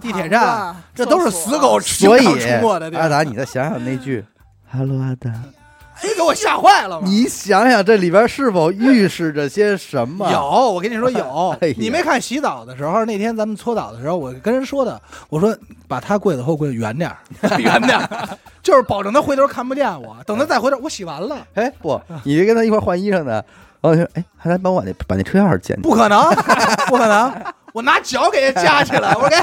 [0.00, 3.00] 地铁站，这都是死狗所以经常出没的。
[3.00, 4.24] 阿达，你再想想那句
[4.70, 5.28] “Hello，阿达
[6.00, 7.06] 哎，给我吓坏了嘛！
[7.08, 10.30] 你想想这里边是否预示着些什么？
[10.30, 10.40] 有，
[10.72, 11.74] 我跟你说有 哎。
[11.76, 15.52] 你没看洗澡的时候，那天咱们搓澡的时候，我跟人说的，我说
[15.88, 17.18] 把他柜子后柜子远点儿
[17.58, 20.16] 远点儿就是保证他回头看不见我。
[20.24, 23.42] 等他再回头，我洗完了，哎，不，你就跟他一块儿换衣裳呢。
[23.90, 26.22] 然后说，哎，还来帮我把那把那车钥匙捡，不可能，
[26.88, 27.32] 不可能！
[27.72, 29.36] 我拿脚给他夹起来， 我说给，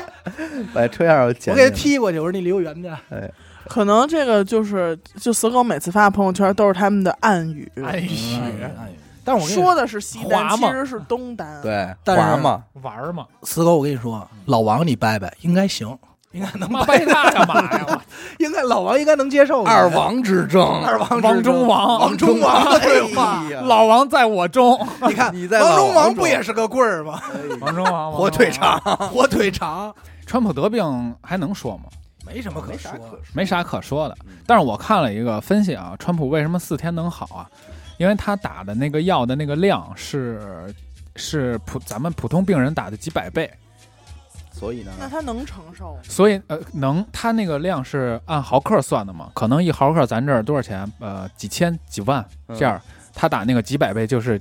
[0.73, 1.53] 把车钥匙捡。
[1.53, 1.75] 我给他。
[1.75, 2.93] 踢过去，我说你离我远点。
[3.11, 3.29] 哎，
[3.67, 8.67] 可能这个就是，就死狗每次发朋友圈都是他们的暗语，哎嗯呦，
[9.23, 15.95] 但是我说的是西单，其实是东单。，对，但是滑嘛，玩嘛，死狗，我跟你说，老王你掰掰应该行，
[16.31, 18.01] 应该能妈掰，他干嘛呀？
[18.39, 19.63] 应该老王应该能接受。
[19.63, 27.21] 二王之争，二王之王中王王中王的对话老王在我中，你看你在王中王中王不也是个棍儿吗？
[27.59, 28.79] 王中王火腿，肠，
[29.11, 29.93] 火腿肠
[30.25, 31.83] 川普得病还能说吗？
[32.25, 33.19] 没什么可说可。
[33.33, 34.37] 没啥可说的嗯。
[34.47, 37.49] 但是我看了一个分析啊，川普为什么四天能好啊？
[37.97, 40.73] 因为他打的那个药的那个量是
[41.17, 43.51] 是普咱们普通病人打的几百倍，
[44.51, 45.97] 所以呢，那他能承受？
[46.03, 49.31] 所以呃能他那个量是按毫克算的嘛？
[49.33, 50.91] 可能一毫克咱这儿多少钱？
[50.99, 52.79] 呃，几千几万嗯这样，
[53.13, 54.39] 他打那个几百倍就是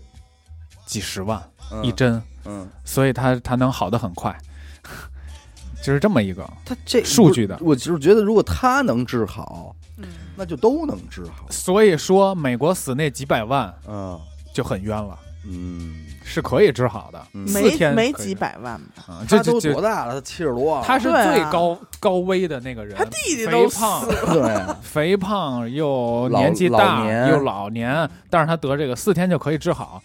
[0.84, 1.42] 几十万
[1.72, 4.36] 嗯一，针，嗯，所以他他能好的很快，
[5.82, 10.04] 就是这么一个他这数据的我就是觉得，如果他能治好，嗯，
[10.36, 11.46] 那就都能治好。
[11.50, 14.20] 所以说美国死那几百万嗯
[14.52, 17.20] 就很冤了，嗯，是可以治好的。
[17.34, 17.46] 嗯。
[17.46, 19.04] 四没天可以没几百万吧？
[19.08, 20.14] 啊，这他都多大了？
[20.14, 21.32] 他七十多了，他是对啊。
[21.32, 24.04] 最高高危的那个人，他弟弟肥都胖。
[24.04, 24.50] 死，对。
[24.52, 27.28] 啊，肥胖又老年纪大老年。
[27.28, 30.00] 又老年，但是他得这个四天就可以治好，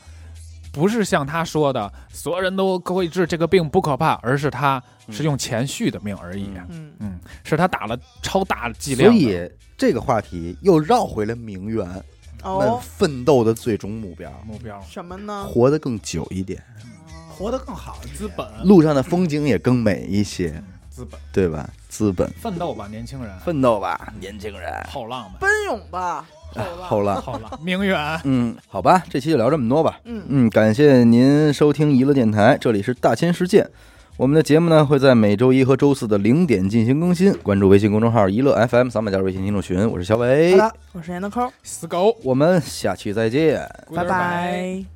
[0.72, 4.82] 不是像他说的所有人都可以治这个病不可怕，而是他
[5.12, 6.50] 是用钱续的命而已。
[6.56, 6.68] 嗯。
[6.70, 11.88] 嗯，嗯，是他打了超大剂量的，所以这个话题又绕回了名媛
[12.50, 15.46] 们哦，奋斗的最终目标，目标什么呢？
[15.48, 16.62] 活得更久一点，
[17.30, 18.00] 活得更好。
[18.16, 21.70] 资本，路上的风景也更美一些，资本对吧？
[21.90, 26.26] 资本，奋斗吧，年轻人，奋斗吧，年轻人，后浪们，奔涌吧，
[26.88, 27.22] 后浪。
[27.22, 28.20] 后浪，名媛。
[28.26, 30.00] 嗯，好吧，这期就聊这么多吧。
[30.04, 33.70] 嗯，嗯，感谢您收听娱乐电台，这里是大千世界。
[34.18, 39.90] 我们的节目呢会在每周一和周四的零点进行更新，关注微信公众号“一乐 FM”，扫码加入微信听众群。
[39.90, 40.58] 我是小伟
[40.94, 43.70] 我是闫德抠，死狗，我们下期再见。
[43.94, 44.95] 拜拜。